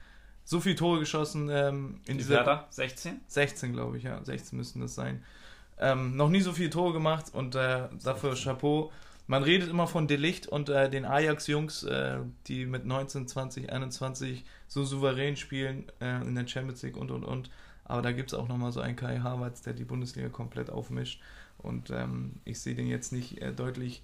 so 0.44 0.60
viele 0.60 0.76
Tore 0.76 0.98
geschossen. 1.00 1.48
Ähm, 1.50 2.00
in 2.06 2.18
dieser 2.18 2.36
Werder? 2.36 2.66
16? 2.70 3.20
16, 3.26 3.72
glaube 3.72 3.98
ich, 3.98 4.04
ja. 4.04 4.22
16 4.24 4.56
müssten 4.56 4.80
das 4.80 4.94
sein. 4.94 5.22
Ähm, 5.78 6.16
noch 6.16 6.28
nie 6.28 6.40
so 6.40 6.52
viele 6.52 6.70
Tore 6.70 6.92
gemacht 6.92 7.26
und 7.32 7.54
äh, 7.54 7.88
dafür 8.02 8.34
Chapeau. 8.34 8.90
Man 9.26 9.42
redet 9.42 9.70
immer 9.70 9.86
von 9.86 10.06
Delicht 10.06 10.48
und 10.48 10.68
äh, 10.68 10.90
den 10.90 11.06
Ajax-Jungs, 11.06 11.84
äh, 11.84 12.18
die 12.46 12.66
mit 12.66 12.84
19, 12.84 13.26
20, 13.26 13.72
21 13.72 14.44
so 14.68 14.84
souverän 14.84 15.36
spielen 15.36 15.86
äh, 16.00 16.20
in 16.22 16.34
der 16.34 16.46
Champions 16.46 16.82
League 16.82 16.96
und 16.96 17.10
und 17.10 17.24
und. 17.24 17.50
Aber 17.84 18.02
da 18.02 18.12
gibt 18.12 18.32
es 18.32 18.38
auch 18.38 18.48
nochmal 18.48 18.72
so 18.72 18.80
einen 18.80 18.96
Kai 18.96 19.18
Havertz, 19.18 19.62
der 19.62 19.72
die 19.72 19.84
Bundesliga 19.84 20.28
komplett 20.28 20.70
aufmischt. 20.70 21.20
Und 21.58 21.90
ähm, 21.90 22.40
ich 22.44 22.60
sehe 22.60 22.74
den 22.74 22.86
jetzt 22.86 23.12
nicht 23.12 23.40
äh, 23.40 23.52
deutlich. 23.52 24.02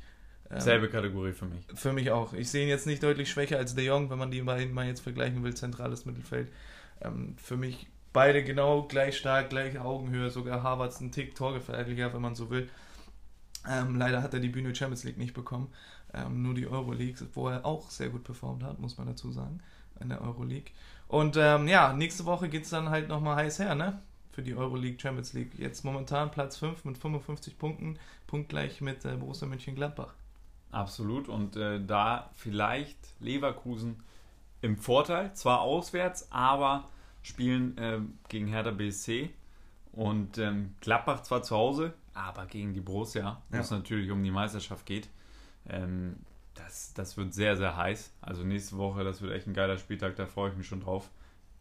Ähm, 0.50 0.60
Selbe 0.60 0.88
Kategorie 0.88 1.32
für 1.32 1.46
mich. 1.46 1.64
Für 1.74 1.92
mich 1.92 2.10
auch. 2.10 2.32
Ich 2.32 2.50
sehe 2.50 2.64
ihn 2.64 2.68
jetzt 2.68 2.86
nicht 2.86 3.02
deutlich 3.02 3.30
schwächer 3.30 3.58
als 3.58 3.74
De 3.74 3.84
Jong, 3.84 4.10
wenn 4.10 4.18
man 4.18 4.30
die 4.30 4.42
beiden 4.42 4.72
mal 4.72 4.86
jetzt 4.86 5.00
vergleichen 5.00 5.42
will, 5.42 5.54
zentrales 5.54 6.06
Mittelfeld. 6.06 6.50
Ähm, 7.02 7.34
für 7.36 7.56
mich 7.56 7.88
beide 8.12 8.42
genau 8.42 8.82
gleich 8.84 9.16
stark, 9.16 9.50
gleiche 9.50 9.82
Augenhöhe, 9.82 10.30
sogar 10.30 10.62
Havertz 10.62 11.00
ein 11.00 11.12
Tick 11.12 11.34
torgefährlicher, 11.34 12.12
wenn 12.12 12.22
man 12.22 12.34
so 12.34 12.50
will. 12.50 12.68
Ähm, 13.68 13.96
leider 13.96 14.22
hat 14.22 14.34
er 14.34 14.40
die 14.40 14.48
Bühne 14.48 14.74
Champions 14.74 15.04
League 15.04 15.18
nicht 15.18 15.34
bekommen, 15.34 15.68
ähm, 16.14 16.42
nur 16.42 16.54
die 16.54 16.66
Euroleague, 16.66 17.26
wo 17.34 17.48
er 17.48 17.64
auch 17.66 17.90
sehr 17.90 18.08
gut 18.08 18.24
performt 18.24 18.62
hat, 18.62 18.78
muss 18.78 18.96
man 18.96 19.06
dazu 19.06 19.30
sagen, 19.30 19.60
in 20.00 20.08
der 20.08 20.22
Euroleague. 20.22 20.72
Und 21.08 21.36
ähm, 21.36 21.68
ja, 21.68 21.92
nächste 21.92 22.24
Woche 22.24 22.48
geht 22.48 22.64
es 22.64 22.70
dann 22.70 22.88
halt 22.88 23.08
nochmal 23.08 23.36
heiß 23.36 23.58
her, 23.58 23.74
ne? 23.74 24.00
Für 24.32 24.42
die 24.42 24.54
Euroleague 24.54 24.98
Champions 24.98 25.32
League. 25.32 25.58
Jetzt 25.58 25.84
momentan 25.84 26.30
Platz 26.30 26.56
5 26.56 26.84
mit 26.84 26.96
55 26.96 27.58
Punkten, 27.58 27.98
punktgleich 28.26 28.80
mit 28.80 29.04
äh, 29.04 29.16
Borussia 29.16 29.46
Mönchengladbach. 29.48 30.14
Absolut. 30.70 31.28
Und 31.28 31.56
äh, 31.56 31.84
da 31.84 32.30
vielleicht 32.34 32.96
Leverkusen 33.18 34.02
im 34.62 34.76
Vorteil, 34.76 35.34
zwar 35.34 35.60
auswärts, 35.62 36.30
aber 36.30 36.88
spielen 37.22 37.76
äh, 37.76 37.98
gegen 38.28 38.46
Hertha 38.46 38.70
BSC 38.70 39.30
und 39.92 40.38
ähm, 40.38 40.74
Gladbach 40.80 41.22
zwar 41.22 41.42
zu 41.42 41.56
Hause, 41.56 41.94
aber 42.20 42.46
gegen 42.46 42.72
die 42.74 42.80
Borussia, 42.80 43.42
wo 43.48 43.56
ja. 43.56 43.62
es 43.62 43.70
natürlich 43.70 44.10
um 44.10 44.22
die 44.22 44.30
Meisterschaft 44.30 44.86
geht. 44.86 45.08
Ähm, 45.68 46.16
das, 46.54 46.92
das 46.94 47.16
wird 47.16 47.32
sehr, 47.34 47.56
sehr 47.56 47.76
heiß. 47.76 48.12
Also 48.20 48.44
nächste 48.44 48.76
Woche, 48.76 49.04
das 49.04 49.22
wird 49.22 49.32
echt 49.32 49.46
ein 49.46 49.54
geiler 49.54 49.78
Spieltag, 49.78 50.16
da 50.16 50.26
freue 50.26 50.50
ich 50.50 50.56
mich 50.56 50.66
schon 50.66 50.80
drauf. 50.80 51.10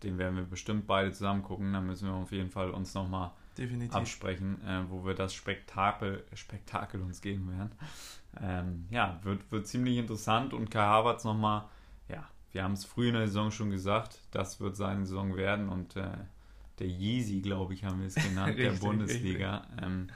Den 0.03 0.17
werden 0.17 0.37
wir 0.37 0.43
bestimmt 0.43 0.87
beide 0.87 1.11
zusammen 1.11 1.43
gucken. 1.43 1.73
Da 1.73 1.81
müssen 1.81 2.07
wir 2.07 2.13
auf 2.13 2.31
jeden 2.31 2.49
Fall 2.49 2.71
uns 2.71 2.93
nochmal 2.93 3.31
absprechen, 3.91 4.61
äh, 4.65 4.83
wo 4.89 5.05
wir 5.05 5.13
das 5.13 5.33
Spektakel, 5.33 6.23
Spektakel 6.33 7.01
uns 7.01 7.21
geben 7.21 7.51
werden. 7.51 7.71
Ähm, 8.41 8.85
ja, 8.89 9.19
wird, 9.23 9.51
wird 9.51 9.67
ziemlich 9.67 9.97
interessant 9.97 10.53
und 10.53 10.71
Kai 10.71 10.85
Havertz 10.85 11.25
nochmal, 11.25 11.65
ja, 12.07 12.25
wir 12.51 12.63
haben 12.63 12.73
es 12.73 12.85
früh 12.85 13.09
in 13.09 13.15
der 13.15 13.27
Saison 13.27 13.51
schon 13.51 13.69
gesagt, 13.71 14.19
das 14.31 14.61
wird 14.61 14.77
seine 14.77 15.05
Saison 15.05 15.35
werden 15.35 15.67
und 15.67 15.97
äh, 15.97 16.09
der 16.79 16.87
Yeezy, 16.87 17.41
glaube 17.41 17.73
ich, 17.73 17.83
haben 17.83 17.99
wir 17.99 18.07
es 18.07 18.15
genannt, 18.15 18.49
richtig, 18.57 18.79
der 18.79 18.87
Bundesliga. 18.87 19.67
Ähm, 19.81 20.07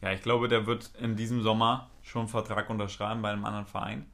ja, 0.00 0.12
ich 0.12 0.22
glaube, 0.22 0.48
der 0.48 0.66
wird 0.66 0.92
in 1.00 1.16
diesem 1.16 1.42
Sommer 1.42 1.90
schon 2.02 2.20
einen 2.20 2.28
Vertrag 2.28 2.70
unterschreiben 2.70 3.22
bei 3.22 3.30
einem 3.30 3.44
anderen 3.44 3.66
Verein. 3.66 4.06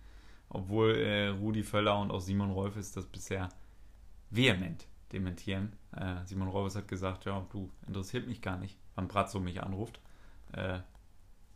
Obwohl 0.48 0.96
äh, 0.96 1.28
Rudi 1.28 1.62
Völler 1.62 1.98
und 2.00 2.10
auch 2.10 2.20
Simon 2.20 2.50
Rolfes 2.50 2.92
das 2.92 3.06
bisher 3.06 3.48
vehement 4.30 4.86
dementieren. 5.12 5.72
Äh, 5.96 6.24
Simon 6.24 6.48
Rolfes 6.48 6.76
hat 6.76 6.88
gesagt, 6.88 7.24
ja, 7.24 7.46
du, 7.52 7.70
interessiert 7.86 8.26
mich 8.26 8.42
gar 8.42 8.56
nicht, 8.56 8.76
wann 8.94 9.08
Brazzo 9.08 9.40
mich 9.40 9.62
anruft. 9.62 10.00
Äh, 10.52 10.80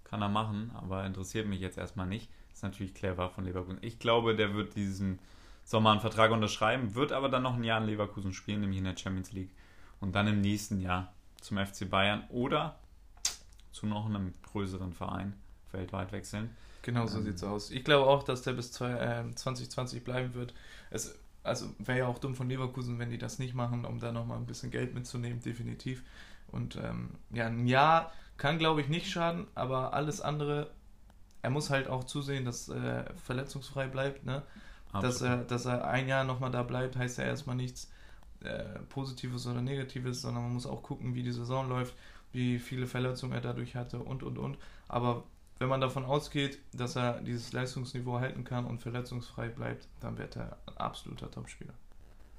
kann 0.04 0.22
er 0.22 0.28
machen, 0.28 0.70
aber 0.74 1.04
interessiert 1.06 1.48
mich 1.48 1.60
jetzt 1.60 1.78
erstmal 1.78 2.06
nicht. 2.06 2.30
Ist 2.52 2.62
natürlich 2.62 2.94
clever 2.94 3.30
von 3.30 3.44
Leverkusen. 3.44 3.78
Ich 3.82 3.98
glaube, 3.98 4.36
der 4.36 4.54
wird 4.54 4.76
diesen 4.76 5.18
Sommer 5.64 5.90
einen 5.90 6.00
Vertrag 6.00 6.30
unterschreiben, 6.30 6.94
wird 6.94 7.10
aber 7.10 7.28
dann 7.28 7.42
noch 7.42 7.54
ein 7.54 7.64
Jahr 7.64 7.80
in 7.80 7.86
Leverkusen 7.86 8.32
spielen, 8.32 8.60
nämlich 8.60 8.78
in 8.78 8.84
der 8.84 8.96
Champions 8.96 9.32
League 9.32 9.50
und 10.04 10.14
dann 10.14 10.26
im 10.26 10.42
nächsten 10.42 10.80
Jahr 10.80 11.14
zum 11.40 11.56
FC 11.56 11.88
Bayern 11.88 12.24
oder 12.28 12.78
zu 13.72 13.86
noch 13.86 14.04
einem 14.04 14.34
größeren 14.52 14.92
Verein 14.92 15.32
weltweit 15.72 16.12
wechseln. 16.12 16.54
Genau 16.82 17.06
so 17.06 17.18
ähm, 17.18 17.24
sieht 17.24 17.36
es 17.36 17.42
aus. 17.42 17.70
Ich 17.70 17.84
glaube 17.84 18.06
auch, 18.06 18.22
dass 18.22 18.42
der 18.42 18.52
bis 18.52 18.70
2020 18.70 19.96
äh, 19.96 20.00
bleiben 20.00 20.34
wird. 20.34 20.52
Es, 20.90 21.18
also 21.42 21.74
wäre 21.78 22.00
ja 22.00 22.06
auch 22.06 22.18
dumm 22.18 22.34
von 22.34 22.50
Leverkusen, 22.50 22.98
wenn 22.98 23.08
die 23.08 23.16
das 23.16 23.38
nicht 23.38 23.54
machen, 23.54 23.86
um 23.86 23.98
da 23.98 24.12
nochmal 24.12 24.36
ein 24.36 24.44
bisschen 24.44 24.70
Geld 24.70 24.94
mitzunehmen, 24.94 25.40
definitiv. 25.40 26.04
Und 26.48 26.76
ähm, 26.76 27.12
ja, 27.30 27.46
ein 27.46 27.66
Jahr 27.66 28.12
kann, 28.36 28.58
glaube 28.58 28.82
ich, 28.82 28.88
nicht 28.88 29.10
schaden, 29.10 29.46
aber 29.54 29.94
alles 29.94 30.20
andere, 30.20 30.70
er 31.40 31.48
muss 31.48 31.70
halt 31.70 31.88
auch 31.88 32.04
zusehen, 32.04 32.44
dass 32.44 32.68
äh, 32.68 33.04
verletzungsfrei 33.24 33.86
bleibt, 33.86 34.26
ne? 34.26 34.42
Dass 34.92 35.22
er, 35.22 35.38
dass 35.38 35.64
er 35.64 35.88
ein 35.88 36.06
Jahr 36.06 36.22
nochmal 36.22 36.52
da 36.52 36.62
bleibt, 36.62 36.96
heißt 36.96 37.18
ja 37.18 37.24
erstmal 37.24 37.56
nichts 37.56 37.90
äh, 38.44 38.78
Positives 38.88 39.46
oder 39.46 39.62
Negatives, 39.62 40.22
sondern 40.22 40.44
man 40.44 40.54
muss 40.54 40.66
auch 40.66 40.82
gucken, 40.82 41.14
wie 41.14 41.22
die 41.22 41.32
Saison 41.32 41.68
läuft, 41.68 41.94
wie 42.32 42.58
viele 42.58 42.86
Verletzungen 42.86 43.32
er 43.32 43.40
dadurch 43.40 43.76
hatte 43.76 43.98
und 43.98 44.22
und 44.22 44.38
und. 44.38 44.58
Aber 44.88 45.24
wenn 45.58 45.68
man 45.68 45.80
davon 45.80 46.04
ausgeht, 46.04 46.58
dass 46.72 46.96
er 46.96 47.20
dieses 47.20 47.52
Leistungsniveau 47.52 48.18
halten 48.18 48.44
kann 48.44 48.64
und 48.64 48.80
verletzungsfrei 48.80 49.48
bleibt, 49.48 49.88
dann 50.00 50.18
wird 50.18 50.36
er 50.36 50.58
ein 50.66 50.76
absoluter 50.76 51.30
Topspieler. 51.30 51.74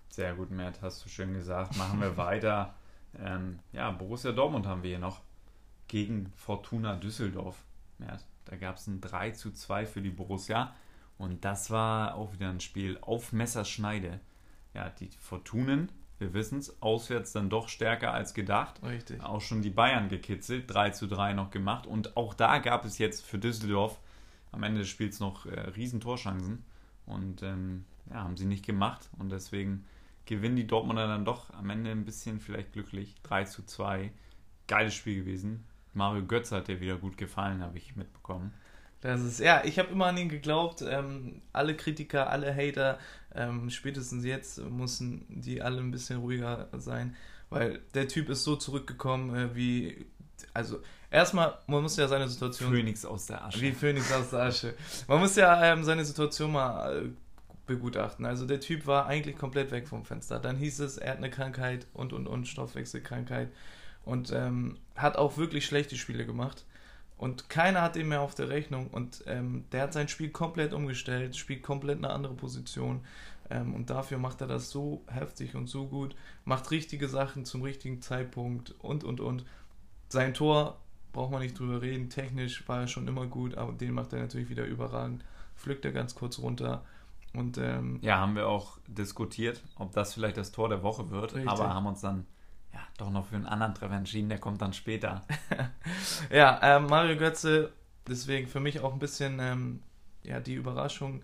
Sehr 0.09 0.33
gut, 0.35 0.51
Matt, 0.51 0.81
hast 0.81 1.03
du 1.03 1.09
schön 1.09 1.33
gesagt. 1.33 1.77
Machen 1.77 2.01
wir 2.01 2.17
weiter. 2.17 2.75
Ähm, 3.17 3.59
ja, 3.71 3.91
Borussia 3.91 4.31
Dortmund 4.31 4.65
haben 4.67 4.83
wir 4.83 4.89
hier 4.89 4.99
noch 4.99 5.21
gegen 5.87 6.31
Fortuna 6.35 6.95
Düsseldorf. 6.95 7.63
Matt, 7.97 8.25
da 8.45 8.55
gab 8.57 8.75
es 8.75 8.87
ein 8.87 9.01
3 9.01 9.31
zu 9.31 9.51
2 9.51 9.85
für 9.85 10.01
die 10.01 10.09
Borussia. 10.09 10.73
Und 11.17 11.45
das 11.45 11.71
war 11.71 12.15
auch 12.15 12.33
wieder 12.33 12.49
ein 12.49 12.59
Spiel 12.59 12.97
auf 13.01 13.31
Messerschneide 13.31 14.19
ja, 14.75 14.89
die 14.89 15.09
Fortunen, 15.19 15.89
wir 16.19 16.33
wissen 16.33 16.59
es, 16.59 16.81
auswärts 16.81 17.31
dann 17.31 17.49
doch 17.49 17.69
stärker 17.69 18.13
als 18.13 18.33
gedacht. 18.33 18.81
Richtig. 18.83 19.21
Auch 19.21 19.41
schon 19.41 19.61
die 19.61 19.69
Bayern 19.69 20.09
gekitzelt, 20.09 20.71
3 20.71 20.91
zu 20.91 21.07
3 21.07 21.33
noch 21.33 21.49
gemacht. 21.49 21.87
Und 21.87 22.15
auch 22.15 22.33
da 22.33 22.59
gab 22.59 22.85
es 22.85 22.97
jetzt 22.97 23.25
für 23.25 23.39
Düsseldorf 23.39 23.99
am 24.51 24.63
Ende 24.63 24.81
des 24.81 24.89
Spiels 24.89 25.19
noch 25.19 25.45
äh, 25.45 25.59
riesen 25.71 25.99
Torchancen. 25.99 26.63
Und 27.05 27.41
ähm, 27.43 27.85
ja, 28.09 28.23
haben 28.23 28.37
sie 28.37 28.45
nicht 28.45 28.65
gemacht. 28.65 29.09
Und 29.17 29.31
deswegen 29.31 29.85
gewinnen 30.25 30.55
die 30.55 30.67
Dortmunder 30.67 31.07
dann 31.07 31.25
doch 31.25 31.53
am 31.53 31.69
Ende 31.69 31.91
ein 31.91 32.05
bisschen 32.05 32.39
vielleicht 32.39 32.73
glücklich. 32.73 33.15
3 33.23 33.45
zu 33.45 33.65
2. 33.65 34.11
Geiles 34.67 34.93
Spiel 34.93 35.21
gewesen. 35.21 35.65
Mario 35.93 36.25
Götze 36.25 36.57
hat 36.57 36.67
dir 36.67 36.81
wieder 36.81 36.97
gut 36.97 37.17
gefallen, 37.17 37.61
habe 37.61 37.77
ich 37.77 37.95
mitbekommen. 37.95 38.53
Das 39.05 39.21
ist, 39.21 39.39
ja, 39.39 39.61
ich 39.63 39.77
habe 39.77 39.91
immer 39.91 40.07
an 40.07 40.17
ihn 40.17 40.29
geglaubt. 40.29 40.81
Ähm, 40.81 41.41
alle 41.53 41.75
Kritiker, 41.75 42.29
alle 42.29 42.55
Hater, 42.55 42.97
ähm, 43.35 43.69
spätestens 43.69 44.25
jetzt 44.25 44.59
müssen 44.69 45.25
die 45.29 45.61
alle 45.61 45.79
ein 45.79 45.91
bisschen 45.91 46.19
ruhiger 46.19 46.69
sein, 46.77 47.15
weil 47.49 47.81
der 47.93 48.07
Typ 48.07 48.29
ist 48.29 48.43
so 48.43 48.55
zurückgekommen, 48.55 49.35
äh, 49.35 49.55
wie 49.55 50.05
Also, 50.53 50.79
erstmal, 51.11 51.57
man 51.67 51.83
muss 51.83 51.97
ja 51.97 52.07
seine 52.07 52.27
Situation. 52.27 52.71
Phönix 52.71 53.05
aus 53.05 53.27
der 53.27 53.45
Asche. 53.45 53.61
Wie 53.61 53.71
Phönix 53.71 54.11
aus 54.11 54.31
der 54.31 54.39
Asche. 54.39 54.73
Man 55.07 55.19
muss 55.19 55.35
ja 55.35 55.63
ähm, 55.63 55.83
seine 55.83 56.03
Situation 56.03 56.51
mal 56.51 57.05
äh, 57.05 57.09
begutachten. 57.67 58.25
Also, 58.25 58.45
der 58.45 58.59
Typ 58.59 58.87
war 58.87 59.05
eigentlich 59.05 59.37
komplett 59.37 59.71
weg 59.71 59.87
vom 59.87 60.03
Fenster. 60.03 60.39
Dann 60.39 60.57
hieß 60.57 60.79
es, 60.79 60.97
er 60.97 61.11
hat 61.11 61.17
eine 61.17 61.29
Krankheit 61.29 61.87
und 61.93 62.11
und 62.11 62.27
und 62.27 62.47
Stoffwechselkrankheit 62.47 63.49
und 64.03 64.31
ähm, 64.31 64.77
hat 64.95 65.15
auch 65.17 65.37
wirklich 65.37 65.65
schlechte 65.65 65.95
Spiele 65.95 66.25
gemacht. 66.25 66.65
Und 67.17 67.49
keiner 67.49 67.81
hat 67.81 67.95
ihn 67.95 68.09
mehr 68.09 68.21
auf 68.21 68.35
der 68.35 68.49
Rechnung. 68.49 68.87
Und 68.87 69.23
ähm, 69.27 69.65
der 69.71 69.83
hat 69.83 69.93
sein 69.93 70.07
Spiel 70.07 70.29
komplett 70.29 70.73
umgestellt, 70.73 71.35
spielt 71.35 71.63
komplett 71.63 71.99
eine 71.99 72.09
andere 72.09 72.33
Position. 72.33 73.01
Ähm, 73.49 73.73
und 73.73 73.89
dafür 73.89 74.17
macht 74.17 74.41
er 74.41 74.47
das 74.47 74.69
so 74.69 75.03
heftig 75.07 75.55
und 75.55 75.67
so 75.67 75.87
gut, 75.87 76.15
macht 76.45 76.71
richtige 76.71 77.07
Sachen 77.07 77.45
zum 77.45 77.61
richtigen 77.61 78.01
Zeitpunkt 78.01 78.73
und, 78.79 79.03
und, 79.03 79.19
und. 79.19 79.45
Sein 80.09 80.33
Tor, 80.33 80.79
braucht 81.13 81.31
man 81.31 81.41
nicht 81.41 81.57
drüber 81.57 81.81
reden, 81.81 82.09
technisch 82.09 82.67
war 82.67 82.81
er 82.81 82.87
schon 82.87 83.07
immer 83.07 83.25
gut, 83.25 83.55
aber 83.55 83.71
den 83.71 83.93
macht 83.93 84.13
er 84.13 84.19
natürlich 84.19 84.49
wieder 84.49 84.65
überragend. 84.65 85.23
Pflückt 85.55 85.85
er 85.85 85.91
ganz 85.91 86.15
kurz 86.15 86.39
runter. 86.39 86.83
Und, 87.33 87.57
ähm, 87.57 87.99
ja, 88.01 88.19
haben 88.19 88.35
wir 88.35 88.47
auch 88.47 88.77
diskutiert, 88.87 89.61
ob 89.75 89.93
das 89.93 90.13
vielleicht 90.13 90.37
das 90.37 90.51
Tor 90.51 90.69
der 90.69 90.83
Woche 90.83 91.09
wird, 91.11 91.35
richtig. 91.35 91.49
aber 91.49 91.73
haben 91.73 91.85
uns 91.85 92.01
dann 92.01 92.25
ja, 92.75 92.81
doch 92.97 93.09
noch 93.09 93.27
für 93.27 93.35
einen 93.35 93.45
anderen 93.45 93.73
Treffer 93.73 93.95
entschieden, 93.95 94.27
der 94.27 94.37
kommt 94.37 94.61
dann 94.61 94.73
später. 94.73 95.23
ja, 96.29 96.59
ähm, 96.61 96.87
Mario 96.87 97.17
Götze, 97.17 97.71
deswegen 98.05 98.47
für 98.47 98.59
mich 98.59 98.81
auch 98.81 98.91
ein 98.91 98.99
bisschen 98.99 99.39
ähm, 99.39 99.81
ja, 100.23 100.41
die 100.41 100.55
Überraschung, 100.55 101.21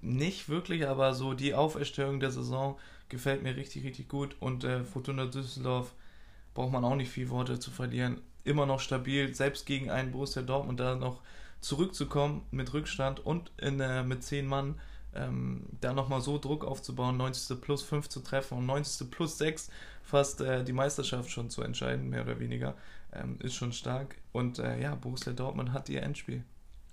nicht 0.00 0.48
wirklich, 0.48 0.86
aber 0.86 1.14
so 1.14 1.34
die 1.34 1.54
Auferstehung 1.54 2.20
der 2.20 2.30
Saison 2.30 2.78
gefällt 3.08 3.42
mir 3.42 3.56
richtig, 3.56 3.84
richtig 3.84 4.08
gut. 4.08 4.36
Und 4.38 4.62
äh, 4.62 4.84
Fortuna 4.84 5.26
Düsseldorf 5.26 5.92
braucht 6.54 6.72
man 6.72 6.84
auch 6.84 6.94
nicht 6.94 7.10
viel 7.10 7.28
Worte 7.28 7.58
zu 7.58 7.72
verlieren. 7.72 8.20
Immer 8.44 8.66
noch 8.66 8.80
stabil, 8.80 9.34
selbst 9.34 9.66
gegen 9.66 9.90
einen 9.90 10.12
Borussia 10.12 10.42
Dortmund 10.42 10.78
da 10.78 10.94
noch 10.94 11.22
zurückzukommen 11.60 12.42
mit 12.50 12.72
Rückstand 12.72 13.24
und 13.24 13.50
in, 13.56 13.80
äh, 13.80 14.04
mit 14.04 14.22
10 14.22 14.46
Mann 14.46 14.78
ähm, 15.14 15.66
da 15.80 15.92
nochmal 15.92 16.20
so 16.20 16.38
Druck 16.38 16.64
aufzubauen, 16.64 17.16
90. 17.16 17.60
plus 17.60 17.82
5 17.82 18.08
zu 18.08 18.20
treffen 18.20 18.58
und 18.58 18.66
90. 18.66 19.10
plus 19.10 19.38
6 19.38 19.70
fast 20.02 20.40
äh, 20.40 20.62
die 20.64 20.72
Meisterschaft 20.72 21.30
schon 21.30 21.50
zu 21.50 21.62
entscheiden, 21.62 22.10
mehr 22.10 22.22
oder 22.22 22.38
weniger, 22.38 22.74
ähm, 23.12 23.38
ist 23.40 23.54
schon 23.54 23.72
stark. 23.72 24.16
Und 24.32 24.58
äh, 24.58 24.80
ja, 24.80 24.94
Borussia 24.94 25.32
Dortmund 25.32 25.72
hat 25.72 25.88
ihr 25.88 26.02
Endspiel. 26.02 26.44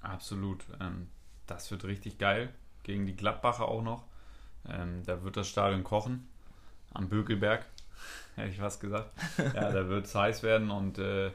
Absolut. 0.02 0.64
Ähm, 0.80 1.08
das 1.46 1.70
wird 1.72 1.84
richtig 1.84 2.18
geil. 2.18 2.50
Gegen 2.84 3.06
die 3.06 3.16
Gladbacher 3.16 3.68
auch 3.68 3.84
noch. 3.84 4.06
Ähm, 4.68 5.04
da 5.06 5.24
wird 5.24 5.38
das 5.38 5.48
Stadion 5.48 5.84
kochen. 5.84 6.28
Am 6.94 7.10
Bökelberg. 7.10 7.66
Hätte 8.36 8.50
ich 8.50 8.62
was 8.62 8.80
gesagt. 8.80 9.12
Ja, 9.38 9.72
da 9.72 9.88
wird 9.88 10.06
es 10.06 10.16
heiß 10.16 10.42
werden 10.42 10.72
und 10.72 10.98
äh, 10.98 11.32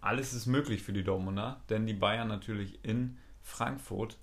alles 0.00 0.34
ist 0.34 0.46
möglich 0.46 0.82
für 0.82 0.92
die 0.92 1.04
Dortmunder, 1.04 1.60
denn 1.68 1.86
die 1.86 1.94
Bayern 1.94 2.28
natürlich 2.28 2.84
in 2.84 3.18
Frankfurt. 3.40 4.18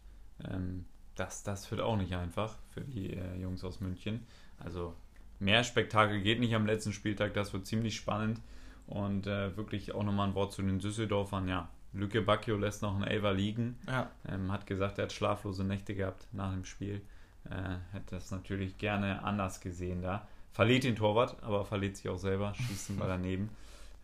Ähm, 0.50 0.86
das, 1.20 1.44
das 1.44 1.70
wird 1.72 1.82
auch 1.82 1.98
nicht 1.98 2.16
einfach 2.16 2.56
für 2.72 2.82
die 2.82 3.14
äh, 3.14 3.42
Jungs 3.42 3.64
aus 3.64 3.82
München. 3.82 4.26
Also 4.58 4.94
mehr 5.40 5.64
Spektakel 5.64 6.22
geht 6.22 6.40
nicht 6.40 6.56
am 6.56 6.66
letzten 6.66 6.94
Spieltag. 6.94 7.34
Das 7.34 7.54
wird 7.54 7.68
ziemlich 7.68 7.96
spannend. 7.96 8.40
Und 8.88 9.28
äh, 9.28 9.56
wirklich 9.56 9.94
auch 9.94 10.04
nochmal 10.04 10.30
ein 10.30 10.36
Wort 10.36 10.54
zu 10.54 10.62
den 10.62 10.80
Düsseldorfern. 10.80 11.48
Ja, 11.48 11.70
Lücke 11.94 12.22
Bacchio 12.22 12.58
lässt 12.58 12.82
noch 12.82 12.96
einen 12.96 13.04
Elver 13.04 13.34
liegen. 13.34 13.78
Ja. 13.88 14.10
Ähm, 14.28 14.52
hat 14.52 14.66
gesagt, 14.66 14.98
er 14.98 15.04
hat 15.04 15.14
schlaflose 15.14 15.64
Nächte 15.64 15.94
gehabt 15.94 16.28
nach 16.32 16.52
dem 16.52 16.66
Spiel. 16.66 17.02
Äh, 17.46 17.78
hätte 17.92 18.16
das 18.16 18.32
natürlich 18.32 18.78
gerne 18.78 19.24
anders 19.24 19.62
gesehen 19.62 20.02
da. 20.02 20.28
Verliert 20.52 20.84
den 20.84 20.96
Torwart, 20.96 21.42
aber 21.44 21.66
verliert 21.66 21.98
sich 21.98 22.10
auch 22.10 22.18
selber, 22.18 22.54
schießt 22.56 22.90
ihn 22.92 22.98
mal 22.98 23.08
daneben. 23.08 23.50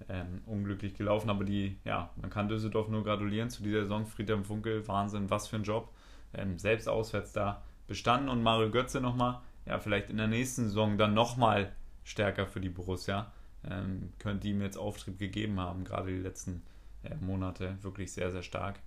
Ähm, 0.09 0.41
unglücklich 0.45 0.93
gelaufen, 0.93 1.29
aber 1.29 1.45
die, 1.45 1.77
ja, 1.85 2.09
man 2.17 2.29
kann 2.29 2.49
Düsseldorf 2.49 2.89
nur 2.89 3.03
gratulieren 3.03 3.49
zu 3.49 3.63
dieser 3.63 3.81
Saison. 3.83 4.05
Friedhelm 4.05 4.43
Funkel, 4.43 4.85
Wahnsinn, 4.87 5.29
was 5.29 5.47
für 5.47 5.55
ein 5.55 5.63
Job. 5.63 5.89
Ähm, 6.35 6.57
selbst 6.57 6.87
auswärts 6.87 7.31
da 7.33 7.63
bestanden 7.87 8.29
und 8.29 8.43
Mario 8.43 8.71
Götze 8.71 9.01
nochmal, 9.01 9.41
ja, 9.65 9.79
vielleicht 9.79 10.09
in 10.09 10.17
der 10.17 10.27
nächsten 10.27 10.65
Saison 10.65 10.97
dann 10.97 11.13
nochmal 11.13 11.71
stärker 12.03 12.47
für 12.47 12.61
die 12.61 12.69
Borussia. 12.69 13.31
Ähm, 13.69 14.13
könnte 14.19 14.47
ihm 14.47 14.61
jetzt 14.61 14.77
Auftrieb 14.77 15.17
gegeben 15.17 15.59
haben, 15.59 15.85
gerade 15.85 16.11
die 16.11 16.21
letzten 16.21 16.61
äh, 17.03 17.15
Monate 17.15 17.77
wirklich 17.81 18.11
sehr, 18.13 18.31
sehr 18.31 18.43
stark. 18.43 18.79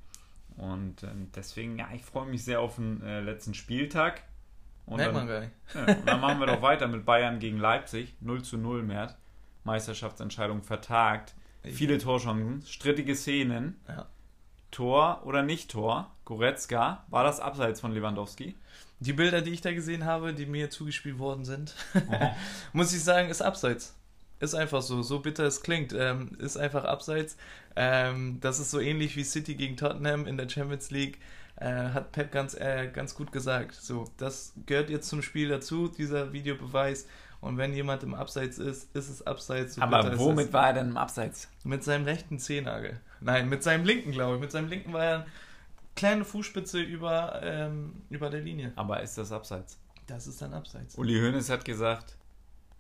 Und 0.57 1.03
ähm, 1.03 1.31
deswegen, 1.35 1.79
ja, 1.79 1.89
ich 1.95 2.03
freue 2.03 2.27
mich 2.27 2.45
sehr 2.45 2.61
auf 2.61 2.77
den 2.77 3.03
äh, 3.03 3.21
letzten 3.21 3.55
Spieltag. 3.55 4.23
Und 4.87 4.97
Merkt 4.97 5.15
dann, 5.15 5.27
man 5.27 5.29
gar 5.29 5.41
nicht. 5.41 5.53
Ja, 5.75 5.95
und 5.97 6.09
dann 6.09 6.21
machen 6.21 6.41
wir 6.41 6.47
doch 6.47 6.63
weiter 6.63 6.89
mit 6.89 7.05
Bayern 7.05 7.39
gegen 7.41 7.59
Leipzig. 7.59 8.17
0 8.21 8.43
zu 8.43 8.57
0 8.57 8.83
mehr. 8.83 9.17
Meisterschaftsentscheidung 9.65 10.63
vertagt. 10.63 11.35
Ich 11.63 11.75
Viele 11.75 11.99
Torchancen, 11.99 12.63
strittige 12.63 13.15
Szenen. 13.15 13.81
Ja. 13.87 14.07
Tor 14.71 15.23
oder 15.25 15.43
nicht 15.43 15.71
Tor? 15.71 16.15
Goretzka, 16.29 17.05
war 17.09 17.25
das 17.25 17.41
abseits 17.41 17.81
von 17.81 17.93
Lewandowski? 17.93 18.55
Die 19.01 19.15
Bilder, 19.15 19.41
die 19.41 19.51
ich 19.51 19.63
da 19.63 19.73
gesehen 19.73 20.05
habe, 20.05 20.35
die 20.35 20.45
mir 20.45 20.69
zugespielt 20.69 21.19
worden 21.19 21.47
sind, 21.47 21.75
oh. 21.95 22.31
muss 22.75 22.93
ich 22.93 23.03
sagen, 23.03 23.31
ist 23.31 23.41
abseits. 23.41 23.95
Ist 24.39 24.55
einfach 24.55 24.83
so, 24.83 25.01
so 25.01 25.21
bitter 25.21 25.45
es 25.45 25.63
klingt. 25.63 25.95
Ähm, 25.95 26.37
ist 26.39 26.59
einfach 26.59 26.85
abseits. 26.85 27.39
Ähm, 27.77 28.41
das 28.43 28.61
ist 28.61 28.71
so 28.71 28.79
ähnlich 28.79 29.17
wie 29.17 29.25
City 29.25 29.55
gegen 29.55 29.79
Tottenham 29.79 30.27
in 30.27 30.37
der 30.37 30.51
Champions 30.51 30.91
League. 30.91 31.19
Äh, 31.57 31.91
hat 31.95 32.13
Pep 32.13 32.31
ganz, 32.31 32.53
äh, 32.53 32.91
ganz 32.93 33.15
gut 33.15 33.33
gesagt. 33.33 33.75
So, 33.75 34.05
das 34.19 34.53
gehört 34.67 34.91
jetzt 34.91 35.09
zum 35.09 35.23
Spiel 35.23 35.49
dazu, 35.49 35.89
dieser 35.89 36.35
Videobeweis. 36.35 37.09
Und 37.41 37.57
wenn 37.57 37.73
jemand 37.73 38.03
im 38.03 38.15
Abseits 38.15 38.59
ist, 38.59 38.95
ist 38.95 39.09
es 39.09 39.27
Abseits. 39.27 39.77
So 39.77 39.83
Aber 39.83 40.19
womit 40.19 40.53
war 40.53 40.67
er 40.67 40.73
denn 40.75 40.91
im 40.91 40.97
Abseits? 40.99 41.49
Mit 41.65 41.85
seinem 41.85 42.05
rechten 42.05 42.39
Zehennagel. 42.39 43.01
Nein, 43.23 43.49
mit 43.49 43.63
seinem 43.63 43.87
linken, 43.87 44.13
glaube 44.13 44.35
ich. 44.35 44.41
Mit 44.43 44.53
seinem 44.53 44.69
linken 44.69 44.93
war 44.93 45.05
er 45.05 45.27
kleine 45.99 46.25
Fußspitze 46.25 46.81
über, 46.81 47.41
ähm, 47.43 48.03
über 48.09 48.31
der 48.31 48.41
Linie. 48.41 48.73
Aber 48.77 49.03
ist 49.03 49.19
das 49.19 49.33
Abseits? 49.33 49.79
Das 50.07 50.27
ist 50.27 50.41
dann 50.41 50.55
Abseits. 50.55 50.97
Uli 50.97 51.15
Hoeneß 51.15 51.51
hat 51.51 51.65
gesagt, 51.65 52.17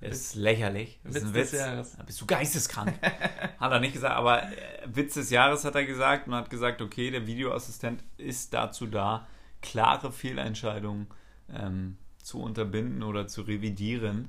ist 0.00 0.37
lächerlich. 0.37 1.00
Das 1.02 1.16
ist 1.16 1.24
ein 1.24 1.35
Witz. 1.35 1.50
Des 1.50 1.61
Jahres. 1.61 1.96
Bist 2.07 2.20
du 2.20 2.26
geisteskrank? 2.26 2.94
hat 3.59 3.72
er 3.72 3.81
nicht 3.81 3.94
gesagt, 3.94 4.14
aber 4.14 4.44
äh, 4.44 4.54
Witz 4.87 5.14
des 5.14 5.31
Jahres 5.31 5.64
hat 5.64 5.74
er 5.74 5.85
gesagt 5.85 6.28
und 6.28 6.35
hat 6.35 6.48
gesagt, 6.48 6.81
okay, 6.81 7.11
der 7.11 7.26
Videoassistent 7.26 8.04
ist 8.16 8.54
dazu 8.54 8.87
da, 8.87 9.26
klare 9.61 10.12
Fehlentscheidungen 10.12 11.09
ähm, 11.52 11.98
zu 12.22 12.40
unterbinden 12.40 13.02
oder 13.02 13.26
zu 13.26 13.42
revidieren. 13.42 14.28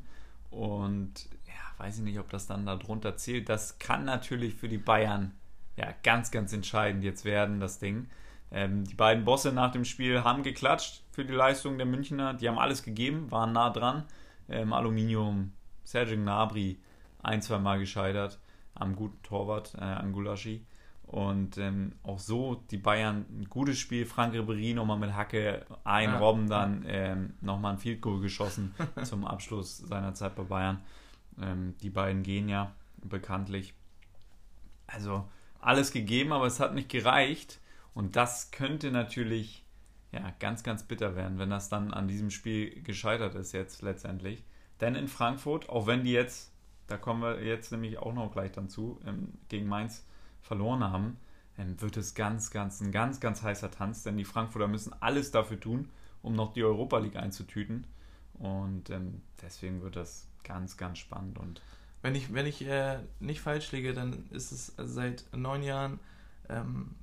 Und 0.49 1.29
ja, 1.45 1.83
weiß 1.85 1.99
ich 1.99 2.03
nicht, 2.03 2.17
ob 2.17 2.31
das 2.31 2.47
dann 2.47 2.65
darunter 2.65 3.15
zählt. 3.17 3.49
Das 3.49 3.77
kann 3.77 4.05
natürlich 4.05 4.55
für 4.55 4.67
die 4.67 4.79
Bayern 4.79 5.35
ja 5.77 5.93
ganz, 6.01 6.31
ganz 6.31 6.51
entscheidend 6.51 7.03
jetzt 7.03 7.23
werden, 7.25 7.59
das 7.59 7.77
Ding. 7.77 8.07
Ähm, 8.51 8.83
die 8.85 8.95
beiden 8.95 9.25
Bosse 9.25 9.51
nach 9.51 9.71
dem 9.71 9.85
Spiel 9.85 10.23
haben 10.23 10.43
geklatscht 10.43 11.03
für 11.11 11.25
die 11.25 11.33
Leistung 11.33 11.77
der 11.77 11.85
Münchner. 11.85 12.33
Die 12.33 12.47
haben 12.47 12.59
alles 12.59 12.83
gegeben, 12.83 13.29
waren 13.31 13.53
nah 13.53 13.69
dran. 13.69 14.05
Ähm, 14.47 14.73
Aluminium 14.73 15.51
Sergio 15.83 16.17
Gnabry 16.17 16.79
ein, 17.21 17.41
zwei 17.41 17.59
Mal 17.59 17.79
gescheitert 17.79 18.39
am 18.73 18.95
guten 18.95 19.21
Torwart 19.23 19.75
äh, 19.75 19.83
Angulaschi. 19.83 20.65
Und 21.03 21.57
ähm, 21.57 21.93
auch 22.03 22.19
so 22.19 22.63
die 22.69 22.77
Bayern 22.77 23.25
ein 23.31 23.49
gutes 23.49 23.79
Spiel. 23.79 24.05
Frank 24.05 24.33
Ribery 24.33 24.75
nochmal 24.75 24.99
mit 24.99 25.15
Hacke, 25.15 25.65
ein 25.83 26.09
ja. 26.09 26.19
Robben 26.19 26.47
dann 26.47 26.85
ähm, 26.87 27.33
nochmal 27.41 27.73
ein 27.73 27.79
Field 27.79 27.99
Goal 27.99 28.21
geschossen 28.21 28.75
zum 29.03 29.25
Abschluss 29.25 29.79
seiner 29.79 30.13
Zeit 30.13 30.35
bei 30.35 30.43
Bayern. 30.43 30.83
Ähm, 31.41 31.75
die 31.81 31.89
beiden 31.89 32.21
gehen 32.21 32.47
ja 32.47 32.73
bekanntlich. 33.03 33.73
Also 34.85 35.27
alles 35.59 35.91
gegeben, 35.91 36.31
aber 36.31 36.45
es 36.45 36.59
hat 36.59 36.75
nicht 36.75 36.89
gereicht. 36.89 37.59
Und 37.99 38.15
das 38.15 38.51
könnte 38.51 38.91
natürlich 38.91 39.65
ja, 40.13 40.33
ganz, 40.39 40.63
ganz 40.63 40.83
bitter 40.83 41.17
werden, 41.17 41.37
wenn 41.37 41.49
das 41.49 41.67
dann 41.67 41.93
an 41.93 42.07
diesem 42.07 42.31
Spiel 42.31 42.81
gescheitert 42.81 43.35
ist 43.35 43.51
jetzt 43.51 43.81
letztendlich. 43.81 44.41
Denn 44.79 44.95
in 44.95 45.09
Frankfurt, 45.09 45.67
auch 45.67 45.85
wenn 45.85 46.05
die 46.05 46.13
jetzt, 46.13 46.53
da 46.87 46.95
kommen 46.95 47.21
wir 47.21 47.43
jetzt 47.43 47.73
nämlich 47.73 47.97
auch 47.97 48.13
noch 48.13 48.31
gleich 48.31 48.53
dann 48.53 48.69
zu, 48.69 49.01
ähm, 49.05 49.33
gegen 49.49 49.67
Mainz 49.67 50.05
verloren 50.39 50.81
haben, 50.81 51.17
ähm, 51.57 51.81
wird 51.81 51.97
es 51.97 52.13
ganz, 52.13 52.51
ganz, 52.51 52.79
ein 52.79 52.93
ganz, 52.93 53.19
ganz 53.19 53.43
heißer 53.43 53.69
Tanz, 53.69 54.03
denn 54.03 54.15
die 54.15 54.23
Frankfurter 54.23 54.69
müssen 54.69 54.93
alles 55.01 55.31
dafür 55.31 55.59
tun, 55.59 55.89
um 56.21 56.35
noch 56.35 56.53
die 56.53 56.63
Europa 56.63 56.99
League 56.99 57.17
einzutüten. 57.17 57.85
Und 58.35 58.91
ähm, 58.91 59.23
deswegen 59.41 59.81
wird 59.81 59.97
das 59.97 60.25
ganz, 60.45 60.77
ganz 60.77 60.99
spannend. 60.99 61.37
Und 61.37 61.61
wenn 62.01 62.15
ich, 62.15 62.33
wenn 62.33 62.45
ich 62.45 62.65
äh, 62.65 62.99
nicht 63.19 63.41
falsch 63.41 63.73
liege, 63.73 63.93
dann 63.93 64.25
ist 64.29 64.53
es 64.53 64.73
seit 64.77 65.25
neun 65.35 65.63
Jahren 65.63 65.99
ähm, 66.47 66.95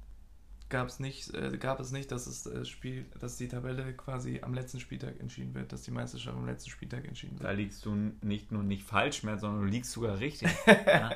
gab 0.68 0.98
nicht, 0.98 1.33
äh, 1.35 1.57
gab 1.59 1.81
es 1.81 1.92
nicht, 1.92 2.11
dass 2.11 2.26
es 2.26 2.42
das 2.42 2.52
äh, 2.52 2.64
Spiel, 2.64 3.07
dass 3.20 3.37
die 3.37 3.48
Tabelle 3.48 3.92
quasi 3.94 4.40
am 4.42 4.55
letzten 4.55 4.81
Spieltag 4.81 5.20
entschieden 5.20 5.55
wird, 5.55 5.72
dass 5.72 5.83
die 5.83 5.90
Meisterschaft 5.90 6.37
am 6.37 6.46
letzten 6.46 6.70
Spieltag 6.70 7.05
entschieden 7.05 7.38
wird. 7.38 7.44
Da 7.44 7.52
liegst 7.52 7.85
du 7.87 7.94
nicht 8.22 8.50
nur 8.52 8.62
nicht 8.62 8.83
falsch 8.83 9.22
mehr, 9.22 9.38
sondern 9.38 9.62
du 9.62 9.68
liegst 9.68 9.92
sogar 9.92 10.18
richtig. 10.18 10.50
ja. 10.66 11.11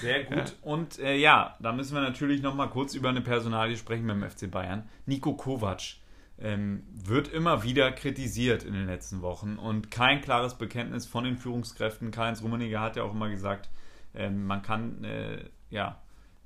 Sehr 0.00 0.24
gut. 0.24 0.36
Ja. 0.36 0.44
Und 0.62 0.98
äh, 0.98 1.16
ja, 1.16 1.56
da 1.60 1.72
müssen 1.72 1.94
wir 1.94 2.02
natürlich 2.02 2.42
noch 2.42 2.54
mal 2.54 2.68
kurz 2.68 2.94
über 2.94 3.08
eine 3.08 3.20
Personalie 3.20 3.76
sprechen 3.76 4.06
beim 4.06 4.28
FC 4.28 4.50
Bayern. 4.50 4.88
Nico 5.06 5.34
Kovac 5.34 5.96
ähm, 6.38 6.82
wird 6.92 7.28
immer 7.28 7.62
wieder 7.62 7.92
kritisiert 7.92 8.64
in 8.64 8.74
den 8.74 8.86
letzten 8.86 9.22
Wochen 9.22 9.58
und 9.58 9.90
kein 9.90 10.20
klares 10.20 10.54
Bekenntnis 10.54 11.06
von 11.06 11.24
den 11.24 11.36
Führungskräften. 11.36 12.10
Karl-Heinz 12.10 12.42
Rummenigge 12.42 12.80
hat 12.80 12.96
ja 12.96 13.04
auch 13.04 13.12
immer 13.12 13.28
gesagt, 13.28 13.70
ähm, 14.14 14.44
man 14.44 14.62
kann 14.62 15.04
äh, 15.04 15.44
ja 15.70 16.01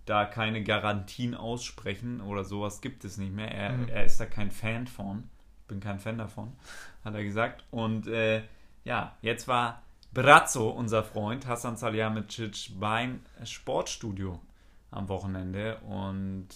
da 0.07 0.25
keine 0.25 0.63
Garantien 0.63 1.35
aussprechen 1.35 2.21
oder 2.21 2.45
sowas 2.45 2.81
gibt 2.81 3.05
es 3.05 3.19
nicht 3.19 3.33
mehr. 3.35 3.51
Er, 3.53 3.73
Mhm. 3.73 3.89
er 3.89 4.05
ist 4.05 4.19
da 4.19 4.27
kein 4.27 4.51
Fan 4.51 4.87
von. 4.87 5.25
Bin 5.69 5.81
kein 5.81 5.99
Fan 5.99 6.17
davon, 6.19 6.53
hat 7.05 7.15
er 7.15 7.25
gesagt. 7.25 7.65
Und 7.73 8.07
äh, 8.07 8.43
ja, 8.85 9.17
jetzt 9.21 9.49
war 9.49 9.83
Brazzo, 10.15 10.71
unser 10.71 11.03
Freund, 11.03 11.47
Hassan 11.47 11.77
Salihamidzic, 11.77 12.71
beim 12.79 13.21
Sportstudio 13.43 14.41
am 14.93 15.09
Wochenende 15.09 15.79
und 15.81 16.47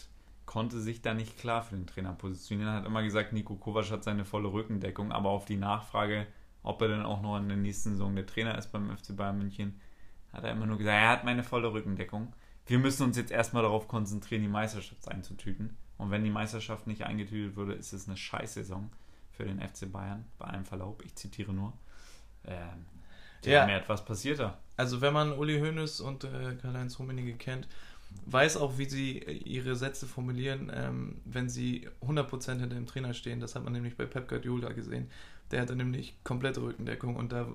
konnte 0.46 0.80
sich 0.80 1.02
da 1.02 1.12
nicht 1.12 1.38
klar 1.38 1.62
für 1.62 1.74
den 1.76 1.86
Trainer 1.88 2.12
positionieren. 2.12 2.70
Er 2.72 2.76
hat 2.78 2.86
immer 2.86 3.02
gesagt, 3.02 3.32
Nico 3.32 3.56
Kovac 3.56 3.90
hat 3.90 4.04
seine 4.04 4.24
volle 4.24 4.52
Rückendeckung, 4.52 5.10
aber 5.12 5.30
auf 5.30 5.44
die 5.44 5.56
Nachfrage, 5.56 6.26
ob 6.62 6.80
er 6.82 6.88
denn 6.88 7.02
auch 7.02 7.20
noch 7.20 7.36
in 7.38 7.48
der 7.48 7.56
nächsten 7.56 7.90
Saison 7.92 8.14
der 8.14 8.26
Trainer 8.26 8.56
ist 8.56 8.68
beim 8.72 8.96
FC 8.96 9.16
Bayern 9.16 9.38
München, 9.38 9.80
hat 10.32 10.44
er 10.44 10.52
immer 10.52 10.66
nur 10.66 10.78
gesagt, 10.78 10.96
er 10.96 11.08
hat 11.08 11.24
meine 11.24 11.42
volle 11.42 11.72
Rückendeckung. 11.72 12.32
Wir 12.66 12.78
müssen 12.78 13.02
uns 13.04 13.16
jetzt 13.16 13.32
erstmal 13.32 13.62
darauf 13.62 13.88
konzentrieren, 13.88 14.42
die 14.42 14.48
Meisterschaft 14.48 15.08
einzutüten. 15.08 15.76
Und 15.98 16.10
wenn 16.10 16.24
die 16.24 16.30
Meisterschaft 16.30 16.86
nicht 16.86 17.02
eingetütet 17.04 17.56
würde, 17.56 17.74
ist 17.74 17.92
es 17.92 18.06
eine 18.08 18.16
Scheißsaison 18.16 18.90
für 19.32 19.44
den 19.44 19.60
FC 19.60 19.90
Bayern, 19.90 20.24
bei 20.38 20.46
allem 20.46 20.64
Verlaub. 20.64 21.02
Ich 21.04 21.14
zitiere 21.16 21.52
nur. 21.52 21.72
Ähm, 22.44 22.86
Ja. 23.44 23.66
mehr 23.66 23.78
etwas 23.80 24.04
passiert 24.04 24.38
da. 24.38 24.58
Also 24.76 25.00
wenn 25.00 25.12
man 25.12 25.32
Uli 25.32 25.58
Hoeneß 25.60 26.00
und 26.00 26.24
äh, 26.24 26.54
Karl-Heinz 26.60 26.98
Rummenigge 26.98 27.34
kennt, 27.34 27.68
weiß 28.26 28.56
auch, 28.56 28.78
wie 28.78 28.86
sie 28.86 29.18
äh, 29.18 29.32
ihre 29.32 29.76
Sätze 29.76 30.06
formulieren, 30.06 30.70
ähm, 30.74 31.20
wenn 31.24 31.48
sie 31.48 31.88
100% 32.02 32.60
hinter 32.60 32.74
dem 32.76 32.86
Trainer 32.86 33.12
stehen. 33.14 33.40
Das 33.40 33.54
hat 33.54 33.64
man 33.64 33.72
nämlich 33.72 33.96
bei 33.96 34.06
Pep 34.06 34.28
Guardiola 34.28 34.72
gesehen. 34.72 35.10
Der 35.50 35.60
hatte 35.62 35.74
nämlich 35.76 36.16
komplette 36.24 36.62
Rückendeckung 36.62 37.16
und 37.16 37.32
da 37.32 37.46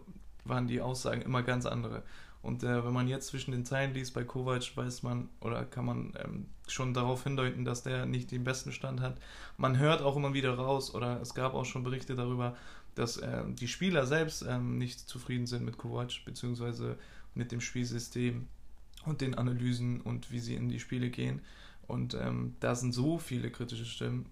waren 0.43 0.67
die 0.67 0.81
Aussagen 0.81 1.21
immer 1.21 1.41
ganz 1.43 1.65
andere. 1.65 2.03
Und 2.45 2.63
äh, 2.63 2.85
wenn 2.85 2.93
man 2.93 3.07
jetzt 3.07 3.27
zwischen 3.27 3.51
den 3.51 3.65
Zeilen 3.65 3.95
liest 3.95 4.13
bei 4.13 4.23
Kovac, 4.23 4.77
weiß 4.77 5.01
man 5.01 5.29
oder 5.41 5.65
kann 5.65 5.83
man 5.83 6.13
ähm, 6.23 6.45
schon 6.67 6.93
darauf 6.93 7.23
hindeuten, 7.23 7.65
dass 7.65 7.81
der 7.81 8.05
nicht 8.05 8.29
den 8.31 8.43
besten 8.43 8.71
Stand 8.71 9.01
hat. 9.01 9.17
Man 9.57 9.79
hört 9.79 10.03
auch 10.03 10.15
immer 10.15 10.35
wieder 10.35 10.53
raus 10.53 10.93
oder 10.93 11.19
es 11.21 11.33
gab 11.33 11.55
auch 11.55 11.65
schon 11.65 11.83
Berichte 11.83 12.13
darüber, 12.13 12.55
dass 12.93 13.17
äh, 13.17 13.43
die 13.47 13.67
Spieler 13.67 14.05
selbst 14.05 14.45
ähm, 14.47 14.77
nicht 14.77 14.99
zufrieden 14.99 15.47
sind 15.47 15.65
mit 15.65 15.79
Kovac, 15.79 16.23
beziehungsweise 16.23 16.99
mit 17.33 17.51
dem 17.51 17.61
Spielsystem 17.61 18.47
und 19.05 19.21
den 19.21 19.33
Analysen 19.33 20.01
und 20.01 20.31
wie 20.31 20.39
sie 20.39 20.53
in 20.53 20.69
die 20.69 20.79
Spiele 20.79 21.09
gehen. 21.09 21.41
Und 21.87 22.13
ähm, 22.13 22.55
da 22.59 22.75
sind 22.75 22.93
so 22.93 23.17
viele 23.17 23.49
kritische 23.49 23.85
Stimmen, 23.85 24.29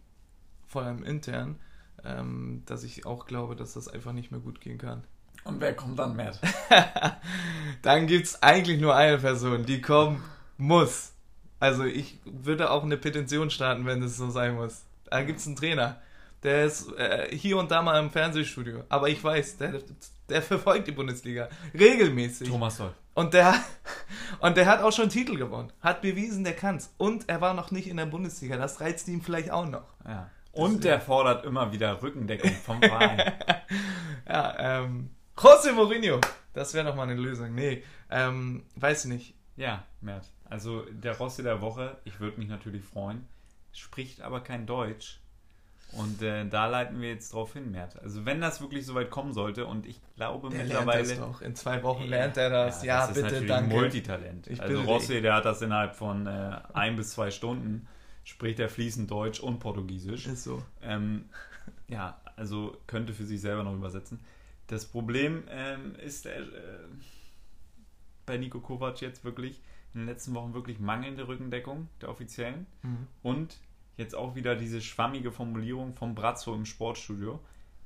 vor 0.68 0.84
allem 0.84 1.04
intern, 1.04 1.56
ähm, 2.04 2.62
dass 2.68 2.84
ich 2.84 3.08
auch 3.08 3.26
glaube, 3.26 3.56
dass 3.56 3.74
das 3.74 3.88
einfach 3.88 4.14
nicht 4.14 4.30
mehr 4.30 4.40
gut 4.40 4.62
gehen 4.62 4.78
kann. 4.78 5.04
Und 5.44 5.60
wer 5.60 5.74
kommt 5.74 6.00
dann, 6.00 6.16
Matt? 6.16 6.40
Dann 7.82 8.08
gibt 8.08 8.28
es 8.28 8.42
eigentlich 8.42 8.80
nur 8.80 8.96
eine 8.96 9.18
Person, 9.18 9.66
die 9.66 9.82
kommen 9.82 10.24
muss. 10.58 11.14
Also 11.60 11.84
ich 11.84 12.20
würde 12.26 12.72
auch 12.72 12.84
eine 12.84 12.98
Petition 12.98 13.50
starten, 13.50 13.86
wenn 13.86 14.02
es 14.04 14.18
so 14.18 14.30
sein 14.30 14.56
muss. 14.56 14.84
Da 15.06 15.22
gibt 15.24 15.40
es 15.40 15.48
einen 15.48 15.56
Trainer. 15.56 16.02
Der 16.44 16.66
ist 16.66 16.92
äh, 16.98 17.36
hier 17.36 17.58
und 17.58 17.72
da 17.72 17.82
mal 17.82 18.00
im 18.00 18.10
Fernsehstudio. 18.10 18.84
Aber 18.90 19.10
ich 19.10 19.24
weiß, 19.24 19.58
der, 19.58 19.80
der 20.30 20.42
verfolgt 20.42 20.88
die 20.88 20.92
Bundesliga 20.92 21.48
regelmäßig. 21.74 22.50
Thomas 22.50 22.78
Soll. 22.78 22.94
Und 23.14 23.34
der, 23.34 23.56
und 24.40 24.58
der 24.58 24.66
hat 24.66 24.82
auch 24.82 24.92
schon 24.92 25.10
Titel 25.10 25.38
gewonnen. 25.38 25.72
Hat 25.82 26.02
bewiesen, 26.02 26.44
der 26.44 26.54
kann's. 26.54 26.94
Und 26.98 27.30
er 27.30 27.40
war 27.40 27.54
noch 27.54 27.72
nicht 27.72 27.88
in 27.88 27.98
der 27.98 28.08
Bundesliga. 28.08 28.58
Das 28.58 28.82
reizt 28.82 29.08
ihn 29.08 29.22
vielleicht 29.22 29.52
auch 29.52 29.68
noch. 29.68 29.86
Ja. 30.06 30.30
Und 30.52 30.84
der 30.84 31.02
fordert 31.02 31.46
immer 31.46 31.72
wieder 31.72 32.02
Rückendeckung 32.02 32.52
vom 32.52 32.82
Verein. 32.82 33.34
Ja, 34.26 34.80
ähm, 34.80 35.10
José 35.38 35.72
Mourinho. 35.74 36.20
Das 36.54 36.74
wäre 36.74 36.86
doch 36.86 36.96
mal 36.96 37.04
eine 37.04 37.16
Lösung. 37.16 37.54
Nee, 37.56 37.84
ähm, 38.10 38.64
weiß 38.76 39.06
nicht. 39.06 39.36
ja, 39.56 39.84
Mert. 40.02 40.30
Also 40.46 40.82
der 40.92 41.18
Rossi 41.18 41.42
der 41.42 41.62
Woche, 41.62 41.98
ich 42.04 42.20
würde 42.20 42.40
mich 42.40 42.48
natürlich 42.48 42.84
freuen, 42.84 43.28
spricht 43.72 44.22
aber 44.22 44.42
kein 44.42 44.68
Deutsch. 44.68 45.20
Und 45.94 46.22
äh, 46.24 46.48
da 46.48 46.68
leiten 46.68 47.02
wir 47.02 47.10
jetzt 47.10 47.34
drauf 47.34 47.54
hin, 47.54 47.72
Mert. 47.72 48.00
Also 48.02 48.26
wenn 48.26 48.42
das 48.42 48.62
wirklich 48.62 48.86
so 48.86 48.96
weit 48.96 49.12
kommen 49.12 49.32
sollte 49.34 49.66
und 49.66 49.86
ich 49.86 50.00
glaube 50.16 50.50
Der 50.50 50.60
lernt 50.60 50.70
mittlerweile... 50.70 51.08
das 51.08 51.20
doch. 51.20 51.42
In 51.42 51.56
zwei 51.56 51.84
Wochen 51.84 52.04
lernt 52.06 52.38
er 52.38 52.50
das. 52.50 52.84
Ja, 52.84 53.02
das 53.02 53.10
ist 53.10 53.16
bitte, 53.16 53.26
natürlich 53.28 53.48
danke. 53.48 53.76
Multitalent. 53.76 54.48
Ich 54.48 54.62
also 54.62 54.82
Rossi, 54.82 55.22
der 55.22 55.36
hat 55.36 55.46
das 55.46 55.62
innerhalb 55.62 55.96
von 55.96 56.26
äh, 56.26 56.60
ein 56.74 56.96
bis 56.96 57.12
zwei 57.12 57.30
Stunden, 57.30 57.88
spricht 58.24 58.60
er 58.60 58.70
fließend 58.70 59.10
Deutsch 59.10 59.40
und 59.40 59.60
Portugiesisch. 59.60 60.26
Ist 60.28 60.44
so. 60.44 60.64
Ähm, 60.82 61.26
ja, 61.88 62.20
also 62.36 62.78
könnte 62.88 63.14
für 63.14 63.26
sich 63.26 63.42
selber 63.42 63.64
noch 63.64 63.74
übersetzen. 63.74 64.20
Das 64.68 64.86
Problem 64.86 65.44
ähm, 65.50 65.96
ist 65.96 66.26
äh, 66.26 66.42
bei 68.26 68.38
Nico 68.38 68.60
Kovac 68.60 69.02
jetzt 69.02 69.24
wirklich 69.24 69.62
in 69.94 70.02
den 70.02 70.08
letzten 70.08 70.34
Wochen 70.34 70.54
wirklich 70.54 70.80
mangelnde 70.80 71.28
Rückendeckung 71.28 71.88
der 72.02 72.10
Offiziellen 72.10 72.66
Mhm. 72.82 73.08
und 73.22 73.58
jetzt 73.98 74.16
auch 74.16 74.34
wieder 74.36 74.56
diese 74.56 74.82
schwammige 74.82 75.32
Formulierung 75.32 75.94
vom 75.94 76.16
Brazzo 76.16 76.56
im 76.56 76.66
Sportstudio. 76.66 77.40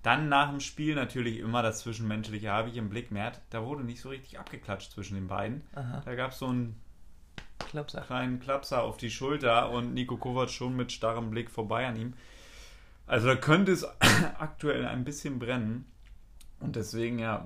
Dann 0.03 0.29
nach 0.29 0.49
dem 0.51 0.61
Spiel 0.61 0.95
natürlich 0.95 1.39
immer 1.39 1.61
das 1.63 1.79
Zwischenmenschliche 1.81 2.49
habe 2.49 2.69
ich 2.69 2.77
im 2.77 2.89
Blick, 2.89 3.11
Mert. 3.11 3.41
Da 3.49 3.65
wurde 3.65 3.83
nicht 3.83 3.99
so 3.99 4.09
richtig 4.09 4.39
abgeklatscht 4.39 4.91
zwischen 4.93 5.15
den 5.15 5.27
beiden. 5.27 5.63
Aha. 5.75 6.01
Da 6.05 6.15
gab 6.15 6.31
es 6.31 6.39
so 6.39 6.47
einen 6.47 6.79
Klappsache. 7.59 8.05
kleinen 8.05 8.39
Klapser 8.39 8.83
auf 8.83 8.95
die 8.95 9.09
Schulter 9.09 9.69
und 9.71 9.93
Nico 9.93 10.15
Kovac 10.15 10.49
schon 10.49 10.77
mit 10.77 10.93
starrem 10.93 11.29
Blick 11.31 11.49
vorbei 11.49 11.85
an 11.87 11.97
ihm. 11.97 12.13
Also 13.05 13.27
da 13.27 13.35
könnte 13.35 13.73
es 13.73 13.83
aktuell 14.39 14.85
ein 14.85 15.03
bisschen 15.03 15.39
brennen. 15.39 15.85
Und 16.59 16.75
deswegen, 16.75 17.19
ja, 17.19 17.45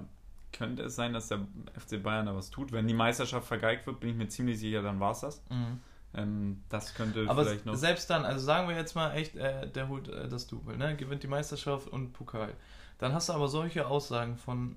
könnte 0.51 0.83
es 0.83 0.95
sein, 0.95 1.13
dass 1.13 1.27
der 1.27 1.39
FC 1.77 2.01
Bayern 2.01 2.25
da 2.25 2.35
was 2.35 2.49
tut. 2.49 2.71
Wenn 2.71 2.87
die 2.87 2.93
Meisterschaft 2.93 3.47
vergeigt 3.47 3.87
wird, 3.87 3.99
bin 3.99 4.09
ich 4.09 4.15
mir 4.15 4.27
ziemlich 4.27 4.59
sicher, 4.59 4.81
dann 4.81 4.99
war 4.99 5.11
es 5.11 5.21
das. 5.21 5.41
Mhm. 5.49 5.79
Ähm, 6.13 6.63
das 6.69 6.93
könnte 6.93 7.25
Aber 7.27 7.45
vielleicht 7.45 7.65
noch. 7.65 7.75
selbst 7.75 8.09
dann, 8.09 8.25
also 8.25 8.43
sagen 8.43 8.67
wir 8.67 8.75
jetzt 8.75 8.95
mal 8.95 9.13
echt, 9.13 9.35
äh, 9.35 9.67
der 9.67 9.87
holt 9.87 10.09
äh, 10.09 10.27
das 10.27 10.47
Double, 10.47 10.77
ne? 10.77 10.95
gewinnt 10.97 11.23
die 11.23 11.27
Meisterschaft 11.27 11.87
und 11.87 12.11
Pokal. 12.13 12.53
Dann 12.97 13.13
hast 13.13 13.29
du 13.29 13.33
aber 13.33 13.47
solche 13.47 13.87
Aussagen 13.87 14.37
von 14.37 14.75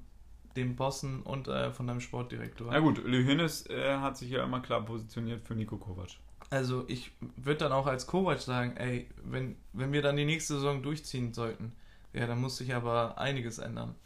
dem 0.56 0.76
Bossen 0.76 1.22
und 1.22 1.48
äh, 1.48 1.72
von 1.72 1.86
deinem 1.86 2.00
Sportdirektor. 2.00 2.68
Na 2.70 2.78
gut, 2.78 3.02
Hoeneß 3.04 3.66
äh, 3.66 3.96
hat 3.96 4.16
sich 4.16 4.30
ja 4.30 4.44
immer 4.44 4.60
klar 4.60 4.84
positioniert 4.84 5.42
für 5.42 5.54
Nico 5.54 5.76
Kovac. 5.76 6.10
Also 6.50 6.84
ich 6.86 7.10
würde 7.36 7.58
dann 7.58 7.72
auch 7.72 7.86
als 7.86 8.06
Kovac 8.06 8.40
sagen, 8.40 8.76
ey, 8.76 9.08
wenn, 9.24 9.56
wenn 9.72 9.92
wir 9.92 10.02
dann 10.02 10.16
die 10.16 10.24
nächste 10.24 10.54
Saison 10.54 10.82
durchziehen 10.82 11.32
sollten, 11.32 11.72
ja, 12.12 12.28
dann 12.28 12.40
muss 12.40 12.58
sich 12.58 12.72
aber 12.72 13.18
einiges 13.18 13.58
ändern. 13.58 13.96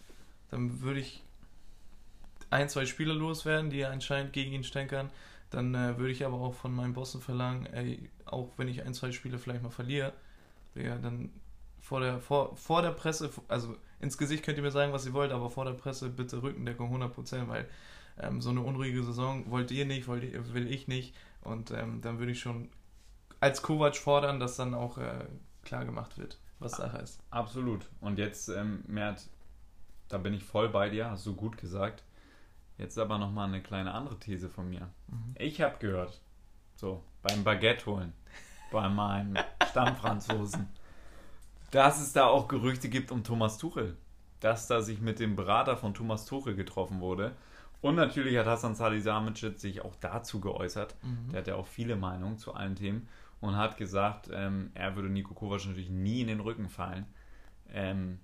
Dann 0.50 0.80
würde 0.80 1.00
ich 1.00 1.22
ein, 2.50 2.68
zwei 2.68 2.86
Spieler 2.86 3.14
loswerden, 3.14 3.70
die 3.70 3.84
anscheinend 3.84 4.32
gegen 4.32 4.52
ihn 4.52 4.64
stänkern. 4.64 5.10
Dann 5.50 5.74
äh, 5.74 5.98
würde 5.98 6.12
ich 6.12 6.24
aber 6.24 6.36
auch 6.36 6.54
von 6.54 6.74
meinem 6.74 6.94
Bossen 6.94 7.20
verlangen, 7.20 7.66
ey, 7.66 8.10
auch 8.26 8.50
wenn 8.56 8.68
ich 8.68 8.82
ein, 8.82 8.94
zwei 8.94 9.12
Spiele 9.12 9.38
vielleicht 9.38 9.62
mal 9.62 9.70
verliere, 9.70 10.12
ja, 10.74 10.96
dann 10.96 11.30
vor 11.80 12.00
der, 12.00 12.20
vor, 12.20 12.54
vor 12.56 12.82
der 12.82 12.90
Presse, 12.90 13.30
also 13.48 13.74
ins 14.00 14.18
Gesicht 14.18 14.44
könnt 14.44 14.58
ihr 14.58 14.62
mir 14.62 14.70
sagen, 14.70 14.92
was 14.92 15.06
ihr 15.06 15.14
wollt, 15.14 15.32
aber 15.32 15.48
vor 15.48 15.64
der 15.64 15.72
Presse 15.72 16.10
bitte 16.10 16.42
Rückendeckung 16.42 16.94
100%, 16.94 17.48
weil 17.48 17.66
ähm, 18.20 18.40
so 18.40 18.50
eine 18.50 18.60
unruhige 18.60 19.02
Saison 19.02 19.50
wollt 19.50 19.70
ihr 19.70 19.86
nicht, 19.86 20.06
wollt 20.06 20.22
ihr, 20.24 20.52
will 20.52 20.70
ich 20.70 20.86
nicht. 20.86 21.14
Und 21.42 21.70
ähm, 21.70 22.00
dann 22.02 22.18
würde 22.18 22.32
ich 22.32 22.40
schon 22.40 22.68
als 23.40 23.62
Kovac 23.62 23.96
fordern, 23.96 24.40
dass 24.40 24.56
dann 24.56 24.74
auch 24.74 24.98
äh, 24.98 25.24
klar 25.64 25.84
gemacht 25.84 26.18
wird, 26.18 26.38
was 26.58 26.72
Sache 26.72 26.98
ist. 26.98 27.20
Absolut. 27.30 27.88
Und 28.00 28.18
jetzt, 28.18 28.48
ähm, 28.48 28.84
Mert, 28.86 29.28
da 30.08 30.18
bin 30.18 30.34
ich 30.34 30.44
voll 30.44 30.68
bei 30.68 30.88
dir, 30.88 31.10
hast 31.10 31.26
du 31.26 31.34
gut 31.34 31.56
gesagt. 31.56 32.02
Jetzt 32.76 32.98
aber 32.98 33.18
nochmal 33.18 33.48
eine 33.48 33.62
kleine 33.62 33.92
andere 33.92 34.18
These 34.18 34.48
von 34.48 34.68
mir. 34.68 34.88
Mhm. 35.08 35.34
Ich 35.38 35.60
habe 35.60 35.78
gehört, 35.78 36.20
so, 36.76 37.02
beim 37.22 37.42
Baguette 37.42 37.86
holen, 37.86 38.12
bei 38.70 38.88
meinem 38.88 39.36
Stammfranzosen, 39.68 40.68
dass 41.70 42.00
es 42.00 42.12
da 42.12 42.26
auch 42.26 42.48
Gerüchte 42.48 42.88
gibt 42.88 43.10
um 43.10 43.24
Thomas 43.24 43.58
Tuchel. 43.58 43.96
Dass 44.40 44.68
da 44.68 44.80
sich 44.80 45.00
mit 45.00 45.18
dem 45.18 45.34
Berater 45.34 45.76
von 45.76 45.94
Thomas 45.94 46.24
Tuchel 46.24 46.54
getroffen 46.54 47.00
wurde. 47.00 47.32
Und 47.80 47.96
natürlich 47.96 48.38
hat 48.38 48.46
Hassan 48.46 48.76
Salihamidzic 48.76 49.58
sich 49.58 49.84
auch 49.84 49.96
dazu 49.96 50.40
geäußert. 50.40 50.94
Mhm. 51.02 51.32
Der 51.32 51.40
hat 51.40 51.48
ja 51.48 51.56
auch 51.56 51.66
viele 51.66 51.96
Meinungen 51.96 52.38
zu 52.38 52.54
allen 52.54 52.76
Themen 52.76 53.08
und 53.40 53.56
hat 53.56 53.76
gesagt, 53.76 54.30
ähm, 54.32 54.70
er 54.74 54.94
würde 54.94 55.08
Nico 55.08 55.34
Kovac 55.34 55.66
natürlich 55.66 55.90
nie 55.90 56.20
in 56.20 56.28
den 56.28 56.40
Rücken 56.40 56.68
fallen. 56.68 57.06
Ähm, 57.70 58.20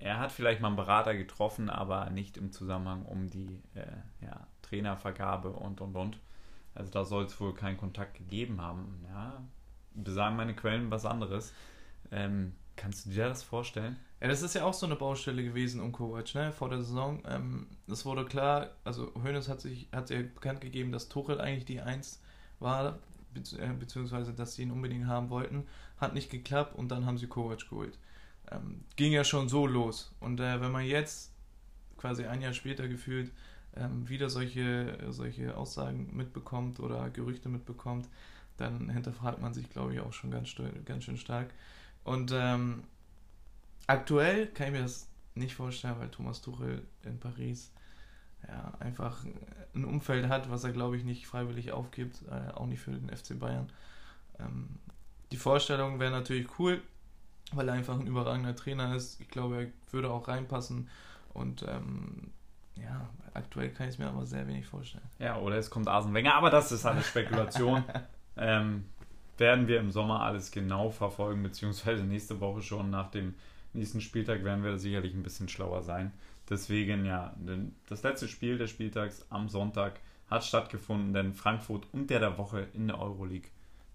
er 0.00 0.18
hat 0.18 0.32
vielleicht 0.32 0.60
mal 0.60 0.68
einen 0.68 0.76
Berater 0.76 1.14
getroffen, 1.16 1.70
aber 1.70 2.10
nicht 2.10 2.36
im 2.36 2.52
Zusammenhang 2.52 3.04
um 3.04 3.28
die 3.28 3.62
äh, 3.74 4.24
ja, 4.24 4.46
Trainervergabe 4.62 5.50
und 5.50 5.80
und 5.80 5.96
und. 5.96 6.20
Also 6.74 6.90
da 6.92 7.04
soll 7.04 7.24
es 7.24 7.40
wohl 7.40 7.54
keinen 7.54 7.76
Kontakt 7.76 8.14
gegeben 8.14 8.60
haben. 8.60 9.04
Ja, 9.08 9.42
besagen 9.94 10.36
meine 10.36 10.54
Quellen 10.54 10.90
was 10.90 11.04
anderes. 11.04 11.52
Ähm, 12.12 12.54
kannst 12.76 13.06
du 13.06 13.10
dir 13.10 13.28
das 13.28 13.42
vorstellen? 13.42 13.96
Ja, 14.20 14.28
das 14.28 14.42
ist 14.42 14.54
ja 14.54 14.64
auch 14.64 14.74
so 14.74 14.86
eine 14.86 14.96
Baustelle 14.96 15.42
gewesen 15.42 15.80
um 15.80 15.92
Kovac, 15.92 16.34
ne? 16.34 16.52
Vor 16.52 16.68
der 16.68 16.78
Saison. 16.78 17.22
Ähm, 17.26 17.66
es 17.88 18.04
wurde 18.04 18.24
klar, 18.24 18.70
also 18.84 19.12
Hoeneß 19.14 19.48
hat 19.48 19.60
sich 19.60 19.88
hat 19.92 20.10
ja 20.10 20.22
bekannt 20.22 20.60
gegeben, 20.60 20.92
dass 20.92 21.08
Tuchel 21.08 21.40
eigentlich 21.40 21.64
die 21.64 21.80
Eins 21.80 22.22
war, 22.60 23.00
äh, 23.34 23.72
beziehungsweise 23.72 24.32
dass 24.32 24.54
sie 24.54 24.62
ihn 24.62 24.70
unbedingt 24.70 25.06
haben 25.06 25.30
wollten. 25.30 25.66
Hat 25.96 26.14
nicht 26.14 26.30
geklappt 26.30 26.76
und 26.76 26.88
dann 26.88 27.06
haben 27.06 27.18
sie 27.18 27.26
Kovac 27.26 27.68
geholt. 27.68 27.98
Ähm, 28.50 28.84
ging 28.96 29.12
ja 29.12 29.24
schon 29.24 29.48
so 29.48 29.66
los. 29.66 30.14
Und 30.20 30.40
äh, 30.40 30.60
wenn 30.60 30.72
man 30.72 30.84
jetzt 30.84 31.32
quasi 31.96 32.24
ein 32.24 32.40
Jahr 32.40 32.52
später 32.52 32.88
gefühlt 32.88 33.32
ähm, 33.76 34.08
wieder 34.08 34.30
solche, 34.30 34.98
solche 35.10 35.56
Aussagen 35.56 36.10
mitbekommt 36.16 36.80
oder 36.80 37.10
Gerüchte 37.10 37.48
mitbekommt, 37.48 38.08
dann 38.56 38.88
hinterfragt 38.90 39.40
man 39.40 39.54
sich, 39.54 39.70
glaube 39.70 39.94
ich, 39.94 40.00
auch 40.00 40.12
schon 40.12 40.30
ganz, 40.30 40.54
ganz 40.84 41.04
schön 41.04 41.16
stark. 41.16 41.50
Und 42.04 42.32
ähm, 42.34 42.84
aktuell 43.86 44.46
kann 44.48 44.68
ich 44.68 44.72
mir 44.72 44.82
das 44.82 45.08
nicht 45.34 45.54
vorstellen, 45.54 45.96
weil 45.98 46.10
Thomas 46.10 46.40
Tuchel 46.40 46.82
in 47.04 47.18
Paris 47.18 47.70
ja, 48.46 48.72
einfach 48.80 49.24
ein 49.74 49.84
Umfeld 49.84 50.28
hat, 50.28 50.50
was 50.50 50.64
er, 50.64 50.72
glaube 50.72 50.96
ich, 50.96 51.04
nicht 51.04 51.26
freiwillig 51.26 51.72
aufgibt, 51.72 52.22
äh, 52.30 52.52
auch 52.52 52.66
nicht 52.66 52.80
für 52.80 52.92
den 52.92 53.14
FC 53.14 53.38
Bayern. 53.38 53.70
Ähm, 54.38 54.68
die 55.30 55.36
Vorstellung 55.36 56.00
wäre 56.00 56.10
natürlich 56.10 56.58
cool, 56.58 56.82
weil 57.52 57.68
er 57.68 57.74
einfach 57.74 57.98
ein 57.98 58.06
überragender 58.06 58.54
Trainer 58.54 58.94
ist. 58.94 59.20
Ich 59.20 59.28
glaube, 59.28 59.62
er 59.62 59.92
würde 59.92 60.10
auch 60.10 60.28
reinpassen 60.28 60.88
und 61.34 61.64
ähm, 61.68 62.30
ja, 62.76 63.08
aktuell 63.34 63.70
kann 63.70 63.88
ich 63.88 63.94
es 63.94 63.98
mir 63.98 64.08
aber 64.08 64.26
sehr 64.26 64.46
wenig 64.46 64.66
vorstellen. 64.66 65.04
Ja, 65.18 65.38
oder 65.38 65.56
es 65.56 65.70
kommt 65.70 65.88
Arsene 65.88 66.14
Wenger, 66.14 66.34
aber 66.34 66.50
das 66.50 66.72
ist 66.72 66.86
eine 66.86 67.02
Spekulation. 67.02 67.84
ähm, 68.36 68.84
werden 69.36 69.68
wir 69.68 69.80
im 69.80 69.90
Sommer 69.90 70.22
alles 70.22 70.50
genau 70.50 70.90
verfolgen, 70.90 71.42
beziehungsweise 71.42 72.04
nächste 72.04 72.40
Woche 72.40 72.62
schon 72.62 72.90
nach 72.90 73.10
dem 73.10 73.34
nächsten 73.72 74.00
Spieltag 74.00 74.44
werden 74.44 74.64
wir 74.64 74.78
sicherlich 74.78 75.14
ein 75.14 75.22
bisschen 75.22 75.48
schlauer 75.48 75.82
sein. 75.82 76.12
Deswegen, 76.48 77.04
ja, 77.04 77.34
das 77.88 78.02
letzte 78.02 78.26
Spiel 78.26 78.58
des 78.58 78.70
Spieltags 78.70 79.26
am 79.30 79.48
Sonntag 79.48 80.00
hat 80.30 80.44
stattgefunden, 80.44 81.12
denn 81.12 81.34
Frankfurt 81.34 81.86
unter 81.92 82.18
der 82.18 82.38
Woche 82.38 82.66
in 82.72 82.88
der 82.88 82.98
Euroleague 82.98 83.50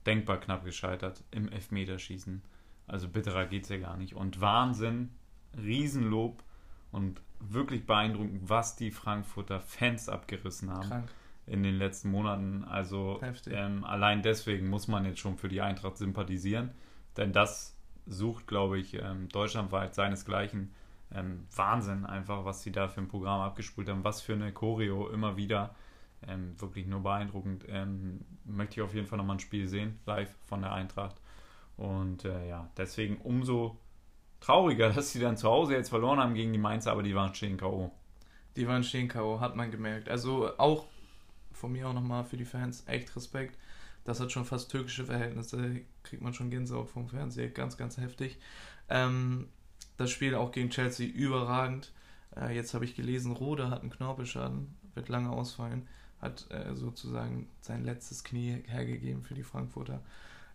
denkbar 0.05 0.39
knapp 0.39 0.63
gescheitert 0.63 1.23
im 1.31 1.49
Elfmeterschießen. 1.49 2.41
Also 2.87 3.07
bitterer 3.07 3.45
geht 3.45 3.63
es 3.63 3.69
ja 3.69 3.77
gar 3.77 3.97
nicht. 3.97 4.15
Und 4.15 4.41
Wahnsinn, 4.41 5.09
Riesenlob 5.57 6.43
und 6.91 7.21
wirklich 7.39 7.85
beeindruckend, 7.85 8.49
was 8.49 8.75
die 8.75 8.91
Frankfurter 8.91 9.59
Fans 9.59 10.09
abgerissen 10.09 10.69
haben 10.69 10.89
Krank. 10.89 11.11
in 11.45 11.63
den 11.63 11.75
letzten 11.75 12.11
Monaten. 12.11 12.63
Also 12.63 13.21
ähm, 13.47 13.83
allein 13.83 14.21
deswegen 14.21 14.69
muss 14.69 14.87
man 14.87 15.05
jetzt 15.05 15.19
schon 15.19 15.37
für 15.37 15.49
die 15.49 15.61
Eintracht 15.61 15.97
sympathisieren, 15.97 16.71
denn 17.17 17.33
das 17.33 17.77
sucht, 18.05 18.47
glaube 18.47 18.79
ich, 18.79 18.95
ähm, 18.95 19.29
deutschlandweit 19.29 19.95
seinesgleichen. 19.95 20.73
Ähm, 21.13 21.45
Wahnsinn 21.55 22.05
einfach, 22.05 22.43
was 22.43 22.63
sie 22.63 22.71
da 22.71 22.87
für 22.87 23.01
ein 23.01 23.07
Programm 23.07 23.41
abgespult 23.41 23.87
haben, 23.89 24.03
was 24.03 24.21
für 24.21 24.33
eine 24.33 24.51
Choreo 24.51 25.09
immer 25.09 25.37
wieder. 25.37 25.75
Ähm, 26.25 26.59
wirklich 26.59 26.85
nur 26.87 27.01
beeindruckend. 27.01 27.65
Ähm, 27.67 28.21
möchte 28.45 28.75
ich 28.75 28.81
auf 28.81 28.93
jeden 28.93 29.07
Fall 29.07 29.17
nochmal 29.17 29.35
ein 29.35 29.41
Spiel 29.41 29.67
sehen, 29.67 29.99
live 30.05 30.33
von 30.45 30.61
der 30.61 30.71
Eintracht. 30.71 31.17
Und 31.77 32.25
äh, 32.25 32.47
ja, 32.49 32.69
deswegen 32.77 33.17
umso 33.17 33.77
trauriger, 34.39 34.89
dass 34.93 35.11
sie 35.11 35.19
dann 35.19 35.37
zu 35.37 35.49
Hause 35.49 35.73
jetzt 35.73 35.89
verloren 35.89 36.19
haben 36.19 36.35
gegen 36.35 36.53
die 36.53 36.59
Mainzer, 36.59 36.91
aber 36.91 37.03
die 37.03 37.15
waren 37.15 37.33
stehen 37.33 37.57
K.O. 37.57 37.91
Die 38.55 38.67
waren 38.67 38.83
stehen 38.83 39.07
K.O., 39.07 39.39
hat 39.39 39.55
man 39.55 39.71
gemerkt. 39.71 40.09
Also 40.09 40.57
auch 40.57 40.85
von 41.51 41.71
mir 41.71 41.87
auch 41.87 41.93
nochmal 41.93 42.25
für 42.25 42.37
die 42.37 42.45
Fans 42.45 42.83
echt 42.87 43.15
Respekt. 43.15 43.57
Das 44.03 44.19
hat 44.19 44.31
schon 44.31 44.45
fast 44.45 44.69
türkische 44.69 45.05
Verhältnisse, 45.05 45.81
kriegt 46.03 46.21
man 46.21 46.33
schon 46.33 46.49
Gänsehaut 46.49 46.89
vom 46.89 47.07
Fernseher, 47.07 47.49
ganz, 47.49 47.77
ganz 47.77 47.97
heftig. 47.97 48.37
Ähm, 48.89 49.47
das 49.97 50.11
Spiel 50.11 50.35
auch 50.35 50.51
gegen 50.51 50.69
Chelsea 50.69 51.07
überragend. 51.07 51.93
Äh, 52.35 52.53
jetzt 52.53 52.73
habe 52.73 52.85
ich 52.85 52.95
gelesen, 52.95 53.31
Rode 53.31 53.69
hat 53.69 53.81
einen 53.81 53.91
Knorpelschaden, 53.91 54.75
wird 54.93 55.07
lange 55.07 55.29
ausfallen, 55.29 55.87
hat 56.19 56.47
äh, 56.51 56.75
sozusagen 56.75 57.47
sein 57.61 57.85
letztes 57.85 58.23
Knie 58.23 58.63
hergegeben 58.67 59.23
für 59.23 59.35
die 59.35 59.43
Frankfurter. 59.43 60.01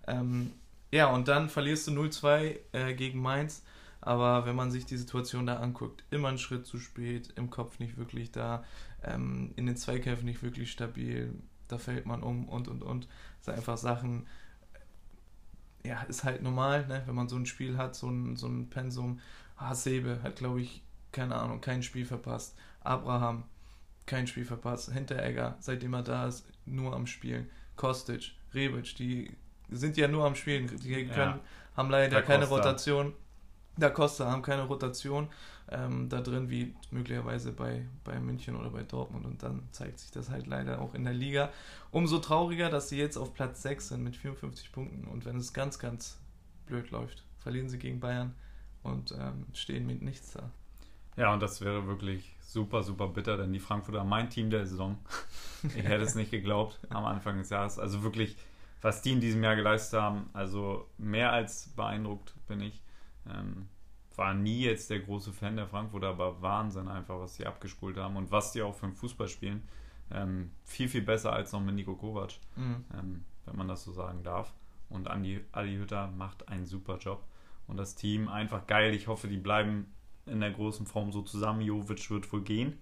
Ähm, 0.07 0.53
ja, 0.91 1.11
und 1.11 1.28
dann 1.28 1.49
verlierst 1.49 1.86
du 1.86 1.93
0-2 1.93 2.59
äh, 2.72 2.95
gegen 2.95 3.20
Mainz. 3.20 3.62
Aber 4.01 4.47
wenn 4.47 4.57
man 4.57 4.70
sich 4.70 4.86
die 4.86 4.97
Situation 4.97 5.47
da 5.47 5.57
anguckt, 5.57 6.05
immer 6.11 6.28
einen 6.28 6.39
Schritt 6.39 6.66
zu 6.66 6.78
spät, 6.78 7.32
im 7.36 7.51
Kopf 7.51 7.78
nicht 7.78 7.97
wirklich 7.97 8.30
da, 8.30 8.64
ähm, 9.03 9.53
in 9.57 9.66
den 9.66 9.76
Zweikämpfen 9.76 10.24
nicht 10.24 10.43
wirklich 10.43 10.70
stabil, 10.70 11.34
da 11.66 11.78
fällt 11.78 12.07
man 12.07 12.22
um 12.22 12.49
und 12.49 12.68
und 12.68 12.82
und. 12.82 13.09
Das 13.39 13.47
sind 13.47 13.55
einfach 13.57 13.76
Sachen, 13.76 14.26
ja, 15.84 16.03
ist 16.03 16.24
halt 16.24 16.43
normal, 16.43 16.86
ne? 16.86 17.03
wenn 17.07 17.14
man 17.14 17.28
so 17.28 17.36
ein 17.36 17.47
Spiel 17.47 17.76
hat, 17.76 17.97
so 17.97 18.09
ein, 18.09 18.36
so 18.36 18.47
ein 18.47 18.70
Pensum. 18.70 19.20
Hasebe 19.57 20.20
hat, 20.22 20.36
glaube 20.36 20.61
ich, 20.61 20.82
keine 21.12 21.34
Ahnung, 21.34 21.61
kein 21.61 21.82
Spiel 21.82 22.07
verpasst. 22.07 22.57
Abraham, 22.80 23.45
kein 24.07 24.26
Spiel 24.26 24.45
verpasst. 24.45 24.93
Hinteregger, 24.93 25.57
seitdem 25.61 25.95
er 25.95 26.03
da 26.03 26.28
ist, 26.28 26.47
nur 26.64 26.95
am 26.95 27.07
Spielen. 27.07 27.51
Kostic, 27.76 28.32
Rebic, 28.55 28.95
die 28.97 29.36
sind 29.71 29.97
ja 29.97 30.09
nur 30.09 30.25
am 30.25 30.35
Spielen. 30.35 30.66
Die 30.79 31.07
können, 31.07 31.16
ja. 31.16 31.41
haben 31.77 31.91
leider 31.91 32.23
keine 32.23 32.47
Rotation. 32.47 33.12
Da 33.77 33.91
Costa 33.91 34.31
haben 34.31 34.43
keine 34.43 34.62
Rotation 34.62 35.29
ähm, 35.71 36.09
da 36.09 36.21
drin, 36.21 36.51
wie 36.51 36.75
möglicherweise 36.91 37.53
bei, 37.53 37.87
bei 38.03 38.19
München 38.19 38.57
oder 38.57 38.71
bei 38.71 38.83
Dortmund. 38.83 39.25
Und 39.25 39.43
dann 39.43 39.69
zeigt 39.71 40.01
sich 40.01 40.11
das 40.11 40.31
halt 40.31 40.47
leider 40.47 40.81
auch 40.81 40.95
in 40.95 41.05
der 41.05 41.14
Liga. 41.14 41.53
Umso 41.91 42.19
trauriger, 42.19 42.71
dass 42.71 42.89
sie 42.89 42.99
jetzt 42.99 43.16
auf 43.16 43.35
Platz 43.35 43.62
6 43.62 43.89
sind 43.89 44.03
mit 44.03 44.16
54 44.16 44.73
Punkten. 44.73 45.05
Und 45.05 45.25
wenn 45.25 45.37
es 45.37 45.53
ganz, 45.53 45.79
ganz 45.79 46.19
blöd 46.66 46.91
läuft, 46.91 47.23
verlieren 47.39 47.69
sie 47.69 47.79
gegen 47.79 48.01
Bayern 48.01 48.35
und 48.83 49.12
ähm, 49.12 49.47
stehen 49.53 49.87
mit 49.87 50.03
nichts 50.03 50.33
da. 50.33 50.51
Ja, 51.16 51.33
und 51.33 51.41
das 51.41 51.61
wäre 51.61 51.87
wirklich 51.87 52.37
super, 52.41 52.83
super 52.83 53.09
bitter, 53.09 53.37
denn 53.37 53.53
die 53.53 53.59
Frankfurter, 53.59 54.05
mein 54.05 54.31
Team 54.31 54.51
der 54.51 54.66
Saison, 54.66 54.99
ich 55.62 55.83
hätte 55.83 56.05
es 56.05 56.14
nicht 56.14 56.31
geglaubt 56.31 56.79
am 56.89 57.05
Anfang 57.05 57.39
des 57.39 57.51
Jahres. 57.51 57.79
Also 57.79 58.03
wirklich, 58.03 58.37
was 58.81 59.03
die 59.03 59.12
in 59.12 59.20
diesem 59.20 59.43
Jahr 59.43 59.57
geleistet 59.57 60.01
haben, 60.01 60.31
also 60.33 60.89
mehr 60.99 61.33
als 61.33 61.68
beeindruckt 61.68 62.35
bin 62.47 62.61
ich. 62.61 62.83
Ähm, 63.29 63.68
war 64.16 64.35
nie 64.35 64.62
jetzt 64.62 64.91
der 64.91 65.01
große 65.01 65.33
Fan 65.33 65.57
der 65.57 65.68
Frankfurter, 65.68 66.09
aber 66.09 66.43
Wahnsinn 66.43 66.89
einfach, 66.89 67.20
was 67.20 67.37
sie 67.37 67.47
abgespult 67.47 67.97
haben 67.97 68.16
und 68.16 68.33
was 68.33 68.53
die 68.53 68.62
auch 68.62 68.74
für 68.74 68.87
den 68.87 68.95
Fußball 68.95 69.29
spielen. 69.29 69.62
Ähm, 70.11 70.51
viel, 70.64 70.89
viel 70.89 71.03
besser 71.03 71.33
als 71.33 71.53
noch 71.53 71.61
mit 71.61 71.76
Nico 71.76 71.95
Kovac, 71.95 72.33
mhm. 72.57 72.85
ähm, 72.99 73.24
wenn 73.47 73.57
man 73.57 73.68
das 73.68 73.85
so 73.85 73.93
sagen 73.93 74.24
darf. 74.24 74.53
Und 74.89 75.09
Andi, 75.09 75.45
Adi 75.53 75.76
Hütter 75.76 76.09
macht 76.09 76.49
einen 76.49 76.66
super 76.66 76.99
Job. 76.99 77.24
Und 77.66 77.76
das 77.76 77.95
Team 77.95 78.29
einfach 78.29 78.66
geil. 78.66 78.95
Ich 78.95 79.07
hoffe, 79.07 79.29
die 79.29 79.37
bleiben 79.37 79.93
in 80.26 80.41
der 80.41 80.51
großen 80.51 80.87
Form 80.87 81.12
so 81.12 81.22
zusammen. 81.22 81.61
Jovic 81.61 82.11
wird 82.11 82.33
wohl 82.33 82.43
gehen. 82.43 82.79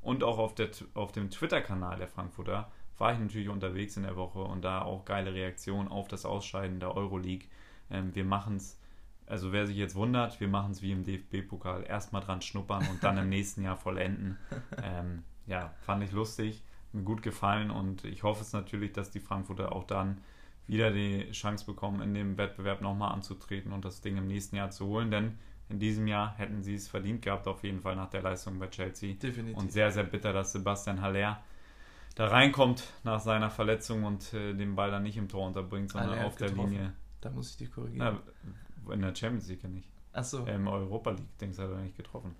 Und 0.00 0.22
auch 0.22 0.38
auf, 0.38 0.54
der, 0.54 0.70
auf 0.94 1.12
dem 1.12 1.30
Twitter-Kanal 1.30 1.98
der 1.98 2.08
Frankfurter 2.08 2.70
war 2.98 3.12
ich 3.12 3.18
natürlich 3.18 3.48
unterwegs 3.48 3.96
in 3.96 4.04
der 4.04 4.16
Woche 4.16 4.40
und 4.40 4.62
da 4.62 4.82
auch 4.82 5.04
geile 5.04 5.34
Reaktionen 5.34 5.88
auf 5.88 6.08
das 6.08 6.24
Ausscheiden 6.24 6.80
der 6.80 6.96
Euroleague. 6.96 7.48
Ähm, 7.90 8.14
wir 8.14 8.24
machen 8.24 8.56
es 8.56 8.78
also 9.26 9.52
wer 9.52 9.66
sich 9.66 9.76
jetzt 9.76 9.94
wundert, 9.94 10.40
wir 10.40 10.48
machen 10.48 10.72
es 10.72 10.82
wie 10.82 10.92
im 10.92 11.04
DFB-Pokal. 11.04 11.84
Erstmal 11.84 12.22
dran 12.22 12.42
schnuppern 12.42 12.86
und 12.90 13.02
dann 13.02 13.16
im 13.18 13.28
nächsten 13.30 13.62
Jahr 13.62 13.76
vollenden. 13.76 14.38
Ähm, 14.82 15.22
ja, 15.46 15.72
fand 15.80 16.02
ich 16.04 16.12
lustig, 16.12 16.62
mir 16.92 17.02
gut 17.02 17.22
gefallen 17.22 17.70
und 17.70 18.04
ich 18.04 18.22
hoffe 18.22 18.42
es 18.42 18.52
natürlich, 18.52 18.92
dass 18.92 19.10
die 19.10 19.20
Frankfurter 19.20 19.72
auch 19.72 19.84
dann 19.84 20.18
wieder 20.66 20.90
die 20.90 21.30
Chance 21.32 21.66
bekommen, 21.66 22.00
in 22.00 22.14
dem 22.14 22.38
Wettbewerb 22.38 22.80
nochmal 22.80 23.12
anzutreten 23.12 23.72
und 23.72 23.84
das 23.84 24.00
Ding 24.00 24.16
im 24.16 24.26
nächsten 24.26 24.56
Jahr 24.56 24.70
zu 24.70 24.86
holen, 24.86 25.10
denn 25.10 25.38
in 25.68 25.78
diesem 25.78 26.06
Jahr 26.06 26.36
hätten 26.36 26.62
sie 26.62 26.74
es 26.74 26.88
verdient 26.88 27.22
gehabt, 27.22 27.46
auf 27.46 27.62
jeden 27.64 27.80
Fall 27.80 27.96
nach 27.96 28.10
der 28.10 28.22
Leistung 28.22 28.58
bei 28.58 28.68
Chelsea. 28.68 29.14
Definitiv. 29.14 29.56
Und 29.56 29.72
sehr, 29.72 29.90
sehr 29.90 30.04
bitter, 30.04 30.32
dass 30.32 30.52
Sebastian 30.52 31.00
Haller 31.00 31.42
da 32.14 32.28
reinkommt 32.28 32.84
nach 33.02 33.20
seiner 33.20 33.50
Verletzung 33.50 34.04
und 34.04 34.32
äh, 34.34 34.54
den 34.54 34.76
Ball 34.76 34.90
dann 34.90 35.02
nicht 35.02 35.16
im 35.16 35.28
Tor 35.28 35.46
unterbringt, 35.46 35.90
sondern 35.90 36.10
Haller 36.10 36.26
auf 36.26 36.36
der 36.36 36.48
getroffen. 36.48 36.70
Linie. 36.70 36.92
Da 37.20 37.30
muss 37.30 37.50
ich 37.50 37.56
dich 37.56 37.72
korrigieren. 37.72 38.20
Na, 38.86 38.92
in 38.92 39.00
der 39.00 39.14
Champions 39.14 39.48
League 39.48 39.62
ja 39.62 39.68
nicht. 39.68 39.88
Ach 40.12 40.24
so. 40.24 40.44
Im 40.46 40.68
Europa 40.68 41.10
League, 41.10 41.38
denkst 41.38 41.56
du, 41.56 41.62
hat 41.62 41.70
er 41.70 41.78
nicht 41.78 41.96
getroffen. 41.96 42.36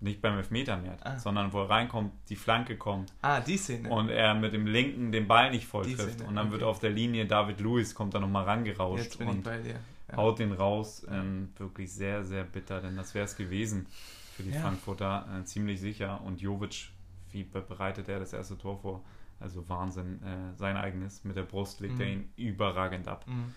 Nicht 0.00 0.20
beim 0.20 0.36
Elfmeter 0.36 0.76
mehr, 0.76 0.98
ah. 1.00 1.18
sondern 1.18 1.52
wo 1.52 1.62
er 1.62 1.70
reinkommt, 1.70 2.12
die 2.28 2.36
Flanke 2.36 2.76
kommt. 2.76 3.12
Ah, 3.22 3.40
die 3.40 3.56
Szene. 3.56 3.88
Und 3.88 4.10
er 4.10 4.34
mit 4.34 4.52
dem 4.52 4.66
linken 4.66 5.12
den 5.12 5.26
Ball 5.26 5.50
nicht 5.50 5.66
voll 5.66 5.86
die 5.86 5.94
trifft. 5.94 6.14
Szene. 6.14 6.28
Und 6.28 6.34
dann 6.34 6.48
okay. 6.48 6.54
wird 6.54 6.62
auf 6.64 6.80
der 6.80 6.90
Linie 6.90 7.26
David 7.26 7.60
Lewis 7.60 7.94
kommt 7.94 8.12
da 8.12 8.20
nochmal 8.20 8.44
rangerauscht 8.44 9.20
und 9.20 9.46
ja. 9.46 10.16
haut 10.16 10.40
den 10.40 10.52
raus. 10.52 11.06
Ähm, 11.10 11.52
wirklich 11.56 11.90
sehr, 11.92 12.24
sehr 12.24 12.44
bitter, 12.44 12.80
denn 12.82 12.96
das 12.96 13.14
wäre 13.14 13.24
es 13.24 13.36
gewesen 13.36 13.86
für 14.34 14.42
die 14.42 14.50
ja. 14.50 14.60
Frankfurter, 14.60 15.26
äh, 15.40 15.44
ziemlich 15.44 15.80
sicher. 15.80 16.20
Und 16.22 16.40
Jovic, 16.40 16.90
wie 17.34 17.44
bereitet 17.44 18.08
er 18.08 18.20
das 18.20 18.32
erste 18.32 18.56
Tor 18.56 18.78
vor? 18.78 19.04
Also 19.40 19.68
Wahnsinn, 19.68 20.22
äh, 20.22 20.56
sein 20.56 20.76
eigenes. 20.76 21.24
Mit 21.24 21.36
der 21.36 21.42
Brust 21.42 21.80
legt 21.80 21.96
mhm. 21.96 22.00
er 22.00 22.06
ihn 22.06 22.32
überragend 22.36 23.08
ab. 23.08 23.26
Mhm. 23.26 23.52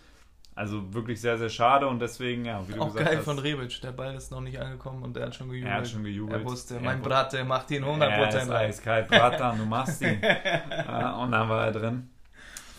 Also 0.56 0.92
wirklich 0.92 1.22
sehr, 1.22 1.38
sehr 1.38 1.50
schade 1.50 1.88
und 1.88 2.00
deswegen, 2.00 2.44
ja, 2.44 2.68
wie 2.68 2.74
du 2.74 2.82
Auch 2.82 2.88
gesagt 2.88 3.06
geil 3.06 3.18
hast, 3.18 3.26
von 3.26 3.38
Rebic, 3.38 3.80
der 3.80 3.92
Ball 3.92 4.16
ist 4.16 4.32
noch 4.32 4.42
nicht 4.42 4.60
angekommen 4.60 5.04
und 5.04 5.16
er 5.16 5.28
hat 5.28 5.36
schon 5.36 5.50
gejubelt. 5.50 5.72
Er 5.72 5.78
hat 5.78 5.88
schon 5.88 6.04
gejubelt. 6.04 6.42
Er 6.42 6.46
wusste, 6.46 6.80
mein 6.80 7.00
Brat, 7.00 7.32
der 7.34 7.46
macht 7.46 7.70
ihn 7.70 7.84
100%. 7.84 8.02
Er 8.02 8.42
ist 8.42 8.50
eiskalt, 8.50 9.08
Brata, 9.08 9.52
du 9.52 9.66
machst 9.66 10.02
ihn. 10.02 10.20
ja, 10.20 11.16
und 11.22 11.32
dann 11.32 11.48
war 11.48 11.68
er 11.68 11.72
drin. 11.72 12.10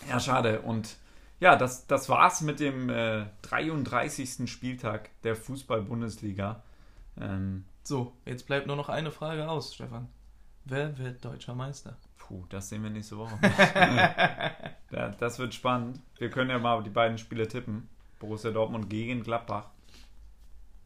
Ja, 0.09 0.19
schade. 0.19 0.59
Und 0.59 0.97
ja, 1.39 1.55
das, 1.55 1.87
das 1.87 2.09
war's 2.09 2.41
mit 2.41 2.59
dem 2.59 2.89
äh, 2.89 3.27
33. 3.43 4.51
Spieltag 4.51 5.09
der 5.23 5.37
Fußball-Bundesliga. 5.37 6.61
Ähm, 7.17 7.63
so, 7.83 8.11
jetzt 8.25 8.45
bleibt 8.45 8.67
nur 8.67 8.75
noch 8.75 8.89
eine 8.89 9.11
Frage 9.11 9.49
aus, 9.49 9.73
Stefan. 9.73 10.09
Wer 10.65 10.97
wird 10.97 11.23
deutscher 11.23 11.55
Meister? 11.55 11.97
Puh, 12.17 12.45
das 12.49 12.69
sehen 12.69 12.83
wir 12.83 12.89
nächste 12.89 13.17
Woche. 13.17 13.39
ja, 14.91 15.09
das 15.19 15.39
wird 15.39 15.53
spannend. 15.53 15.99
Wir 16.17 16.29
können 16.29 16.49
ja 16.51 16.59
mal 16.59 16.83
die 16.83 16.89
beiden 16.89 17.17
Spiele 17.17 17.47
tippen. 17.47 17.89
Borussia 18.19 18.51
Dortmund 18.51 18.89
gegen 18.89 19.23
Gladbach. 19.23 19.69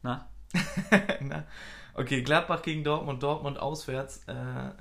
Na? 0.04 0.30
Na? 1.22 1.46
Okay, 1.96 2.22
Gladbach 2.22 2.62
gegen 2.62 2.84
Dortmund, 2.84 3.22
Dortmund 3.24 3.60
auswärts. 3.60 4.24
Äh, 4.28 4.72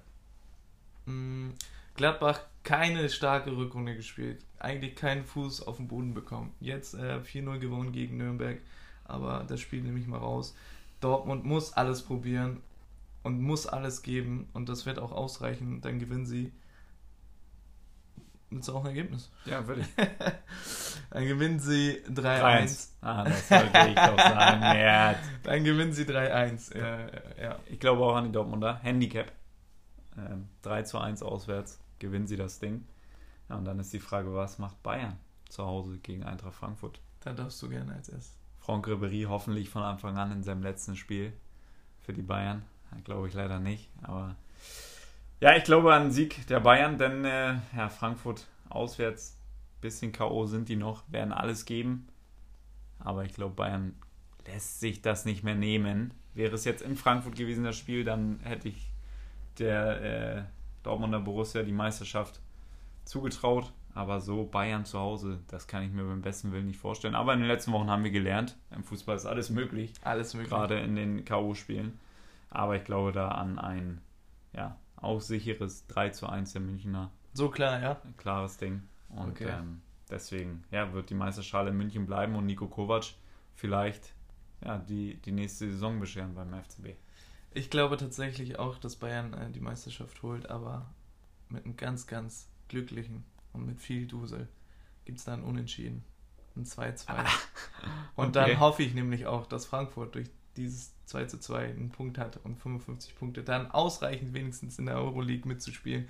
mh, 1.10 1.54
Gladbach 1.96 2.40
keine 2.62 3.08
starke 3.08 3.56
Rückrunde 3.56 3.96
gespielt. 3.96 4.44
Eigentlich 4.58 4.94
keinen 4.94 5.24
Fuß 5.24 5.66
auf 5.66 5.78
den 5.78 5.88
Boden 5.88 6.14
bekommen. 6.14 6.54
Jetzt 6.60 6.94
äh, 6.94 7.18
4-0 7.18 7.58
gewonnen 7.58 7.92
gegen 7.92 8.18
Nürnberg, 8.18 8.60
aber 9.04 9.44
das 9.48 9.60
Spiel 9.60 9.82
nehme 9.82 9.98
ich 9.98 10.06
mal 10.06 10.18
raus. 10.18 10.54
Dortmund 11.00 11.44
muss 11.44 11.72
alles 11.72 12.02
probieren 12.02 12.62
und 13.22 13.40
muss 13.40 13.66
alles 13.66 14.02
geben 14.02 14.48
und 14.52 14.68
das 14.68 14.86
wird 14.86 14.98
auch 14.98 15.12
ausreichen. 15.12 15.80
Dann 15.80 15.98
gewinnen 15.98 16.26
sie 16.26 16.52
mit 18.52 18.64
so 18.64 18.74
auch 18.74 18.80
ein 18.80 18.88
Ergebnis. 18.88 19.30
Ja, 19.46 19.66
würde 19.66 19.80
ich. 19.80 19.88
Dann 21.10 21.26
gewinnen 21.26 21.58
sie 21.58 22.02
3-1. 22.08 22.88
Ah, 23.00 23.24
das 23.24 23.48
sollte 23.48 23.88
ich 23.88 23.94
doch 23.94 24.18
sagen. 24.18 24.62
Ja. 24.78 25.14
Dann 25.42 25.64
gewinnen 25.64 25.92
sie 25.92 26.04
3-1. 26.04 26.78
Ja, 26.78 26.98
ja. 27.42 27.58
Ich 27.66 27.80
glaube 27.80 28.02
auch 28.02 28.14
an 28.14 28.24
die 28.24 28.32
Dortmunder. 28.32 28.78
Handicap. 28.82 29.32
Ähm, 30.18 30.48
3 30.62 30.82
zu 30.82 30.98
1 30.98 31.22
auswärts 31.22 31.80
gewinnen 31.98 32.26
sie 32.26 32.36
das 32.36 32.58
Ding. 32.58 32.86
Ja, 33.48 33.56
und 33.56 33.64
dann 33.64 33.78
ist 33.78 33.92
die 33.92 34.00
Frage, 34.00 34.34
was 34.34 34.58
macht 34.58 34.82
Bayern 34.82 35.18
zu 35.48 35.64
Hause 35.64 35.98
gegen 35.98 36.24
Eintracht 36.24 36.54
Frankfurt? 36.54 37.00
Da 37.20 37.32
darfst 37.32 37.62
du 37.62 37.68
gerne 37.68 37.94
als 37.94 38.08
erstes. 38.08 38.36
Franck 38.58 38.86
Ribéry 38.86 39.26
hoffentlich 39.28 39.70
von 39.70 39.82
Anfang 39.82 40.16
an 40.18 40.30
in 40.32 40.42
seinem 40.42 40.62
letzten 40.62 40.96
Spiel 40.96 41.32
für 42.00 42.12
die 42.12 42.22
Bayern. 42.22 42.62
Glaube 43.04 43.28
ich 43.28 43.34
leider 43.34 43.58
nicht, 43.58 43.90
aber 44.02 44.36
ja, 45.40 45.56
ich 45.56 45.64
glaube 45.64 45.92
an 45.92 46.12
Sieg 46.12 46.46
der 46.46 46.60
Bayern, 46.60 46.98
denn 46.98 47.24
äh, 47.24 47.56
ja, 47.76 47.88
Frankfurt 47.88 48.46
auswärts, 48.68 49.36
bisschen 49.80 50.12
K.O. 50.12 50.46
sind 50.46 50.68
die 50.68 50.76
noch, 50.76 51.02
werden 51.10 51.32
alles 51.32 51.64
geben. 51.64 52.06
Aber 53.00 53.24
ich 53.24 53.34
glaube, 53.34 53.56
Bayern 53.56 53.96
lässt 54.46 54.78
sich 54.78 55.02
das 55.02 55.24
nicht 55.24 55.42
mehr 55.42 55.56
nehmen. 55.56 56.14
Wäre 56.34 56.54
es 56.54 56.64
jetzt 56.64 56.82
in 56.82 56.96
Frankfurt 56.96 57.34
gewesen, 57.34 57.64
das 57.64 57.76
Spiel, 57.76 58.04
dann 58.04 58.38
hätte 58.44 58.68
ich 58.68 58.88
der 59.58 60.36
äh, 60.36 60.42
Dortmunder 60.84 61.18
Borussia 61.18 61.64
die 61.64 61.72
Meisterschaft 61.72 62.40
zugetraut. 63.04 63.72
Aber 63.94 64.20
so 64.20 64.44
Bayern 64.44 64.84
zu 64.84 64.98
Hause, 64.98 65.40
das 65.48 65.66
kann 65.66 65.82
ich 65.82 65.90
mir 65.90 66.04
beim 66.04 66.22
besten 66.22 66.52
Willen 66.52 66.68
nicht 66.68 66.78
vorstellen. 66.78 67.14
Aber 67.14 67.34
in 67.34 67.40
den 67.40 67.48
letzten 67.48 67.72
Wochen 67.72 67.90
haben 67.90 68.04
wir 68.04 68.10
gelernt, 68.10 68.56
im 68.70 68.84
Fußball 68.84 69.16
ist 69.16 69.26
alles 69.26 69.50
möglich. 69.50 69.92
Alles 70.02 70.32
möglich. 70.34 70.50
Gerade 70.50 70.78
in 70.78 70.94
den 70.94 71.24
K.O.-Spielen. 71.24 71.92
Aber 72.52 72.76
ich 72.76 72.84
glaube 72.84 73.12
da 73.12 73.28
an 73.28 73.58
ein 73.58 74.00
ja, 74.52 74.76
auch 74.96 75.20
sicheres 75.20 75.86
3 75.88 76.10
zu 76.10 76.28
1 76.28 76.52
der 76.52 76.62
Münchner. 76.62 77.10
So 77.32 77.48
klar, 77.48 77.80
ja. 77.80 78.00
Ein 78.04 78.16
klares 78.16 78.58
Ding. 78.58 78.82
Und 79.08 79.32
Okay. 79.32 79.48
ähm, 79.48 79.80
deswegen 80.10 80.64
ja, 80.70 80.92
wird 80.92 81.10
die 81.10 81.14
Meisterschale 81.14 81.70
in 81.70 81.76
München 81.76 82.06
bleiben 82.06 82.36
und 82.36 82.46
Nico 82.46 82.66
Kovac 82.68 83.14
vielleicht 83.54 84.14
ja, 84.64 84.78
die, 84.78 85.16
die 85.16 85.32
nächste 85.32 85.70
Saison 85.72 85.98
bescheren 85.98 86.34
beim 86.34 86.52
FCB. 86.52 86.96
Ich 87.54 87.70
glaube 87.70 87.96
tatsächlich 87.96 88.58
auch, 88.58 88.78
dass 88.78 88.96
Bayern 88.96 89.34
äh, 89.34 89.50
die 89.50 89.60
Meisterschaft 89.60 90.22
holt, 90.22 90.48
aber 90.50 90.86
mit 91.48 91.64
einem 91.64 91.76
ganz, 91.76 92.06
ganz 92.06 92.48
glücklichen 92.68 93.24
und 93.52 93.66
mit 93.66 93.80
viel 93.80 94.06
Dusel 94.06 94.48
gibt 95.04 95.18
es 95.18 95.24
da 95.24 95.34
ein 95.34 95.42
Unentschieden. 95.42 96.04
Ein 96.56 96.64
2-2. 96.64 97.24
Und 98.16 98.36
okay. 98.36 98.50
dann 98.50 98.60
hoffe 98.60 98.82
ich 98.82 98.94
nämlich 98.94 99.26
auch, 99.26 99.46
dass 99.46 99.66
Frankfurt 99.66 100.14
durch 100.14 100.30
dieses 100.56 100.92
2 101.06 101.26
zu 101.26 101.38
2 101.38 101.64
einen 101.64 101.90
Punkt 101.90 102.18
hat 102.18 102.38
und 102.44 102.58
55 102.58 103.14
Punkte, 103.16 103.42
dann 103.42 103.70
ausreichend 103.70 104.34
wenigstens 104.34 104.78
in 104.78 104.86
der 104.86 104.96
Euroleague 104.96 105.46
mitzuspielen. 105.46 106.08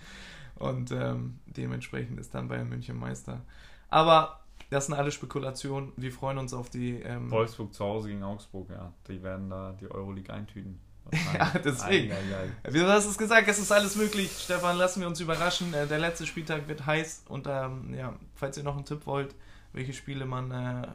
Und 0.57 0.93
ähm, 0.93 1.39
dementsprechend 1.47 2.21
ist 2.21 2.35
dann 2.35 2.49
Bayern 2.49 2.69
München 2.69 2.99
Meister. 2.99 3.43
Aber 3.89 4.41
das 4.71 4.87
sind 4.87 4.95
alle 4.95 5.11
Spekulationen. 5.11 5.93
Wir 5.97 6.13
freuen 6.13 6.39
uns 6.39 6.55
auf 6.55 6.71
die. 6.71 7.01
Ähm, 7.01 7.31
Wolfsburg 7.31 7.75
zu 7.75 7.85
Hause 7.85 8.09
gegen 8.09 8.23
Augsburg, 8.23 8.71
ja. 8.71 8.93
Die 9.09 9.23
werden 9.23 9.51
da 9.51 9.77
die 9.81 9.91
Euroleague 9.91 10.33
eintüten. 10.33 10.79
Ja, 11.35 11.53
deswegen. 11.63 12.13
Ei, 12.13 12.17
ei, 12.17 12.49
ei. 12.65 12.73
Wie 12.73 12.79
du 12.79 12.87
hast 12.87 13.07
es 13.07 13.19
gesagt, 13.19 13.49
es 13.49 13.59
ist 13.59 13.73
alles 13.73 13.97
möglich. 13.97 14.31
Stefan, 14.39 14.77
lassen 14.77 15.01
wir 15.01 15.09
uns 15.09 15.21
überraschen. 15.21 15.75
Äh, 15.75 15.87
Der 15.87 15.99
letzte 15.99 16.27
Spieltag 16.27 16.69
wird 16.69 16.87
heiß 16.87 17.25
und 17.29 17.47
ähm, 17.51 17.93
ja, 17.93 18.15
falls 18.35 18.57
ihr 18.57 18.63
noch 18.63 18.77
einen 18.77 18.85
Tipp 18.85 19.05
wollt, 19.05 19.35
welche 19.73 19.93
Spiele 19.93 20.27
man 20.27 20.51
äh, 20.53 20.87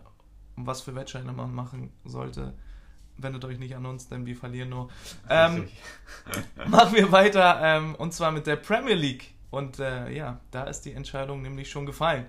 und 0.55 0.65
was 0.65 0.81
für 0.81 0.95
Wettscheine 0.95 1.33
man 1.33 1.53
machen 1.53 1.91
sollte, 2.05 2.53
wendet 3.17 3.45
euch 3.45 3.59
nicht 3.59 3.75
an 3.75 3.85
uns, 3.85 4.07
denn 4.07 4.25
wir 4.25 4.35
verlieren 4.35 4.69
nur. 4.69 4.89
Ähm, 5.29 5.67
machen 6.67 6.95
wir 6.95 7.11
weiter 7.11 7.59
ähm, 7.61 7.95
und 7.95 8.13
zwar 8.13 8.31
mit 8.31 8.47
der 8.47 8.57
Premier 8.57 8.95
League. 8.95 9.33
Und 9.49 9.79
äh, 9.79 10.11
ja, 10.11 10.39
da 10.51 10.63
ist 10.63 10.81
die 10.81 10.91
Entscheidung 10.91 11.41
nämlich 11.41 11.69
schon 11.69 11.85
gefallen. 11.85 12.25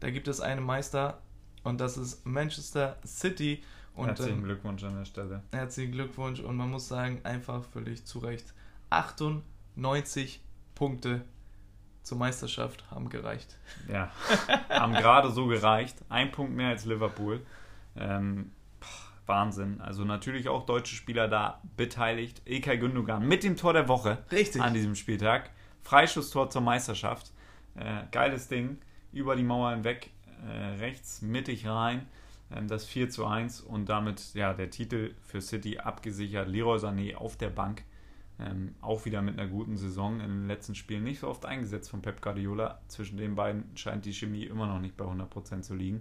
Da 0.00 0.10
gibt 0.10 0.28
es 0.28 0.40
einen 0.40 0.62
Meister 0.62 1.22
und 1.62 1.80
das 1.80 1.96
ist 1.96 2.24
Manchester 2.26 2.98
City. 3.06 3.62
Und 3.94 4.08
Herzlichen 4.08 4.38
ähm, 4.38 4.44
Glückwunsch 4.44 4.84
an 4.84 4.96
der 4.96 5.04
Stelle. 5.04 5.42
Herzlichen 5.52 5.92
Glückwunsch 5.92 6.40
und 6.40 6.56
man 6.56 6.70
muss 6.70 6.86
sagen, 6.86 7.20
einfach 7.24 7.64
völlig 7.64 8.04
zu 8.04 8.20
Recht. 8.20 8.54
98 8.90 10.40
Punkte 10.74 11.22
zur 12.04 12.18
Meisterschaft 12.18 12.90
haben 12.90 13.08
gereicht. 13.08 13.56
Ja, 13.88 14.10
haben 14.68 14.92
gerade 14.94 15.30
so 15.30 15.46
gereicht. 15.46 15.96
Ein 16.08 16.30
Punkt 16.30 16.54
mehr 16.54 16.68
als 16.68 16.84
Liverpool. 16.84 17.44
Ähm, 17.96 18.52
Wahnsinn. 19.28 19.80
Also 19.80 20.04
natürlich 20.04 20.48
auch 20.48 20.66
deutsche 20.66 20.94
Spieler 20.94 21.28
da 21.28 21.62
beteiligt. 21.76 22.42
Ilkay 22.44 22.78
Gündogan 22.78 23.26
mit 23.26 23.44
dem 23.44 23.56
Tor 23.56 23.72
der 23.72 23.88
Woche 23.88 24.18
Richtig. 24.32 24.62
an 24.62 24.74
diesem 24.74 24.94
Spieltag. 24.94 25.50
Freischusstor 25.82 26.50
zur 26.50 26.62
Meisterschaft. 26.62 27.32
Äh, 27.74 28.02
geiles 28.10 28.48
Ding. 28.48 28.78
Über 29.12 29.36
die 29.36 29.42
Mauer 29.42 29.70
hinweg. 29.70 30.10
Äh, 30.46 30.78
rechts 30.80 31.22
mittig 31.22 31.66
rein. 31.66 32.06
Ähm, 32.50 32.68
das 32.68 32.84
4 32.86 33.10
zu 33.10 33.26
1 33.26 33.60
und 33.60 33.88
damit 33.88 34.34
ja 34.34 34.54
der 34.54 34.70
Titel 34.70 35.14
für 35.22 35.40
City 35.40 35.78
abgesichert. 35.78 36.48
Leroy 36.48 36.78
Sané 36.78 37.14
auf 37.14 37.36
der 37.36 37.50
Bank. 37.50 37.84
Ähm, 38.40 38.76
auch 38.80 39.04
wieder 39.04 39.20
mit 39.20 39.38
einer 39.38 39.48
guten 39.48 39.76
Saison 39.76 40.20
in 40.20 40.28
den 40.28 40.46
letzten 40.46 40.76
Spielen 40.76 41.02
nicht 41.02 41.18
so 41.20 41.28
oft 41.28 41.44
eingesetzt 41.44 41.90
von 41.90 42.02
Pep 42.02 42.22
Guardiola. 42.22 42.80
Zwischen 42.86 43.16
den 43.16 43.34
beiden 43.34 43.64
scheint 43.76 44.04
die 44.04 44.12
Chemie 44.12 44.44
immer 44.44 44.66
noch 44.66 44.80
nicht 44.80 44.96
bei 44.96 45.04
100% 45.04 45.62
zu 45.62 45.74
liegen. 45.74 45.98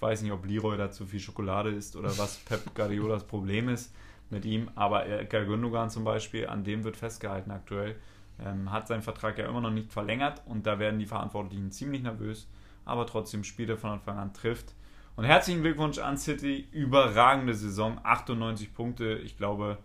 Ich 0.00 0.02
weiß 0.02 0.22
nicht, 0.22 0.32
ob 0.32 0.46
Leroy 0.46 0.78
da 0.78 0.90
zu 0.90 1.04
viel 1.04 1.20
Schokolade 1.20 1.68
isst 1.68 1.94
oder 1.94 2.08
was 2.16 2.38
Pep 2.38 2.74
Guardiolas 2.74 3.22
Problem 3.26 3.68
ist 3.68 3.94
mit 4.30 4.46
ihm, 4.46 4.70
aber 4.74 5.04
Ilkay 5.06 5.44
Gündogan 5.44 5.90
zum 5.90 6.04
Beispiel, 6.04 6.46
an 6.46 6.64
dem 6.64 6.84
wird 6.84 6.96
festgehalten 6.96 7.50
aktuell, 7.50 7.96
ähm, 8.42 8.72
hat 8.72 8.88
seinen 8.88 9.02
Vertrag 9.02 9.36
ja 9.36 9.46
immer 9.46 9.60
noch 9.60 9.70
nicht 9.70 9.92
verlängert 9.92 10.40
und 10.46 10.66
da 10.66 10.78
werden 10.78 10.98
die 10.98 11.04
Verantwortlichen 11.04 11.70
ziemlich 11.70 12.02
nervös, 12.02 12.48
aber 12.86 13.04
trotzdem 13.04 13.44
spielt 13.44 13.68
er 13.68 13.76
von 13.76 13.90
Anfang 13.90 14.16
an, 14.16 14.32
trifft. 14.32 14.74
Und 15.16 15.24
herzlichen 15.24 15.60
Glückwunsch 15.60 15.98
an 15.98 16.16
City, 16.16 16.66
überragende 16.72 17.52
Saison, 17.52 18.00
98 18.02 18.72
Punkte, 18.72 19.18
ich 19.18 19.36
glaube, 19.36 19.76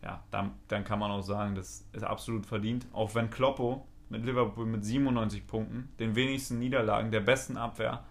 ja, 0.00 0.22
dann, 0.30 0.52
dann 0.68 0.84
kann 0.84 1.00
man 1.00 1.10
auch 1.10 1.22
sagen, 1.22 1.56
das 1.56 1.84
ist 1.92 2.04
absolut 2.04 2.46
verdient. 2.46 2.86
Auch 2.92 3.16
wenn 3.16 3.30
Kloppo 3.30 3.84
mit 4.10 4.24
Liverpool 4.24 4.66
mit 4.66 4.84
97 4.84 5.44
Punkten, 5.44 5.88
den 5.98 6.14
wenigsten 6.14 6.60
Niederlagen, 6.60 7.10
der 7.10 7.18
besten 7.18 7.56
Abwehr 7.56 8.04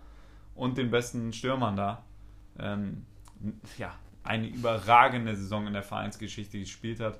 und 0.56 0.78
den 0.78 0.90
besten 0.90 1.34
Stürmern 1.34 1.76
da, 1.76 2.04
ähm, 2.58 3.06
ja, 3.78 3.94
eine 4.24 4.48
überragende 4.48 5.36
Saison 5.36 5.68
in 5.68 5.74
der 5.74 5.84
Vereinsgeschichte 5.84 6.58
gespielt 6.58 7.00
hat, 7.00 7.20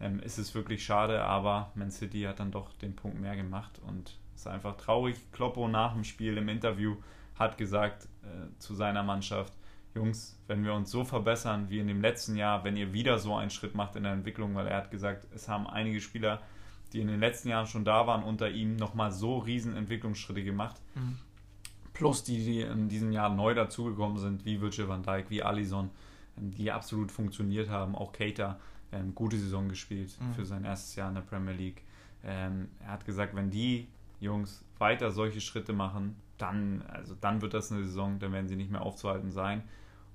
ähm, 0.00 0.20
ist 0.20 0.38
es 0.38 0.54
wirklich 0.54 0.84
schade, 0.84 1.22
aber 1.22 1.70
Man 1.74 1.90
City 1.90 2.22
hat 2.22 2.40
dann 2.40 2.50
doch 2.50 2.72
den 2.74 2.96
Punkt 2.96 3.20
mehr 3.20 3.36
gemacht 3.36 3.80
und 3.86 4.18
ist 4.34 4.46
einfach 4.46 4.76
traurig. 4.76 5.16
Kloppo 5.32 5.68
nach 5.68 5.92
dem 5.92 6.04
Spiel 6.04 6.36
im 6.38 6.48
Interview 6.48 6.96
hat 7.38 7.58
gesagt 7.58 8.08
äh, 8.22 8.58
zu 8.58 8.74
seiner 8.74 9.02
Mannschaft, 9.02 9.52
Jungs, 9.94 10.38
wenn 10.46 10.64
wir 10.64 10.72
uns 10.74 10.90
so 10.90 11.04
verbessern 11.04 11.68
wie 11.68 11.80
in 11.80 11.88
dem 11.88 12.00
letzten 12.00 12.36
Jahr, 12.36 12.62
wenn 12.64 12.76
ihr 12.76 12.92
wieder 12.92 13.18
so 13.18 13.34
einen 13.34 13.50
Schritt 13.50 13.74
macht 13.74 13.96
in 13.96 14.04
der 14.04 14.12
Entwicklung, 14.12 14.54
weil 14.54 14.68
er 14.68 14.76
hat 14.76 14.90
gesagt, 14.90 15.26
es 15.34 15.48
haben 15.48 15.66
einige 15.66 16.00
Spieler, 16.00 16.40
die 16.92 17.00
in 17.00 17.08
den 17.08 17.20
letzten 17.20 17.48
Jahren 17.48 17.66
schon 17.66 17.84
da 17.84 18.06
waren, 18.06 18.22
unter 18.22 18.50
ihm 18.50 18.76
nochmal 18.76 19.10
so 19.10 19.38
riesen 19.38 19.76
Entwicklungsschritte 19.76 20.44
gemacht. 20.44 20.76
Mhm. 20.94 21.18
Plus 22.00 22.24
die, 22.24 22.42
die 22.42 22.60
in 22.62 22.88
diesem 22.88 23.12
Jahr 23.12 23.28
neu 23.28 23.52
dazugekommen 23.52 24.16
sind, 24.16 24.46
wie 24.46 24.58
Virgil 24.58 24.88
van 24.88 25.02
Dijk, 25.02 25.28
wie 25.28 25.42
Alisson, 25.42 25.90
ähm, 26.38 26.50
die 26.50 26.72
absolut 26.72 27.12
funktioniert 27.12 27.68
haben. 27.68 27.94
Auch 27.94 28.10
Keita, 28.12 28.58
ähm, 28.90 29.14
gute 29.14 29.36
Saison 29.38 29.68
gespielt 29.68 30.16
Mhm. 30.18 30.32
für 30.32 30.46
sein 30.46 30.64
erstes 30.64 30.96
Jahr 30.96 31.10
in 31.10 31.14
der 31.16 31.20
Premier 31.22 31.52
League. 31.52 31.82
Ähm, 32.24 32.68
er 32.80 32.92
hat 32.92 33.04
gesagt, 33.04 33.36
wenn 33.36 33.50
die 33.50 33.86
Jungs 34.18 34.64
weiter 34.78 35.10
solche 35.10 35.42
Schritte 35.42 35.74
machen, 35.74 36.16
dann, 36.38 36.82
also 36.88 37.14
dann 37.20 37.42
wird 37.42 37.52
das 37.52 37.70
eine 37.70 37.84
Saison, 37.84 38.18
dann 38.18 38.32
werden 38.32 38.48
sie 38.48 38.56
nicht 38.56 38.70
mehr 38.70 38.80
aufzuhalten 38.80 39.30
sein. 39.30 39.62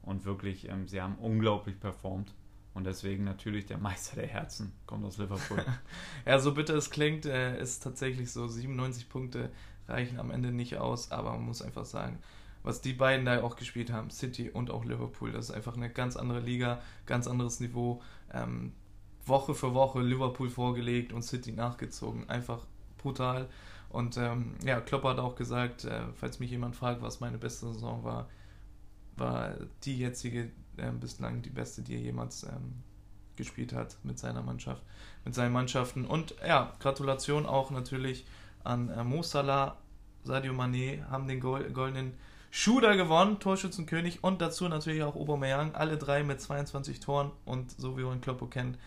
Und 0.01 0.25
wirklich, 0.25 0.67
ähm, 0.67 0.87
sie 0.87 0.99
haben 1.01 1.15
unglaublich 1.19 1.79
performt. 1.79 2.33
Und 2.73 2.85
deswegen 2.85 3.23
natürlich 3.25 3.67
der 3.67 3.77
Meister 3.87 4.15
der 4.15 4.27
Herzen 4.27 4.73
kommt 4.87 5.05
aus 5.05 5.19
Liverpool. 5.19 5.63
Ja, 6.25 6.39
so 6.39 6.51
bitter 6.55 6.73
es 6.73 6.89
klingt, 6.89 7.27
äh, 7.27 7.61
ist 7.61 7.83
tatsächlich 7.83 8.31
so. 8.31 8.47
97 8.47 9.07
Punkte 9.07 9.51
reichen 9.87 10.19
am 10.19 10.31
Ende 10.31 10.51
nicht 10.51 10.77
aus, 10.77 11.11
aber 11.11 11.31
man 11.31 11.45
muss 11.45 11.61
einfach 11.61 11.85
sagen, 11.85 12.19
was 12.63 12.81
die 12.81 12.93
beiden 12.93 13.25
da 13.25 13.43
auch 13.43 13.55
gespielt 13.55 13.91
haben, 13.91 14.09
City 14.09 14.49
und 14.49 14.71
auch 14.71 14.85
Liverpool, 14.85 15.31
das 15.31 15.49
ist 15.49 15.55
einfach 15.55 15.75
eine 15.75 15.89
ganz 15.89 16.15
andere 16.15 16.39
Liga, 16.39 16.81
ganz 17.05 17.27
anderes 17.27 17.59
Niveau. 17.59 18.01
Ähm, 18.33 18.73
Woche 19.25 19.55
für 19.55 19.73
Woche 19.73 20.01
Liverpool 20.01 20.49
vorgelegt 20.49 21.13
und 21.13 21.23
City 21.23 21.51
nachgezogen. 21.51 22.29
Einfach 22.29 22.59
brutal. 22.97 23.47
Und 23.89 24.17
ähm, 24.17 24.55
ja, 24.63 24.81
Klopp 24.81 25.03
hat 25.03 25.19
auch 25.19 25.35
gesagt, 25.35 25.85
äh, 25.85 26.01
falls 26.15 26.39
mich 26.39 26.51
jemand 26.51 26.75
fragt, 26.75 27.01
was 27.01 27.19
meine 27.19 27.37
beste 27.37 27.71
Saison 27.71 28.03
war, 28.03 28.29
war 29.15 29.53
die 29.83 29.99
jetzige 29.99 30.51
äh, 30.77 30.91
bislang 30.91 31.41
die 31.41 31.49
beste, 31.49 31.81
die 31.81 31.95
er 31.95 32.01
jemals 32.01 32.43
ähm, 32.43 32.83
gespielt 33.35 33.73
hat 33.73 33.97
mit 34.03 34.19
seiner 34.19 34.41
Mannschaft, 34.41 34.83
mit 35.23 35.33
seinen 35.33 35.53
Mannschaften. 35.53 36.05
Und 36.05 36.35
ja, 36.45 36.75
Gratulation 36.79 37.45
auch 37.45 37.71
natürlich 37.71 38.25
an 38.65 38.89
äh, 38.89 39.03
Mo 39.03 39.21
Salah, 39.21 39.77
Sadio 40.23 40.53
Mané 40.53 41.05
haben 41.09 41.27
den 41.27 41.39
goldenen 41.39 42.13
Schuder 42.51 42.95
gewonnen, 42.95 43.39
Torschützenkönig 43.39 44.23
und 44.23 44.41
dazu 44.41 44.67
natürlich 44.67 45.03
auch 45.03 45.15
Aubameyang, 45.15 45.75
alle 45.75 45.97
drei 45.97 46.23
mit 46.23 46.41
22 46.41 46.99
Toren 46.99 47.31
und 47.43 47.71
so 47.71 47.97
wie 47.97 48.03
man 48.03 48.21
Kloppo 48.21 48.47
kennt, 48.47 48.77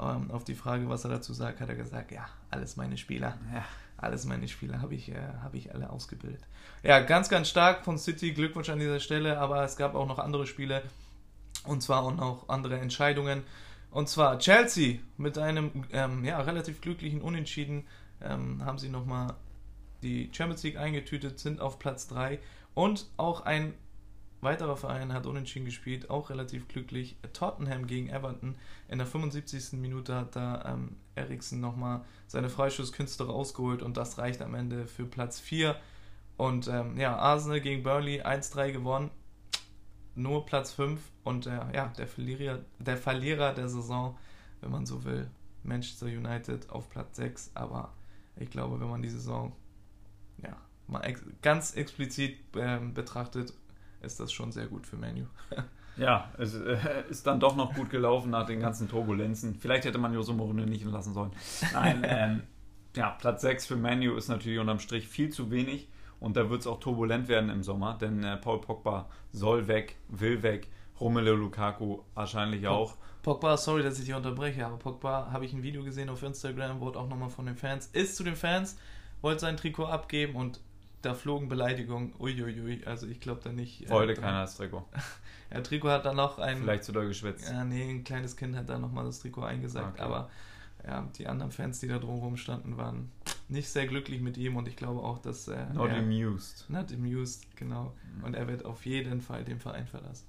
ähm, 0.00 0.30
auf 0.30 0.44
die 0.44 0.54
Frage, 0.54 0.88
was 0.88 1.04
er 1.04 1.10
dazu 1.10 1.32
sagt, 1.34 1.60
hat 1.60 1.68
er 1.68 1.76
gesagt, 1.76 2.10
ja, 2.10 2.26
alles 2.50 2.76
meine 2.76 2.96
Spieler. 2.96 3.38
Ja. 3.52 3.64
Alles 3.98 4.24
meine 4.24 4.48
Spieler 4.48 4.82
habe 4.82 4.96
ich, 4.96 5.10
äh, 5.10 5.14
hab 5.42 5.54
ich 5.54 5.72
alle 5.72 5.88
ausgebildet. 5.88 6.42
Ja, 6.82 6.98
ganz, 7.00 7.28
ganz 7.28 7.48
stark 7.48 7.84
von 7.84 7.98
City, 7.98 8.32
Glückwunsch 8.32 8.68
an 8.68 8.80
dieser 8.80 8.98
Stelle, 8.98 9.38
aber 9.38 9.62
es 9.62 9.76
gab 9.76 9.94
auch 9.94 10.08
noch 10.08 10.18
andere 10.18 10.46
Spiele 10.46 10.82
und 11.64 11.82
zwar 11.82 12.02
auch 12.02 12.14
noch 12.14 12.48
andere 12.48 12.80
Entscheidungen. 12.80 13.44
Und 13.92 14.08
zwar 14.08 14.38
Chelsea 14.38 14.98
mit 15.18 15.38
einem 15.38 15.84
ähm, 15.92 16.24
ja, 16.24 16.40
relativ 16.40 16.80
glücklichen 16.80 17.20
Unentschieden 17.20 17.84
ähm, 18.24 18.64
haben 18.64 18.78
sie 18.78 18.88
nochmal 18.88 19.34
die 20.02 20.30
Champions 20.32 20.62
League 20.62 20.78
eingetütet, 20.78 21.38
sind 21.38 21.60
auf 21.60 21.78
Platz 21.78 22.08
3 22.08 22.40
und 22.74 23.06
auch 23.16 23.42
ein 23.42 23.74
weiterer 24.42 24.76
Verein 24.76 25.12
hat 25.12 25.26
unentschieden 25.26 25.64
gespielt, 25.64 26.10
auch 26.10 26.28
relativ 26.28 26.68
glücklich. 26.68 27.16
Tottenham 27.32 27.86
gegen 27.86 28.08
Everton. 28.08 28.56
In 28.88 28.98
der 28.98 29.06
75. 29.06 29.74
Minute 29.80 30.16
hat 30.16 30.36
da 30.36 30.64
ähm, 30.66 30.96
Eriksen 31.14 31.60
nochmal 31.60 32.04
seine 32.26 32.50
Freischusskünste 32.50 33.26
rausgeholt 33.26 33.82
und 33.82 33.96
das 33.96 34.18
reicht 34.18 34.42
am 34.42 34.54
Ende 34.54 34.86
für 34.86 35.06
Platz 35.06 35.38
4. 35.38 35.76
Und 36.36 36.66
ähm, 36.66 36.98
ja, 36.98 37.16
Arsenal 37.16 37.60
gegen 37.60 37.84
Burnley 37.84 38.22
1-3 38.22 38.72
gewonnen. 38.72 39.10
Nur 40.14 40.44
Platz 40.44 40.72
5 40.72 41.00
und 41.24 41.46
äh, 41.46 41.60
ja, 41.72 41.92
der 41.96 42.06
Verlierer, 42.06 42.58
der 42.78 42.96
Verlierer 42.96 43.54
der 43.54 43.68
Saison, 43.68 44.18
wenn 44.60 44.70
man 44.70 44.84
so 44.84 45.04
will, 45.04 45.30
Manchester 45.62 46.06
United 46.06 46.68
auf 46.68 46.90
Platz 46.90 47.16
6. 47.16 47.52
Aber 47.54 47.92
ich 48.36 48.50
glaube, 48.50 48.80
wenn 48.80 48.88
man 48.88 49.02
die 49.02 49.08
Saison 49.08 49.52
ja, 50.42 50.56
mal 50.86 51.00
ex 51.00 51.22
ganz 51.42 51.74
explizit 51.74 52.38
ähm, 52.56 52.94
betrachtet, 52.94 53.52
ist 54.00 54.20
das 54.20 54.32
schon 54.32 54.52
sehr 54.52 54.66
gut 54.66 54.86
für 54.86 54.96
Menu. 54.96 55.26
ja, 55.96 56.30
es 56.38 56.54
äh, 56.54 57.04
ist 57.08 57.26
dann 57.26 57.40
doch 57.40 57.56
noch 57.56 57.74
gut 57.74 57.90
gelaufen 57.90 58.30
nach 58.30 58.46
den 58.46 58.60
ganzen 58.60 58.88
Turbulenzen. 58.88 59.54
Vielleicht 59.54 59.84
hätte 59.84 59.98
man 59.98 60.12
Jose 60.12 60.32
Mourinho 60.32 60.66
nicht 60.66 60.84
lassen 60.84 61.14
sollen. 61.14 61.32
Nein, 61.72 62.02
ähm, 62.08 62.42
ja, 62.96 63.10
Platz 63.10 63.42
6 63.42 63.66
für 63.66 63.76
Menu 63.76 64.16
ist 64.16 64.28
natürlich 64.28 64.58
unterm 64.58 64.80
Strich 64.80 65.08
viel 65.08 65.30
zu 65.30 65.50
wenig. 65.50 65.88
Und 66.20 66.36
da 66.36 66.48
wird 66.50 66.60
es 66.60 66.68
auch 66.68 66.78
turbulent 66.78 67.26
werden 67.26 67.50
im 67.50 67.64
Sommer, 67.64 67.98
denn 68.00 68.22
äh, 68.22 68.36
Paul 68.36 68.60
Pogba 68.60 69.08
soll 69.32 69.66
weg, 69.66 69.96
will 70.08 70.42
weg. 70.44 70.68
Romelu 71.00 71.34
Lukaku 71.34 72.02
wahrscheinlich 72.14 72.68
auch. 72.68 72.96
Pogba, 73.22 73.56
sorry, 73.56 73.82
dass 73.82 73.98
ich 73.98 74.06
dich 74.06 74.14
unterbreche, 74.14 74.66
aber 74.66 74.76
Pogba 74.76 75.30
habe 75.30 75.44
ich 75.44 75.52
ein 75.52 75.62
Video 75.62 75.84
gesehen 75.84 76.08
auf 76.08 76.22
Instagram, 76.22 76.80
wurde 76.80 76.98
auch 76.98 77.08
nochmal 77.08 77.30
von 77.30 77.46
den 77.46 77.56
Fans, 77.56 77.86
ist 77.92 78.16
zu 78.16 78.24
den 78.24 78.34
Fans, 78.34 78.76
wollte 79.20 79.40
sein 79.40 79.56
Trikot 79.56 79.86
abgeben 79.86 80.34
und 80.34 80.60
da 81.02 81.14
flogen 81.14 81.48
Beleidigungen. 81.48 82.14
Uiuiui, 82.18 82.84
also 82.84 83.06
ich 83.06 83.20
glaube 83.20 83.40
da 83.42 83.52
nicht. 83.52 83.86
Äh, 83.86 83.90
Wollte 83.90 84.14
keiner 84.14 84.42
das 84.42 84.56
Trikot. 84.56 84.84
ja, 85.52 85.60
Trikot 85.60 85.90
hat 85.90 86.06
dann 86.06 86.16
noch 86.16 86.38
ein. 86.38 86.58
Vielleicht 86.58 86.84
zu 86.84 86.92
doll 86.92 87.08
geschwitzt. 87.08 87.50
Ja, 87.50 87.64
nee, 87.64 87.90
ein 87.90 88.04
kleines 88.04 88.36
Kind 88.36 88.56
hat 88.56 88.68
da 88.68 88.78
nochmal 88.78 89.04
das 89.04 89.20
Trikot 89.20 89.42
eingesagt, 89.42 89.94
okay. 89.94 90.02
aber 90.02 90.30
ja, 90.84 91.08
die 91.16 91.26
anderen 91.26 91.52
Fans, 91.52 91.80
die 91.80 91.88
da 91.88 91.98
drumherum 91.98 92.36
standen, 92.36 92.76
waren 92.76 93.10
nicht 93.48 93.68
sehr 93.68 93.86
glücklich 93.86 94.20
mit 94.20 94.36
ihm 94.36 94.56
und 94.56 94.66
ich 94.66 94.76
glaube 94.76 95.00
auch, 95.00 95.18
dass. 95.18 95.48
Äh, 95.48 95.66
not 95.74 95.90
er, 95.90 95.98
amused. 95.98 96.66
Not 96.68 96.92
amused, 96.92 97.56
genau. 97.56 97.94
Mhm. 98.16 98.24
Und 98.24 98.34
er 98.34 98.48
wird 98.48 98.64
auf 98.64 98.86
jeden 98.86 99.20
Fall 99.20 99.44
den 99.44 99.58
Verein 99.58 99.86
verlassen. 99.86 100.26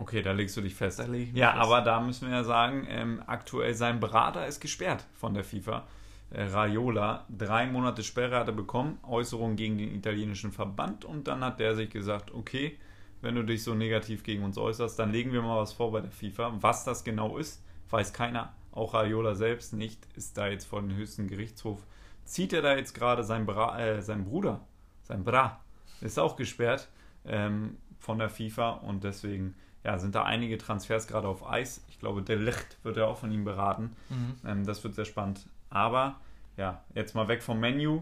Okay, 0.00 0.22
da 0.22 0.32
legst 0.32 0.56
du 0.56 0.60
dich 0.60 0.74
fest. 0.74 1.00
ja, 1.00 1.06
fest. 1.06 1.62
aber 1.62 1.80
da 1.80 2.00
müssen 2.00 2.28
wir 2.28 2.36
ja 2.36 2.44
sagen, 2.44 2.86
ähm, 2.88 3.22
aktuell 3.26 3.74
sein 3.74 3.98
Berater 3.98 4.46
ist 4.46 4.60
gesperrt 4.60 5.04
von 5.14 5.34
der 5.34 5.44
FIFA. 5.44 5.86
Äh, 6.30 6.44
Raiola. 6.44 7.24
Drei 7.28 7.66
Monate 7.66 8.02
Sperre 8.02 8.36
hat 8.36 8.48
er 8.48 8.54
bekommen, 8.54 8.98
Äußerungen 9.02 9.56
gegen 9.56 9.78
den 9.78 9.94
italienischen 9.94 10.52
Verband 10.52 11.04
und 11.04 11.26
dann 11.26 11.42
hat 11.42 11.58
der 11.58 11.74
sich 11.74 11.90
gesagt, 11.90 12.32
okay, 12.32 12.78
wenn 13.22 13.34
du 13.34 13.42
dich 13.42 13.64
so 13.64 13.74
negativ 13.74 14.22
gegen 14.22 14.44
uns 14.44 14.58
äußerst, 14.58 14.98
dann 14.98 15.10
legen 15.10 15.32
wir 15.32 15.42
mal 15.42 15.60
was 15.60 15.72
vor 15.72 15.90
bei 15.90 16.00
der 16.00 16.10
FIFA. 16.10 16.58
Was 16.60 16.84
das 16.84 17.02
genau 17.02 17.38
ist, 17.38 17.64
weiß 17.90 18.12
keiner, 18.12 18.52
auch 18.72 18.94
Raiola 18.94 19.34
selbst 19.34 19.72
nicht, 19.72 20.06
ist 20.14 20.36
da 20.36 20.46
jetzt 20.46 20.66
vor 20.66 20.80
den 20.80 20.94
höchsten 20.94 21.26
Gerichtshof. 21.26 21.84
Zieht 22.24 22.52
er 22.52 22.62
da 22.62 22.76
jetzt 22.76 22.94
gerade 22.94 23.24
sein, 23.24 23.48
äh, 23.48 24.02
sein 24.02 24.24
Bruder, 24.24 24.60
sein 25.02 25.24
Bra, 25.24 25.60
ist 26.00 26.18
auch 26.18 26.36
gesperrt 26.36 26.88
ähm, 27.24 27.78
von 27.98 28.18
der 28.18 28.28
FIFA 28.28 28.70
und 28.72 29.02
deswegen 29.02 29.56
ja, 29.84 29.98
sind 29.98 30.14
da 30.14 30.24
einige 30.24 30.58
Transfers 30.58 31.06
gerade 31.06 31.28
auf 31.28 31.48
Eis. 31.48 31.84
Ich 31.88 31.98
glaube, 31.98 32.22
der 32.22 32.36
Licht 32.36 32.78
wird 32.82 32.96
ja 32.96 33.06
auch 33.06 33.18
von 33.18 33.30
ihm 33.30 33.44
beraten. 33.44 33.96
Mhm. 34.08 34.34
Ähm, 34.44 34.66
das 34.66 34.82
wird 34.84 34.94
sehr 34.94 35.04
spannend. 35.04 35.46
Aber 35.70 36.20
ja, 36.56 36.82
jetzt 36.94 37.14
mal 37.14 37.28
weg 37.28 37.42
vom 37.42 37.60
Menü. 37.60 38.00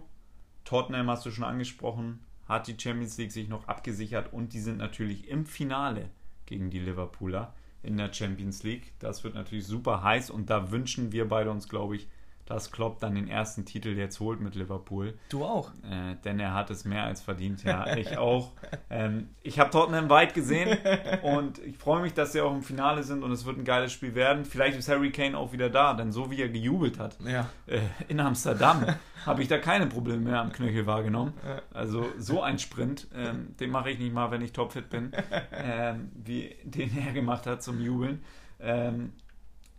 Tottenham 0.65 1.11
hast 1.11 1.25
du 1.25 1.31
schon 1.31 1.45
angesprochen, 1.45 2.21
hat 2.49 2.67
die 2.67 2.77
Champions 2.79 3.19
League 3.19 3.33
sich 3.33 3.49
noch 3.49 3.69
abgesichert 3.69 4.33
und 4.33 4.53
die 4.53 4.61
sind 4.61 4.79
natürlich 4.79 5.29
im 5.29 5.47
Finale 5.47 6.11
gegen 6.47 6.71
die 6.71 6.81
Liverpooler 6.81 7.55
in 7.83 7.97
der 7.97 8.13
Champions 8.13 8.63
League. 8.63 8.93
Das 8.99 9.23
wird 9.23 9.35
natürlich 9.35 9.67
super 9.67 10.03
heiß 10.03 10.31
und 10.31 10.51
da 10.51 10.71
wünschen 10.73 11.13
wir 11.13 11.29
beide 11.29 11.51
uns, 11.51 11.69
glaube 11.69 11.97
ich, 11.97 12.09
dass 12.47 12.71
Klopp 12.71 13.01
dann 13.01 13.15
den 13.15 13.29
ersten 13.29 13.65
Titel 13.65 13.91
jetzt 13.91 14.21
holt 14.21 14.41
mit 14.41 14.55
Liverpool. 14.55 15.15
Du 15.29 15.45
auch. 15.45 15.71
Äh, 15.83 16.17
denn 16.25 16.39
er 16.41 16.55
hat 16.55 16.71
es 16.71 16.85
mehr 16.85 17.05
als 17.05 17.21
verdient. 17.21 17.65
Ja, 17.65 17.97
ich 17.97 18.17
auch. 18.17 18.53
Ähm, 18.89 19.31
ich 19.43 19.59
habe 19.59 19.71
Tottenham 19.71 20.09
weit 20.09 20.35
gesehen 20.35 20.79
und 21.23 21.59
ich 21.59 21.77
freue 21.77 22.03
mich, 22.03 22.15
dass 22.15 22.33
sie 22.33 22.41
auch 22.41 22.55
im 22.55 22.63
Finale 22.63 23.03
sind 23.03 23.25
und 23.25 23.33
es 23.33 23.45
wird 23.45 23.59
ein 23.59 23.65
geiles 23.65 23.93
Spiel 23.93 24.15
werden. 24.15 24.45
Vielleicht 24.45 24.79
ist 24.79 24.89
Harry 24.89 25.11
Kane 25.11 25.37
auch 25.37 25.53
wieder 25.53 25.69
da, 25.69 25.95
denn 25.95 26.13
so 26.13 26.31
wie 26.31 26.41
er 26.41 26.49
gejubelt 26.49 26.99
hat 26.99 27.19
ja. 27.25 27.49
äh, 27.67 27.81
in 28.09 28.21
Amsterdam, 28.21 28.87
habe 29.27 29.43
ich 29.43 29.49
da 29.49 29.59
keine 29.59 29.87
Probleme 29.87 30.19
mehr 30.19 30.41
am 30.41 30.53
Knöchel 30.53 30.87
wahrgenommen. 30.87 31.35
Also 31.75 32.07
so 32.19 32.43
ein 32.43 32.59
Sprint, 32.59 33.09
ähm, 33.15 33.57
den 33.59 33.71
mache 33.71 33.91
ich 33.91 33.99
nicht 33.99 34.15
mal, 34.15 34.31
wenn 34.31 34.41
ich 34.41 34.53
topfit 34.53 34.89
bin, 34.89 35.11
ähm, 35.53 36.13
wie 36.15 36.55
den 36.63 36.97
er 36.97 37.13
gemacht 37.13 37.47
hat 37.47 37.63
zum 37.63 37.81
Jubeln. 37.81 38.23
Ähm, 38.61 39.13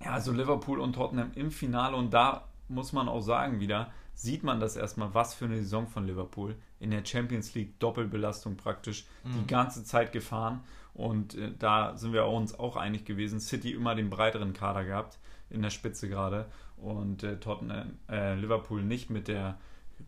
ja, 0.03 0.11
also 0.11 0.31
Liverpool 0.31 0.79
und 0.79 0.93
Tottenham 0.93 1.31
im 1.35 1.51
Finale 1.51 1.95
und 1.95 2.13
da 2.13 2.43
muss 2.69 2.93
man 2.93 3.07
auch 3.07 3.21
sagen 3.21 3.59
wieder, 3.59 3.91
sieht 4.13 4.43
man 4.43 4.59
das 4.59 4.75
erstmal, 4.75 5.13
was 5.13 5.35
für 5.35 5.45
eine 5.45 5.57
Saison 5.57 5.87
von 5.87 6.07
Liverpool. 6.07 6.55
In 6.79 6.91
der 6.91 7.05
Champions 7.05 7.53
League 7.53 7.79
Doppelbelastung 7.79 8.57
praktisch 8.57 9.05
mhm. 9.23 9.33
die 9.33 9.47
ganze 9.47 9.83
Zeit 9.83 10.11
gefahren. 10.11 10.61
Und 10.93 11.35
äh, 11.35 11.51
da 11.57 11.95
sind 11.95 12.13
wir 12.13 12.25
uns 12.25 12.57
auch 12.57 12.75
einig 12.75 13.05
gewesen. 13.05 13.39
City 13.39 13.73
immer 13.73 13.93
den 13.93 14.09
breiteren 14.09 14.53
Kader 14.53 14.83
gehabt, 14.83 15.19
in 15.49 15.61
der 15.61 15.69
Spitze 15.69 16.09
gerade. 16.09 16.47
Und 16.77 17.23
äh, 17.23 17.39
Tottenham, 17.39 17.99
äh, 18.09 18.35
Liverpool 18.35 18.83
nicht 18.83 19.09
mit 19.09 19.27
der 19.27 19.59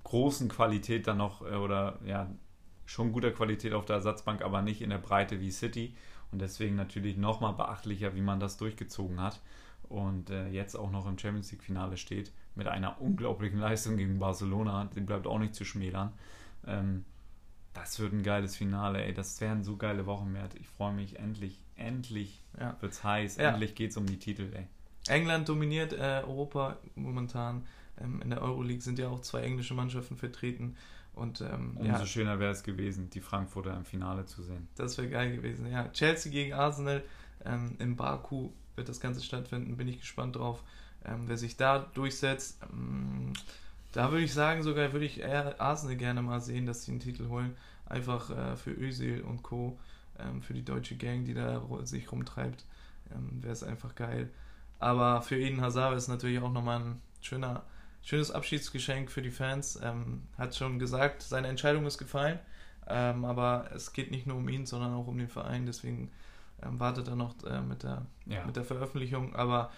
großen 0.03 0.49
Qualität 0.49 1.07
dann 1.07 1.17
noch, 1.17 1.43
äh, 1.43 1.55
oder 1.55 1.99
ja, 2.05 2.27
schon 2.85 3.11
guter 3.11 3.31
Qualität 3.31 3.73
auf 3.73 3.85
der 3.85 3.97
Ersatzbank, 3.97 4.41
aber 4.41 4.63
nicht 4.63 4.81
in 4.81 4.89
der 4.89 4.97
Breite 4.97 5.39
wie 5.39 5.51
City. 5.51 5.93
Und 6.31 6.41
deswegen 6.41 6.75
natürlich 6.75 7.15
nochmal 7.15 7.53
beachtlicher, 7.53 8.15
wie 8.15 8.21
man 8.21 8.39
das 8.39 8.57
durchgezogen 8.57 9.21
hat 9.21 9.39
und 9.89 10.29
äh, 10.29 10.47
jetzt 10.49 10.75
auch 10.75 10.91
noch 10.91 11.07
im 11.07 11.17
Champions 11.17 11.51
League 11.51 11.63
Finale 11.63 11.97
steht 11.97 12.31
mit 12.55 12.67
einer 12.67 13.01
unglaublichen 13.01 13.59
Leistung 13.59 13.97
gegen 13.97 14.19
Barcelona, 14.19 14.89
die 14.95 15.01
bleibt 15.01 15.27
auch 15.27 15.39
nicht 15.39 15.55
zu 15.55 15.65
schmälern. 15.65 16.13
Ähm, 16.65 17.05
das 17.73 17.99
wird 17.99 18.13
ein 18.13 18.23
geiles 18.23 18.55
Finale, 18.55 19.03
ey. 19.03 19.13
Das 19.13 19.39
wären 19.41 19.63
so 19.63 19.77
geile 19.77 20.05
Wochen 20.05 20.31
mehr. 20.31 20.49
Ich 20.59 20.67
freue 20.67 20.93
mich 20.93 21.19
endlich, 21.19 21.63
endlich 21.75 22.43
ja. 22.59 22.75
wird's 22.81 23.03
heiß, 23.03 23.37
ja. 23.37 23.49
endlich 23.51 23.75
geht's 23.75 23.97
um 23.97 24.05
die 24.05 24.19
Titel, 24.19 24.51
ey. 24.53 24.67
England 25.07 25.49
dominiert 25.49 25.93
äh, 25.93 26.21
Europa 26.25 26.77
momentan. 26.95 27.65
Ähm, 27.99 28.21
in 28.21 28.29
der 28.29 28.41
Euroleague 28.41 28.81
sind 28.81 28.99
ja 28.99 29.09
auch 29.09 29.21
zwei 29.21 29.41
englische 29.41 29.73
Mannschaften 29.73 30.17
vertreten. 30.17 30.75
Und, 31.13 31.41
ähm, 31.41 31.75
Umso 31.75 31.91
ja, 31.91 32.05
schöner 32.05 32.39
wäre 32.39 32.51
es 32.51 32.63
gewesen, 32.63 33.09
die 33.09 33.21
Frankfurter 33.21 33.75
im 33.75 33.85
Finale 33.85 34.25
zu 34.25 34.41
sehen. 34.43 34.67
Das 34.75 34.97
wäre 34.97 35.09
geil 35.09 35.35
gewesen, 35.35 35.69
ja. 35.69 35.89
Chelsea 35.91 36.31
gegen 36.31 36.53
Arsenal 36.53 37.03
ähm, 37.45 37.75
in 37.79 37.95
Baku 37.95 38.51
wird 38.79 38.89
das 38.89 38.99
Ganze 38.99 39.21
stattfinden. 39.21 39.77
Bin 39.77 39.87
ich 39.87 39.99
gespannt 39.99 40.37
drauf, 40.37 40.63
ähm, 41.05 41.23
wer 41.27 41.37
sich 41.37 41.57
da 41.57 41.79
durchsetzt. 41.93 42.59
Ähm, 42.71 43.33
da 43.91 44.11
würde 44.11 44.23
ich 44.23 44.33
sagen, 44.33 44.63
sogar 44.63 44.91
würde 44.93 45.05
ich 45.05 45.19
eher 45.19 45.59
Arsenal 45.61 45.95
gerne 45.95 46.21
mal 46.21 46.39
sehen, 46.39 46.65
dass 46.65 46.83
sie 46.83 46.91
einen 46.91 46.99
Titel 46.99 47.27
holen. 47.27 47.55
Einfach 47.85 48.29
äh, 48.29 48.55
für 48.55 48.71
Özil 48.71 49.21
und 49.21 49.43
Co., 49.43 49.77
ähm, 50.19 50.41
für 50.41 50.53
die 50.53 50.63
deutsche 50.63 50.95
Gang, 50.95 51.25
die 51.25 51.33
da 51.33 51.61
sich 51.83 52.11
rumtreibt, 52.11 52.65
ähm, 53.13 53.43
wäre 53.43 53.53
es 53.53 53.63
einfach 53.63 53.95
geil. 53.95 54.29
Aber 54.79 55.21
für 55.21 55.37
Eden 55.37 55.61
Hazard 55.61 55.95
ist 55.97 56.07
natürlich 56.07 56.39
auch 56.39 56.51
nochmal 56.51 56.79
ein 56.79 57.01
schöner, 57.21 57.63
schönes 58.01 58.31
Abschiedsgeschenk 58.31 59.11
für 59.11 59.21
die 59.21 59.31
Fans. 59.31 59.79
Ähm, 59.83 60.23
hat 60.37 60.55
schon 60.55 60.79
gesagt, 60.79 61.21
seine 61.21 61.47
Entscheidung 61.47 61.85
ist 61.85 61.97
gefallen. 61.97 62.39
Ähm, 62.87 63.25
aber 63.25 63.69
es 63.73 63.93
geht 63.93 64.11
nicht 64.11 64.25
nur 64.25 64.37
um 64.37 64.49
ihn, 64.49 64.65
sondern 64.65 64.93
auch 64.93 65.07
um 65.07 65.17
den 65.17 65.29
Verein. 65.29 65.65
Deswegen 65.65 66.11
ähm, 66.63 66.79
wartet 66.79 67.07
er 67.07 67.15
noch 67.15 67.35
äh, 67.43 67.61
mit, 67.61 67.83
der, 67.83 68.05
ja. 68.25 68.45
mit 68.45 68.55
der 68.55 68.63
Veröffentlichung. 68.63 69.35
Aber 69.35 69.71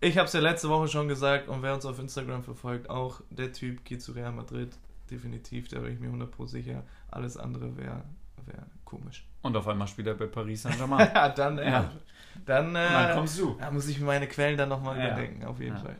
ich 0.00 0.16
habe 0.16 0.26
es 0.26 0.32
ja 0.32 0.40
letzte 0.40 0.68
Woche 0.68 0.88
schon 0.88 1.08
gesagt 1.08 1.48
und 1.48 1.62
wer 1.62 1.74
uns 1.74 1.84
auf 1.84 1.98
Instagram 1.98 2.42
verfolgt, 2.42 2.88
auch 2.90 3.20
der 3.30 3.52
Typ 3.52 3.84
geht 3.84 4.02
zu 4.02 4.12
Real 4.12 4.32
Madrid. 4.32 4.76
Definitiv, 5.10 5.68
da 5.68 5.78
bin 5.80 5.94
ich 5.94 6.00
mir 6.00 6.10
100% 6.10 6.48
sicher. 6.48 6.82
Alles 7.10 7.36
andere 7.36 7.76
wäre 7.76 8.02
wär 8.46 8.66
komisch. 8.84 9.26
Und 9.42 9.56
auf 9.56 9.66
einmal 9.68 9.86
spielt 9.88 10.08
er 10.08 10.14
bei 10.14 10.26
Paris 10.26 10.62
Saint-Germain. 10.62 11.10
ja, 11.14 11.28
dann, 11.34 11.58
ja. 11.58 11.90
Dann, 12.46 12.74
äh, 12.74 12.88
dann 12.88 13.16
kommst 13.16 13.38
du. 13.38 13.56
Da 13.58 13.70
muss 13.70 13.88
ich 13.88 13.98
mir 13.98 14.06
meine 14.06 14.26
Quellen 14.26 14.56
dann 14.56 14.68
nochmal 14.68 14.98
ja, 14.98 15.06
überdenken, 15.06 15.44
auf 15.44 15.60
jeden 15.60 15.76
ja. 15.76 15.82
Fall. 15.82 15.96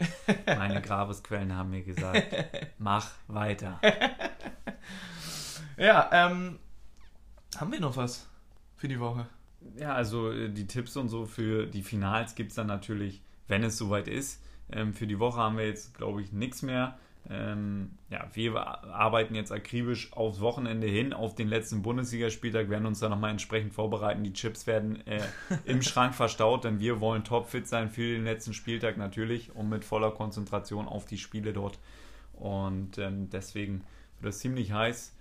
Meine 0.58 0.80
Grabesquellen 0.80 1.54
haben 1.56 1.70
mir 1.70 1.82
gesagt, 1.82 2.22
mach 2.78 3.10
weiter. 3.26 3.80
ja, 5.76 6.08
ähm, 6.12 6.58
haben 7.58 7.72
wir 7.72 7.80
noch 7.80 7.96
was 7.96 8.28
für 8.76 8.88
die 8.88 9.00
Woche? 9.00 9.26
Ja, 9.76 9.94
also 9.94 10.30
äh, 10.30 10.48
die 10.50 10.66
Tipps 10.66 10.96
und 10.96 11.08
so 11.08 11.26
für 11.26 11.66
die 11.66 11.82
Finals 11.82 12.34
gibt 12.34 12.50
es 12.50 12.56
dann 12.56 12.66
natürlich, 12.66 13.22
wenn 13.46 13.62
es 13.64 13.76
soweit 13.76 14.08
ist. 14.08 14.42
Ähm, 14.70 14.92
für 14.92 15.06
die 15.06 15.18
Woche 15.18 15.38
haben 15.38 15.56
wir 15.56 15.66
jetzt, 15.66 15.94
glaube 15.94 16.22
ich, 16.22 16.32
nichts 16.32 16.62
mehr. 16.62 16.98
Ähm, 17.30 17.90
ja, 18.08 18.26
wir 18.32 18.56
arbeiten 18.56 19.34
jetzt 19.34 19.52
akribisch 19.52 20.12
aufs 20.14 20.40
Wochenende 20.40 20.86
hin, 20.86 21.12
auf 21.12 21.34
den 21.34 21.48
letzten 21.48 21.82
Bundesligaspieltag, 21.82 22.70
werden 22.70 22.86
uns 22.86 23.00
da 23.00 23.08
nochmal 23.08 23.30
entsprechend 23.30 23.74
vorbereiten. 23.74 24.24
Die 24.24 24.32
Chips 24.32 24.66
werden 24.66 25.06
äh, 25.06 25.20
im 25.64 25.82
Schrank 25.82 26.14
verstaut, 26.14 26.64
denn 26.64 26.80
wir 26.80 27.00
wollen 27.00 27.24
topfit 27.24 27.68
sein 27.68 27.90
für 27.90 28.12
den 28.12 28.24
letzten 28.24 28.54
Spieltag 28.54 28.96
natürlich 28.96 29.54
und 29.54 29.68
mit 29.68 29.84
voller 29.84 30.10
Konzentration 30.10 30.88
auf 30.88 31.04
die 31.04 31.18
Spiele 31.18 31.52
dort. 31.52 31.78
Und 32.32 32.98
ähm, 32.98 33.28
deswegen 33.30 33.84
wird 34.20 34.32
es 34.32 34.40
ziemlich 34.40 34.72
heiß. 34.72 35.14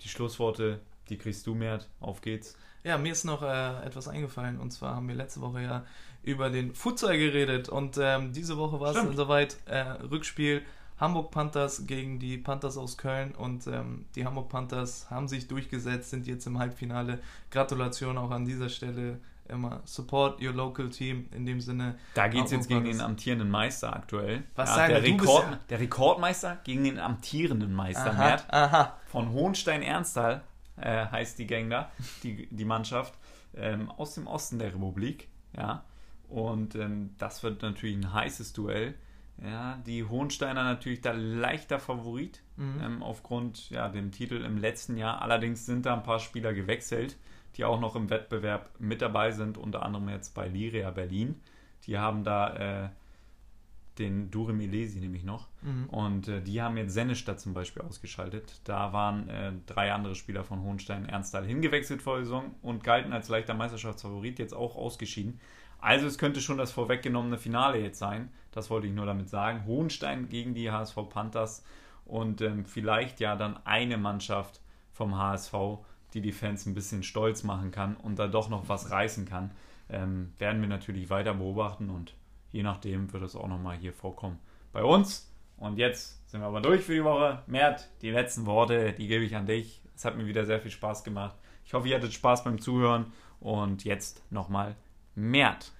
Die 0.00 0.08
Schlussworte, 0.08 0.80
die 1.10 1.18
kriegst 1.18 1.46
du, 1.46 1.54
Mert. 1.54 1.88
Auf 2.00 2.22
geht's. 2.22 2.56
Ja, 2.84 2.98
mir 2.98 3.12
ist 3.12 3.24
noch 3.24 3.42
äh, 3.42 3.86
etwas 3.86 4.08
eingefallen 4.08 4.58
und 4.58 4.72
zwar 4.72 4.96
haben 4.96 5.08
wir 5.08 5.14
letzte 5.14 5.40
Woche 5.40 5.62
ja 5.62 5.84
über 6.22 6.50
den 6.50 6.74
Futsal 6.74 7.16
geredet 7.18 7.68
und 7.68 7.98
ähm, 8.00 8.32
diese 8.32 8.56
Woche 8.56 8.80
war 8.80 8.94
es 8.94 9.16
soweit 9.16 9.56
äh, 9.66 9.80
Rückspiel 9.80 10.62
Hamburg 11.02 11.32
Panthers 11.32 11.86
gegen 11.86 12.20
die 12.20 12.38
Panthers 12.38 12.76
aus 12.76 12.96
Köln 12.96 13.32
und 13.32 13.66
ähm, 13.66 14.04
die 14.14 14.24
Hamburg 14.24 14.48
Panthers 14.48 15.10
haben 15.10 15.26
sich 15.26 15.48
durchgesetzt, 15.48 16.10
sind 16.10 16.28
jetzt 16.28 16.46
im 16.46 16.60
Halbfinale. 16.60 17.18
Gratulation 17.50 18.16
auch 18.16 18.30
an 18.30 18.44
dieser 18.44 18.68
Stelle. 18.68 19.18
Immer 19.48 19.80
support 19.84 20.40
your 20.40 20.52
local 20.52 20.88
team 20.88 21.26
in 21.32 21.44
dem 21.44 21.60
Sinne. 21.60 21.98
Da 22.14 22.28
geht 22.28 22.44
es 22.44 22.52
jetzt 22.52 22.68
gegen 22.68 22.84
den 22.84 23.00
amtierenden 23.00 23.50
Meister 23.50 23.94
aktuell. 23.94 24.44
Was 24.54 24.70
ja, 24.70 24.76
sagen 24.76 24.94
der, 24.94 25.02
wir? 25.02 25.12
Rekord, 25.14 25.44
ja 25.44 25.58
der 25.68 25.80
Rekordmeister 25.80 26.58
gegen 26.62 26.84
den 26.84 27.00
amtierenden 27.00 27.74
Meister. 27.74 28.12
Aha, 28.12 28.36
aha. 28.48 28.96
Von 29.08 29.32
Hohenstein-Ernsthal 29.32 30.42
äh, 30.76 31.06
heißt 31.06 31.38
die 31.38 31.46
Gang 31.46 31.70
da, 31.70 31.90
die, 32.22 32.48
die 32.50 32.64
Mannschaft, 32.64 33.14
ähm, 33.54 33.90
aus 33.90 34.14
dem 34.14 34.26
Osten 34.26 34.58
der 34.58 34.74
Republik. 34.74 35.28
Ja. 35.56 35.84
Und 36.28 36.74
ähm, 36.76 37.14
das 37.18 37.42
wird 37.42 37.62
natürlich 37.62 37.96
ein 37.96 38.12
heißes 38.12 38.52
Duell. 38.52 38.94
Ja, 39.42 39.78
die 39.86 40.04
Hohensteiner 40.04 40.62
natürlich 40.62 41.00
da 41.00 41.12
leichter 41.12 41.78
Favorit 41.78 42.42
mhm. 42.56 42.80
ähm, 42.82 43.02
aufgrund 43.02 43.70
ja, 43.70 43.88
dem 43.88 44.12
Titel 44.12 44.36
im 44.44 44.58
letzten 44.58 44.96
Jahr. 44.96 45.20
Allerdings 45.20 45.66
sind 45.66 45.86
da 45.86 45.94
ein 45.94 46.02
paar 46.02 46.20
Spieler 46.20 46.52
gewechselt, 46.52 47.16
die 47.56 47.64
auch 47.64 47.80
noch 47.80 47.96
im 47.96 48.08
Wettbewerb 48.08 48.70
mit 48.78 49.02
dabei 49.02 49.32
sind, 49.32 49.58
unter 49.58 49.82
anderem 49.82 50.08
jetzt 50.08 50.34
bei 50.34 50.48
Liria 50.48 50.90
Berlin. 50.90 51.40
Die 51.86 51.98
haben 51.98 52.24
da 52.24 52.84
äh, 52.84 52.88
den 53.98 54.30
Dure 54.30 54.52
Milesi 54.52 55.00
nämlich 55.00 55.24
noch. 55.24 55.48
Mhm. 55.62 55.88
Und 55.90 56.28
äh, 56.28 56.40
die 56.40 56.62
haben 56.62 56.76
jetzt 56.76 56.94
Sennestadt 56.94 57.40
zum 57.40 57.54
Beispiel 57.54 57.82
ausgeschaltet. 57.82 58.60
Da 58.64 58.92
waren 58.92 59.28
äh, 59.28 59.52
drei 59.66 59.92
andere 59.92 60.14
Spieler 60.14 60.44
von 60.44 60.62
Hohenstein 60.62 61.06
Ernsthal 61.06 61.44
hingewechselt 61.44 62.02
vor 62.02 62.16
der 62.16 62.24
Saison 62.24 62.54
und 62.62 62.84
galten 62.84 63.12
als 63.12 63.28
leichter 63.28 63.54
Meisterschaftsfavorit, 63.54 64.38
jetzt 64.38 64.54
auch 64.54 64.76
ausgeschieden. 64.76 65.40
Also 65.78 66.06
es 66.06 66.16
könnte 66.16 66.40
schon 66.40 66.58
das 66.58 66.70
vorweggenommene 66.70 67.38
Finale 67.38 67.80
jetzt 67.80 67.98
sein. 67.98 68.30
Das 68.52 68.70
wollte 68.70 68.86
ich 68.86 68.92
nur 68.92 69.06
damit 69.06 69.28
sagen. 69.28 69.66
Hohenstein 69.66 70.28
gegen 70.28 70.54
die 70.54 70.70
HSV 70.70 70.96
Panthers 71.08 71.64
und 72.04 72.40
ähm, 72.40 72.64
vielleicht 72.64 73.20
ja 73.20 73.36
dann 73.36 73.58
eine 73.66 73.98
Mannschaft 73.98 74.60
vom 74.92 75.18
HSV, 75.18 75.54
die 76.14 76.20
die 76.20 76.32
Fans 76.32 76.66
ein 76.66 76.74
bisschen 76.74 77.02
stolz 77.02 77.42
machen 77.42 77.72
kann 77.72 77.96
und 77.96 78.18
da 78.18 78.28
doch 78.28 78.48
noch 78.48 78.68
was 78.68 78.90
reißen 78.90 79.26
kann. 79.26 79.50
Ähm, 79.90 80.32
werden 80.38 80.60
wir 80.60 80.68
natürlich 80.68 81.10
weiter 81.10 81.34
beobachten 81.34 81.90
und 81.90 82.14
je 82.52 82.62
nachdem 82.62 83.12
wird 83.12 83.22
es 83.22 83.34
auch 83.34 83.48
nochmal 83.48 83.76
hier 83.76 83.92
vorkommen 83.92 84.38
bei 84.72 84.84
uns. 84.84 85.30
Und 85.56 85.78
jetzt 85.78 86.28
sind 86.30 86.40
wir 86.40 86.46
aber 86.46 86.60
durch 86.60 86.82
für 86.82 86.94
die 86.94 87.04
Woche. 87.04 87.42
Mert, 87.46 87.88
die 88.02 88.10
letzten 88.10 88.46
Worte, 88.46 88.92
die 88.92 89.06
gebe 89.06 89.24
ich 89.24 89.36
an 89.36 89.46
dich. 89.46 89.80
Es 89.94 90.04
hat 90.04 90.16
mir 90.16 90.26
wieder 90.26 90.44
sehr 90.44 90.60
viel 90.60 90.70
Spaß 90.70 91.04
gemacht. 91.04 91.36
Ich 91.64 91.74
hoffe, 91.74 91.88
ihr 91.88 91.96
hattet 91.96 92.12
Spaß 92.12 92.44
beim 92.44 92.60
Zuhören 92.60 93.12
und 93.40 93.84
jetzt 93.84 94.22
nochmal 94.30 94.76
Mert. 95.14 95.72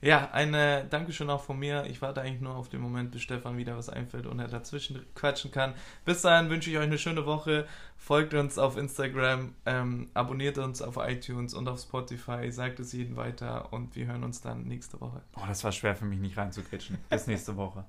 Ja, 0.00 0.30
eine 0.30 0.84
Dankeschön 0.84 1.28
auch 1.28 1.42
von 1.42 1.58
mir. 1.58 1.84
Ich 1.86 2.00
warte 2.02 2.20
eigentlich 2.20 2.40
nur 2.40 2.54
auf 2.54 2.68
den 2.68 2.80
Moment, 2.80 3.10
bis 3.10 3.22
Stefan 3.22 3.56
wieder 3.56 3.76
was 3.76 3.88
einfällt 3.88 4.26
und 4.26 4.38
er 4.38 4.46
dazwischen 4.46 5.04
quatschen 5.14 5.50
kann. 5.50 5.74
Bis 6.04 6.22
dahin 6.22 6.50
wünsche 6.50 6.70
ich 6.70 6.76
euch 6.76 6.84
eine 6.84 6.98
schöne 6.98 7.26
Woche. 7.26 7.66
Folgt 7.96 8.32
uns 8.34 8.58
auf 8.58 8.76
Instagram, 8.76 9.54
ähm, 9.66 10.08
abonniert 10.14 10.58
uns 10.58 10.82
auf 10.82 10.98
iTunes 10.98 11.52
und 11.52 11.68
auf 11.68 11.80
Spotify, 11.80 12.50
sagt 12.52 12.78
es 12.78 12.92
jedem 12.92 13.16
weiter 13.16 13.72
und 13.72 13.96
wir 13.96 14.06
hören 14.06 14.22
uns 14.22 14.40
dann 14.40 14.64
nächste 14.64 15.00
Woche. 15.00 15.20
Oh, 15.36 15.44
das 15.48 15.64
war 15.64 15.72
schwer 15.72 15.96
für 15.96 16.04
mich 16.04 16.20
nicht 16.20 16.36
reinzukritschen. 16.36 16.98
Bis 17.10 17.26
nächste 17.26 17.56
Woche. 17.56 17.84